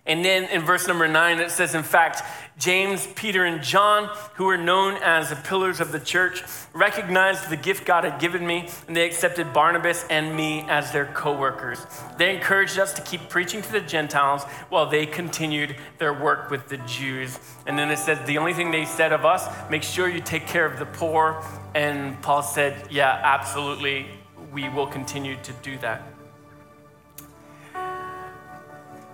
And 0.07 0.22
then 0.22 0.44
in 0.50 0.61
verse 0.61 0.86
number 0.86 1.09
nine, 1.09 1.40
it 1.40 1.50
says, 1.50 1.74
In 1.74 1.82
fact, 1.82 2.22
James, 2.59 3.07
Peter, 3.14 3.46
and 3.46 3.62
John, 3.62 4.14
who 4.34 4.44
were 4.44 4.59
known 4.59 4.98
as 5.02 5.30
the 5.30 5.36
pillars 5.36 5.80
of 5.80 5.92
the 5.92 5.98
church, 5.98 6.42
recognized 6.74 7.48
the 7.48 7.57
gift 7.57 7.86
God 7.86 8.05
had 8.05 8.20
given 8.20 8.46
me, 8.46 8.68
and 8.86 8.94
they 8.94 9.07
accepted 9.07 9.55
Barnabas 9.55 10.05
and 10.11 10.36
me 10.36 10.66
as 10.68 10.92
their 10.92 11.07
co 11.07 11.36
workers. 11.36 11.86
They 12.18 12.34
encouraged 12.34 12.78
us 12.78 12.92
to 12.94 13.02
keep 13.02 13.30
preaching 13.30 13.62
to 13.62 13.72
the 13.72 13.80
Gentiles 13.80 14.44
while 14.68 14.90
they 14.90 15.07
continued 15.07 15.74
their 15.98 16.12
work 16.12 16.50
with 16.50 16.68
the 16.68 16.78
Jews. 16.78 17.38
And 17.66 17.78
then 17.78 17.90
it 17.90 17.98
says, 17.98 18.18
The 18.26 18.36
only 18.36 18.52
thing 18.52 18.70
they 18.70 18.84
said 18.84 19.12
of 19.12 19.24
us, 19.24 19.48
make 19.70 19.82
sure 19.82 20.07
you 20.07 20.20
take 20.20 20.46
care 20.46 20.66
of 20.66 20.78
the 20.78 20.86
poor. 20.86 21.42
And 21.74 22.20
Paul 22.20 22.42
said, 22.42 22.88
Yeah, 22.90 23.20
absolutely, 23.24 24.07
we 24.52 24.68
will 24.68 24.86
continue 24.86 25.36
to 25.42 25.52
do 25.62 25.78
that. 25.78 26.13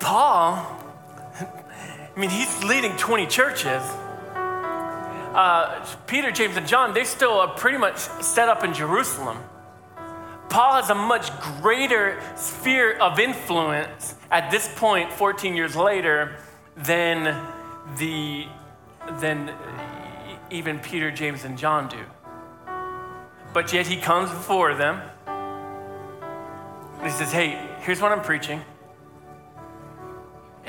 Paul 0.00 0.80
I 2.14 2.18
mean, 2.18 2.30
he's 2.30 2.62
leading 2.64 2.96
20 2.96 3.26
churches. 3.28 3.82
Uh, 4.34 5.86
Peter, 6.06 6.30
James, 6.30 6.56
and 6.56 6.66
John, 6.66 6.92
they 6.92 7.04
still 7.04 7.34
are 7.34 7.48
pretty 7.54 7.78
much 7.78 7.96
set 7.96 8.48
up 8.48 8.64
in 8.64 8.74
Jerusalem. 8.74 9.38
Paul 10.48 10.74
has 10.74 10.90
a 10.90 10.94
much 10.94 11.30
greater 11.62 12.20
sphere 12.34 12.98
of 12.98 13.20
influence 13.20 14.16
at 14.30 14.50
this 14.50 14.68
point, 14.74 15.12
14 15.12 15.54
years 15.54 15.76
later, 15.76 16.36
than 16.76 17.40
the 17.96 18.46
than 19.20 19.54
even 20.50 20.80
Peter, 20.80 21.10
James, 21.10 21.44
and 21.44 21.56
John 21.56 21.88
do. 21.88 22.04
But 23.54 23.72
yet 23.72 23.86
he 23.86 23.96
comes 23.96 24.30
before 24.30 24.74
them 24.74 25.00
he 27.02 27.10
says, 27.10 27.32
Hey, 27.32 27.58
here's 27.80 28.00
what 28.00 28.12
I'm 28.12 28.20
preaching. 28.20 28.62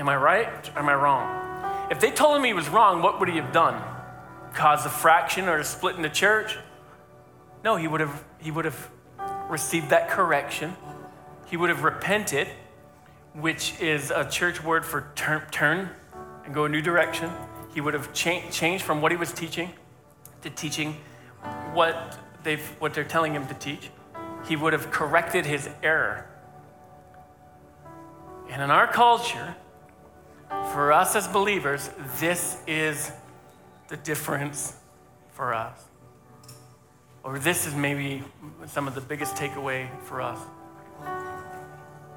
Am 0.01 0.09
I 0.09 0.15
right? 0.15 0.71
Am 0.75 0.89
I 0.89 0.95
wrong? 0.95 1.91
If 1.91 1.99
they 1.99 2.09
told 2.09 2.35
him 2.35 2.43
he 2.43 2.53
was 2.53 2.67
wrong, 2.67 3.03
what 3.03 3.19
would 3.19 3.29
he 3.29 3.35
have 3.35 3.51
done? 3.51 3.79
Cause 4.55 4.83
a 4.83 4.89
fraction 4.89 5.47
or 5.47 5.59
a 5.59 5.63
split 5.63 5.95
in 5.95 6.01
the 6.01 6.09
church? 6.09 6.57
No, 7.63 7.75
he 7.75 7.87
would 7.87 8.01
have, 8.01 8.23
he 8.39 8.49
would 8.49 8.65
have 8.65 8.89
received 9.47 9.91
that 9.91 10.09
correction. 10.09 10.75
He 11.45 11.55
would 11.55 11.69
have 11.69 11.83
repented, 11.83 12.47
which 13.33 13.79
is 13.79 14.09
a 14.09 14.27
church 14.27 14.63
word 14.63 14.85
for 14.85 15.11
turn, 15.13 15.43
turn 15.51 15.91
and 16.45 16.53
go 16.55 16.65
a 16.65 16.69
new 16.69 16.81
direction. 16.81 17.29
He 17.71 17.79
would 17.79 17.93
have 17.93 18.11
cha- 18.11 18.49
changed 18.49 18.83
from 18.83 19.03
what 19.03 19.11
he 19.11 19.19
was 19.19 19.31
teaching 19.31 19.71
to 20.41 20.49
teaching 20.49 20.97
what, 21.73 22.17
they've, 22.41 22.65
what 22.79 22.95
they're 22.95 23.03
telling 23.03 23.33
him 23.33 23.45
to 23.45 23.53
teach. 23.53 23.91
He 24.47 24.55
would 24.55 24.73
have 24.73 24.89
corrected 24.89 25.45
his 25.45 25.69
error. 25.83 26.27
And 28.49 28.63
in 28.63 28.71
our 28.71 28.87
culture, 28.87 29.55
for 30.73 30.91
us 30.91 31.15
as 31.15 31.27
believers, 31.27 31.89
this 32.19 32.57
is 32.67 33.11
the 33.87 33.97
difference 33.97 34.75
for 35.31 35.53
us. 35.53 35.77
Or 37.23 37.39
this 37.39 37.67
is 37.67 37.75
maybe 37.75 38.23
some 38.67 38.87
of 38.87 38.95
the 38.95 39.01
biggest 39.01 39.35
takeaway 39.35 39.87
for 40.03 40.21
us. 40.21 40.39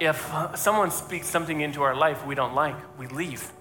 If 0.01 0.33
someone 0.57 0.91
speaks 0.91 1.27
something 1.29 1.61
into 1.61 1.83
our 1.83 1.95
life 1.95 2.27
we 2.27 2.35
don't 2.35 2.55
like, 2.55 2.77
we 2.99 3.07
leave. 3.07 3.53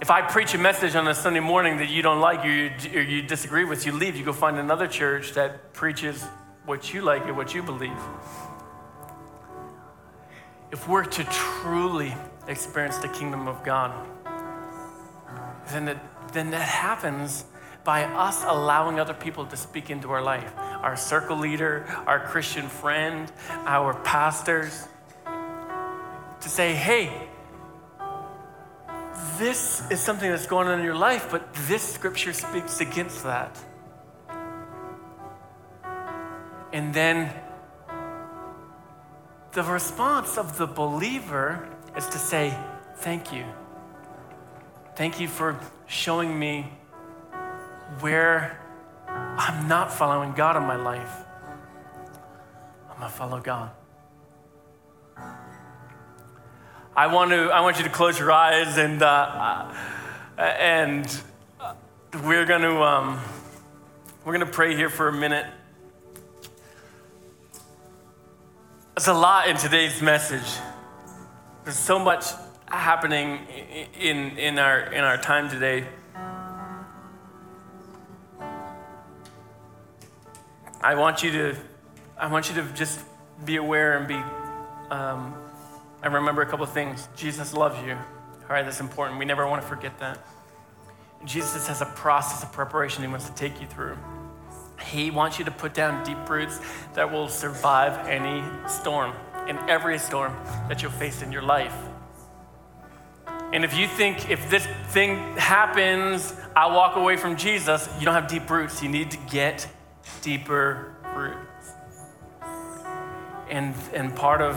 If 0.00 0.10
I 0.10 0.22
preach 0.22 0.52
a 0.54 0.58
message 0.58 0.96
on 0.96 1.06
a 1.06 1.14
Sunday 1.14 1.40
morning 1.40 1.76
that 1.76 1.88
you 1.88 2.02
don't 2.02 2.20
like 2.20 2.44
or 2.44 2.48
you, 2.48 2.70
or 2.92 3.02
you 3.02 3.22
disagree 3.22 3.64
with, 3.64 3.86
you 3.86 3.92
leave. 3.92 4.16
You 4.16 4.24
go 4.24 4.32
find 4.32 4.58
another 4.58 4.88
church 4.88 5.32
that 5.34 5.72
preaches 5.72 6.24
what 6.66 6.92
you 6.92 7.02
like 7.02 7.24
and 7.26 7.36
what 7.36 7.54
you 7.54 7.62
believe. 7.62 7.98
If 10.72 10.88
we're 10.88 11.04
to 11.04 11.24
truly 11.24 12.14
experience 12.48 12.98
the 12.98 13.08
kingdom 13.08 13.48
of 13.48 13.62
God, 13.64 14.06
then, 15.68 15.88
it, 15.88 15.98
then 16.32 16.50
that 16.50 16.68
happens 16.68 17.44
by 17.84 18.04
us 18.04 18.44
allowing 18.46 19.00
other 19.00 19.14
people 19.14 19.46
to 19.46 19.56
speak 19.56 19.90
into 19.90 20.10
our 20.10 20.22
life. 20.22 20.52
Our 20.56 20.96
circle 20.96 21.36
leader, 21.36 21.84
our 22.06 22.20
Christian 22.20 22.68
friend, 22.68 23.30
our 23.66 23.94
pastors, 24.02 24.86
to 25.24 26.48
say, 26.48 26.74
hey, 26.74 27.28
this 29.38 29.82
is 29.90 30.00
something 30.00 30.30
that's 30.30 30.46
going 30.46 30.68
on 30.68 30.78
in 30.78 30.84
your 30.84 30.94
life, 30.94 31.28
but 31.30 31.52
this 31.66 31.82
scripture 31.82 32.32
speaks 32.32 32.80
against 32.80 33.24
that. 33.24 33.56
And 36.72 36.94
then 36.94 37.32
the 39.52 39.62
response 39.62 40.38
of 40.38 40.56
the 40.56 40.66
believer 40.66 41.68
is 41.96 42.06
to 42.08 42.18
say, 42.18 42.56
Thank 42.96 43.32
you. 43.32 43.44
Thank 44.94 45.18
you 45.18 45.26
for 45.26 45.58
showing 45.86 46.38
me 46.38 46.70
where 48.00 48.60
I'm 49.08 49.66
not 49.66 49.92
following 49.92 50.32
God 50.32 50.56
in 50.56 50.62
my 50.62 50.76
life. 50.76 51.12
I'm 52.90 52.98
going 52.98 53.10
to 53.10 53.16
follow 53.16 53.40
God. 53.40 53.70
I 56.94 57.06
want, 57.06 57.30
to, 57.30 57.50
I 57.50 57.62
want 57.62 57.78
you 57.78 57.84
to 57.84 57.90
close 57.90 58.18
your 58.18 58.30
eyes 58.30 58.76
and, 58.76 59.02
uh, 59.02 59.74
and 60.38 61.06
we're 62.22 62.44
going 62.44 62.62
to, 62.62 62.82
um, 62.82 63.18
we're 64.24 64.34
going 64.34 64.46
to 64.46 64.52
pray 64.52 64.76
here 64.76 64.90
for 64.90 65.08
a 65.08 65.12
minute. 65.12 65.46
There's 68.94 69.08
a 69.08 69.14
lot 69.14 69.48
in 69.48 69.56
today's 69.56 70.02
message. 70.02 70.60
There's 71.64 71.78
so 71.78 72.00
much 72.00 72.24
happening 72.66 73.38
in, 73.96 74.36
in, 74.36 74.58
our, 74.58 74.80
in 74.92 75.04
our 75.04 75.16
time 75.16 75.48
today. 75.48 75.86
I 80.80 80.96
want 80.96 81.22
you 81.22 81.30
to, 81.30 81.56
I 82.18 82.26
want 82.26 82.48
you 82.48 82.56
to 82.56 82.64
just 82.74 82.98
be 83.44 83.56
aware 83.56 83.96
and 83.96 84.08
be, 84.08 84.20
um, 84.90 85.36
and 86.02 86.12
remember 86.12 86.42
a 86.42 86.46
couple 86.46 86.64
of 86.64 86.72
things. 86.72 87.08
Jesus 87.14 87.54
loves 87.54 87.80
you. 87.86 87.92
All 87.92 88.48
right, 88.48 88.64
that's 88.64 88.80
important. 88.80 89.20
We 89.20 89.24
never 89.24 89.46
want 89.46 89.62
to 89.62 89.68
forget 89.68 89.96
that. 90.00 90.18
Jesus 91.24 91.68
has 91.68 91.80
a 91.80 91.86
process 91.86 92.42
of 92.42 92.50
preparation 92.50 93.04
he 93.04 93.08
wants 93.08 93.28
to 93.28 93.34
take 93.36 93.60
you 93.60 93.68
through. 93.68 93.96
He 94.84 95.12
wants 95.12 95.38
you 95.38 95.44
to 95.44 95.52
put 95.52 95.74
down 95.74 96.02
deep 96.02 96.28
roots 96.28 96.60
that 96.94 97.12
will 97.12 97.28
survive 97.28 98.08
any 98.08 98.42
storm 98.66 99.12
in 99.48 99.58
every 99.68 99.98
storm 99.98 100.34
that 100.68 100.82
you'll 100.82 100.92
face 100.92 101.22
in 101.22 101.32
your 101.32 101.42
life. 101.42 101.74
And 103.52 103.64
if 103.64 103.76
you 103.76 103.86
think 103.86 104.30
if 104.30 104.48
this 104.48 104.66
thing 104.88 105.36
happens, 105.36 106.34
I 106.56 106.66
walk 106.74 106.96
away 106.96 107.16
from 107.16 107.36
Jesus, 107.36 107.88
you 107.98 108.06
don't 108.06 108.14
have 108.14 108.28
deep 108.28 108.48
roots. 108.48 108.82
You 108.82 108.88
need 108.88 109.10
to 109.10 109.18
get 109.30 109.68
deeper 110.22 110.94
roots. 111.14 111.72
And, 113.50 113.74
and 113.92 114.16
part, 114.16 114.40
of, 114.40 114.56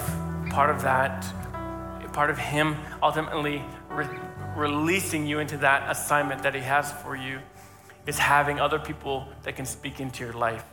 part 0.49 0.69
of 0.69 0.81
that, 0.83 1.25
part 2.13 2.29
of 2.29 2.37
Him 2.37 2.77
ultimately 3.03 3.61
re- 3.89 4.07
releasing 4.55 5.27
you 5.27 5.39
into 5.39 5.57
that 5.57 5.91
assignment 5.91 6.43
that 6.43 6.55
He 6.55 6.61
has 6.61 6.93
for 6.93 7.17
you 7.17 7.39
is 8.07 8.17
having 8.17 8.59
other 8.61 8.79
people 8.79 9.27
that 9.43 9.57
can 9.57 9.65
speak 9.65 9.99
into 9.99 10.23
your 10.23 10.33
life. 10.33 10.63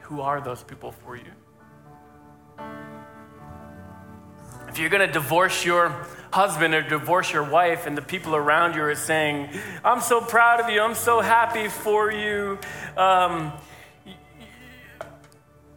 Who 0.00 0.20
are 0.20 0.40
those 0.40 0.64
people 0.64 0.90
for 0.90 1.16
you? 1.16 1.30
If 4.78 4.82
you're 4.82 4.90
going 4.90 5.08
to 5.08 5.12
divorce 5.12 5.64
your 5.64 5.88
husband 6.30 6.72
or 6.72 6.82
divorce 6.82 7.32
your 7.32 7.42
wife, 7.42 7.88
and 7.88 7.98
the 7.98 8.00
people 8.00 8.36
around 8.36 8.76
you 8.76 8.82
are 8.82 8.94
saying, 8.94 9.48
I'm 9.84 10.00
so 10.00 10.20
proud 10.20 10.60
of 10.60 10.70
you, 10.70 10.80
I'm 10.80 10.94
so 10.94 11.20
happy 11.20 11.66
for 11.66 12.12
you, 12.12 12.60
um, 12.96 13.52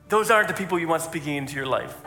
those 0.08 0.30
aren't 0.30 0.49
the 0.49 0.54
people 0.54 0.78
you 0.78 0.88
want 0.88 1.02
speaking 1.02 1.36
into 1.36 1.56
your 1.56 1.66
life. 1.66 1.97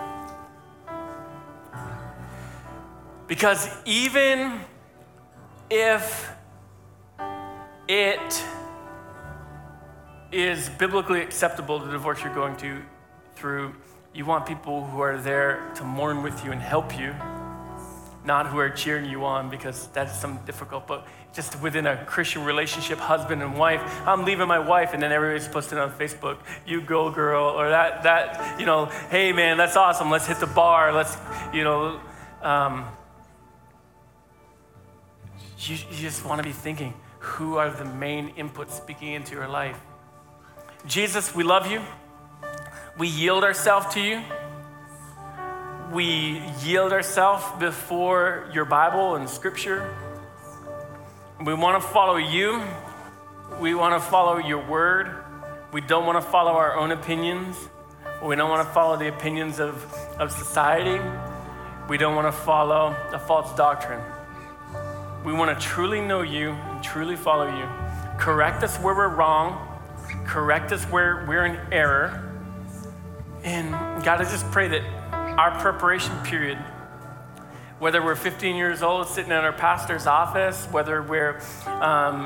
Because 3.27 3.69
even 3.85 4.61
if 5.69 6.31
it 7.89 8.45
is 10.31 10.69
biblically 10.69 11.23
acceptable 11.23 11.81
the 11.81 11.91
divorce 11.91 12.23
you're 12.23 12.33
going 12.33 12.57
to 12.59 12.81
through 13.35 13.75
you 14.15 14.25
want 14.25 14.47
people 14.47 14.87
who 14.87 15.01
are 15.01 15.19
there 15.19 15.73
to 15.75 15.85
mourn 15.85 16.23
with 16.23 16.45
you 16.45 16.53
and 16.53 16.61
help 16.61 16.97
you, 16.99 17.15
not 18.25 18.47
who 18.47 18.59
are 18.59 18.71
cheering 18.71 19.11
you 19.11 19.25
on 19.25 19.51
because 19.51 19.89
that's 19.89 20.19
something 20.19 20.45
difficult, 20.47 20.87
but 20.87 21.07
just 21.33 21.61
within 21.61 21.87
a 21.87 22.05
Christian 22.05 22.45
relationship, 22.45 22.99
husband 22.99 23.43
and 23.43 23.59
wife. 23.59 23.83
I'm 24.07 24.25
leaving 24.25 24.47
my 24.47 24.61
wife, 24.61 24.95
and 24.95 25.03
then 25.03 25.11
everybody's 25.11 25.49
posting 25.49 25.79
on 25.79 25.91
Facebook, 25.91 26.39
you 26.65 26.81
go 26.81 27.11
girl, 27.11 27.45
or 27.45 27.71
that, 27.71 28.05
that, 28.05 28.61
you 28.61 28.67
know, 28.67 28.87
hey 29.11 29.33
man, 29.33 29.57
that's 29.57 29.77
awesome, 29.77 30.11
let's 30.11 30.29
hit 30.29 30.39
the 30.39 30.47
bar, 30.47 30.93
let's, 30.93 31.17
you 31.53 31.65
know, 31.65 32.01
um, 32.41 32.87
you, 35.59 35.77
you 35.91 35.97
just 35.97 36.25
want 36.25 36.39
to 36.39 36.45
be 36.45 36.53
thinking, 36.53 36.95
who 37.19 37.57
are 37.57 37.71
the 37.71 37.85
main 37.85 38.33
inputs 38.35 38.71
speaking 38.71 39.13
into 39.13 39.35
your 39.35 39.49
life? 39.49 39.81
Jesus, 40.87 41.35
we 41.35 41.43
love 41.43 41.71
you. 41.71 41.83
We 42.97 43.09
yield 43.09 43.43
ourselves 43.43 43.93
to 43.95 44.01
you. 44.01 44.23
we 45.93 46.43
yield 46.63 46.93
ourselves 46.93 47.45
before 47.59 48.49
your 48.53 48.65
Bible 48.65 49.17
and 49.17 49.29
Scripture. 49.29 49.95
We 51.45 51.55
want 51.55 51.83
to 51.83 51.89
follow 51.89 52.17
you. 52.17 52.63
We 53.61 53.75
want 53.75 54.01
to 54.01 54.09
follow 54.11 54.39
your 54.39 54.65
word. 54.67 55.11
We 55.73 55.81
don't 55.81 56.07
want 56.07 56.23
to 56.23 56.31
follow 56.31 56.53
our 56.53 56.77
own 56.77 56.93
opinions. 56.93 57.57
We 58.23 58.37
don't 58.37 58.49
want 58.49 58.67
to 58.67 58.73
follow 58.73 58.97
the 58.97 59.09
opinions 59.09 59.59
of, 59.61 59.75
of 60.19 60.31
society. 60.33 61.01
We 61.89 61.99
don't 61.99 62.15
want 62.15 62.29
to 62.29 62.33
follow 62.33 62.97
a 63.13 63.19
false 63.19 63.55
doctrine. 63.57 64.01
We 65.25 65.33
want 65.33 65.59
to 65.59 65.67
truly 65.67 66.01
know 66.01 66.23
you 66.23 66.51
and 66.51 66.83
truly 66.83 67.17
follow 67.17 67.49
you. 67.57 67.69
Correct 68.19 68.63
us 68.63 68.77
where 68.79 68.95
we're 68.95 69.09
wrong, 69.09 69.69
correct 70.25 70.71
us 70.73 70.85
where 70.85 71.25
we're 71.29 71.45
in 71.45 71.73
error. 71.73 72.24
And 73.45 73.73
God, 74.03 74.23
I 74.23 74.25
just 74.25 74.51
pray 74.51 74.69
that 74.69 74.83
our 75.13 75.61
preparation 75.61 76.17
period, 76.25 76.57
whether 77.79 78.03
we're 78.03 78.17
15 78.17 78.57
years 78.57 78.83
old 78.83 79.07
sitting 79.07 79.31
in 79.31 79.37
our 79.37 79.53
pastor's 79.53 80.07
office, 80.07 80.67
whether 80.71 81.03
we're, 81.03 81.39
um, 81.67 82.25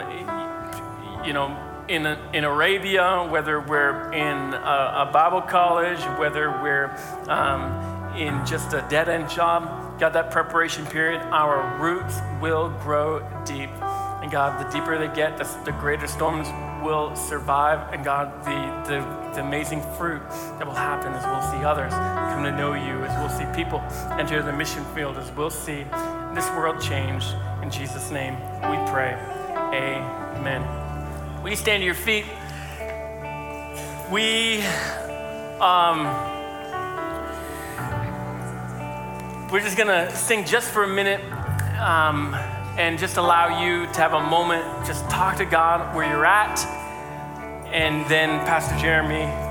you 1.26 1.32
know, 1.32 1.56
in, 1.88 2.06
in 2.06 2.44
Arabia, 2.44 3.26
whether 3.28 3.60
we're 3.60 4.12
in 4.12 4.54
a, 4.54 5.08
a 5.08 5.10
Bible 5.12 5.40
college, 5.42 5.98
whether 6.20 6.50
we're 6.62 6.96
um, 7.26 8.14
in 8.16 8.46
just 8.46 8.72
a 8.72 8.86
dead 8.88 9.08
end 9.08 9.28
job, 9.28 9.98
God, 9.98 10.10
that 10.10 10.30
preparation 10.30 10.86
period, 10.86 11.20
our 11.32 11.78
roots 11.80 12.20
will 12.40 12.70
grow 12.82 13.18
deep. 13.44 13.70
And 14.22 14.30
God, 14.30 14.64
the 14.64 14.70
deeper 14.70 14.96
they 14.96 15.12
get, 15.12 15.36
the, 15.36 15.44
the 15.64 15.72
greater 15.72 16.06
storms 16.06 16.46
will 16.82 17.14
survive. 17.16 17.92
And 17.92 18.04
God, 18.04 18.44
the, 18.44 18.88
the, 18.88 19.34
the 19.34 19.40
amazing 19.40 19.82
fruit 19.96 20.22
that 20.58 20.66
will 20.66 20.74
happen 20.74 21.12
as 21.12 21.24
we'll 21.24 21.52
see 21.52 21.64
others 21.64 21.92
come 21.92 22.44
to 22.44 22.52
know 22.52 22.74
you, 22.74 23.04
as 23.04 23.18
we'll 23.18 23.38
see 23.38 23.46
people 23.56 23.80
enter 24.18 24.42
the 24.42 24.52
mission 24.52 24.84
field, 24.94 25.16
as 25.16 25.30
we'll 25.32 25.50
see 25.50 25.84
this 26.34 26.48
world 26.50 26.80
change. 26.80 27.24
In 27.62 27.70
Jesus' 27.70 28.10
name, 28.10 28.34
we 28.34 28.76
pray. 28.90 29.14
Amen. 29.72 30.62
Will 31.42 31.50
you 31.50 31.56
stand 31.56 31.80
to 31.80 31.84
your 31.84 31.94
feet? 31.94 32.24
We, 34.10 34.62
um, 35.60 36.06
we're 39.50 39.60
just 39.60 39.76
gonna 39.76 40.14
sing 40.14 40.44
just 40.44 40.70
for 40.70 40.84
a 40.84 40.88
minute 40.88 41.20
um, 41.78 42.34
and 42.78 42.98
just 42.98 43.16
allow 43.16 43.60
you 43.60 43.86
to 43.86 44.00
have 44.00 44.14
a 44.14 44.22
moment, 44.22 44.64
just 44.86 45.10
talk 45.10 45.36
to 45.38 45.44
God 45.44 45.96
where 45.96 46.08
you're 46.08 46.24
at. 46.24 46.64
And 47.72 48.08
then 48.08 48.38
Pastor 48.46 48.78
Jeremy 48.78 49.47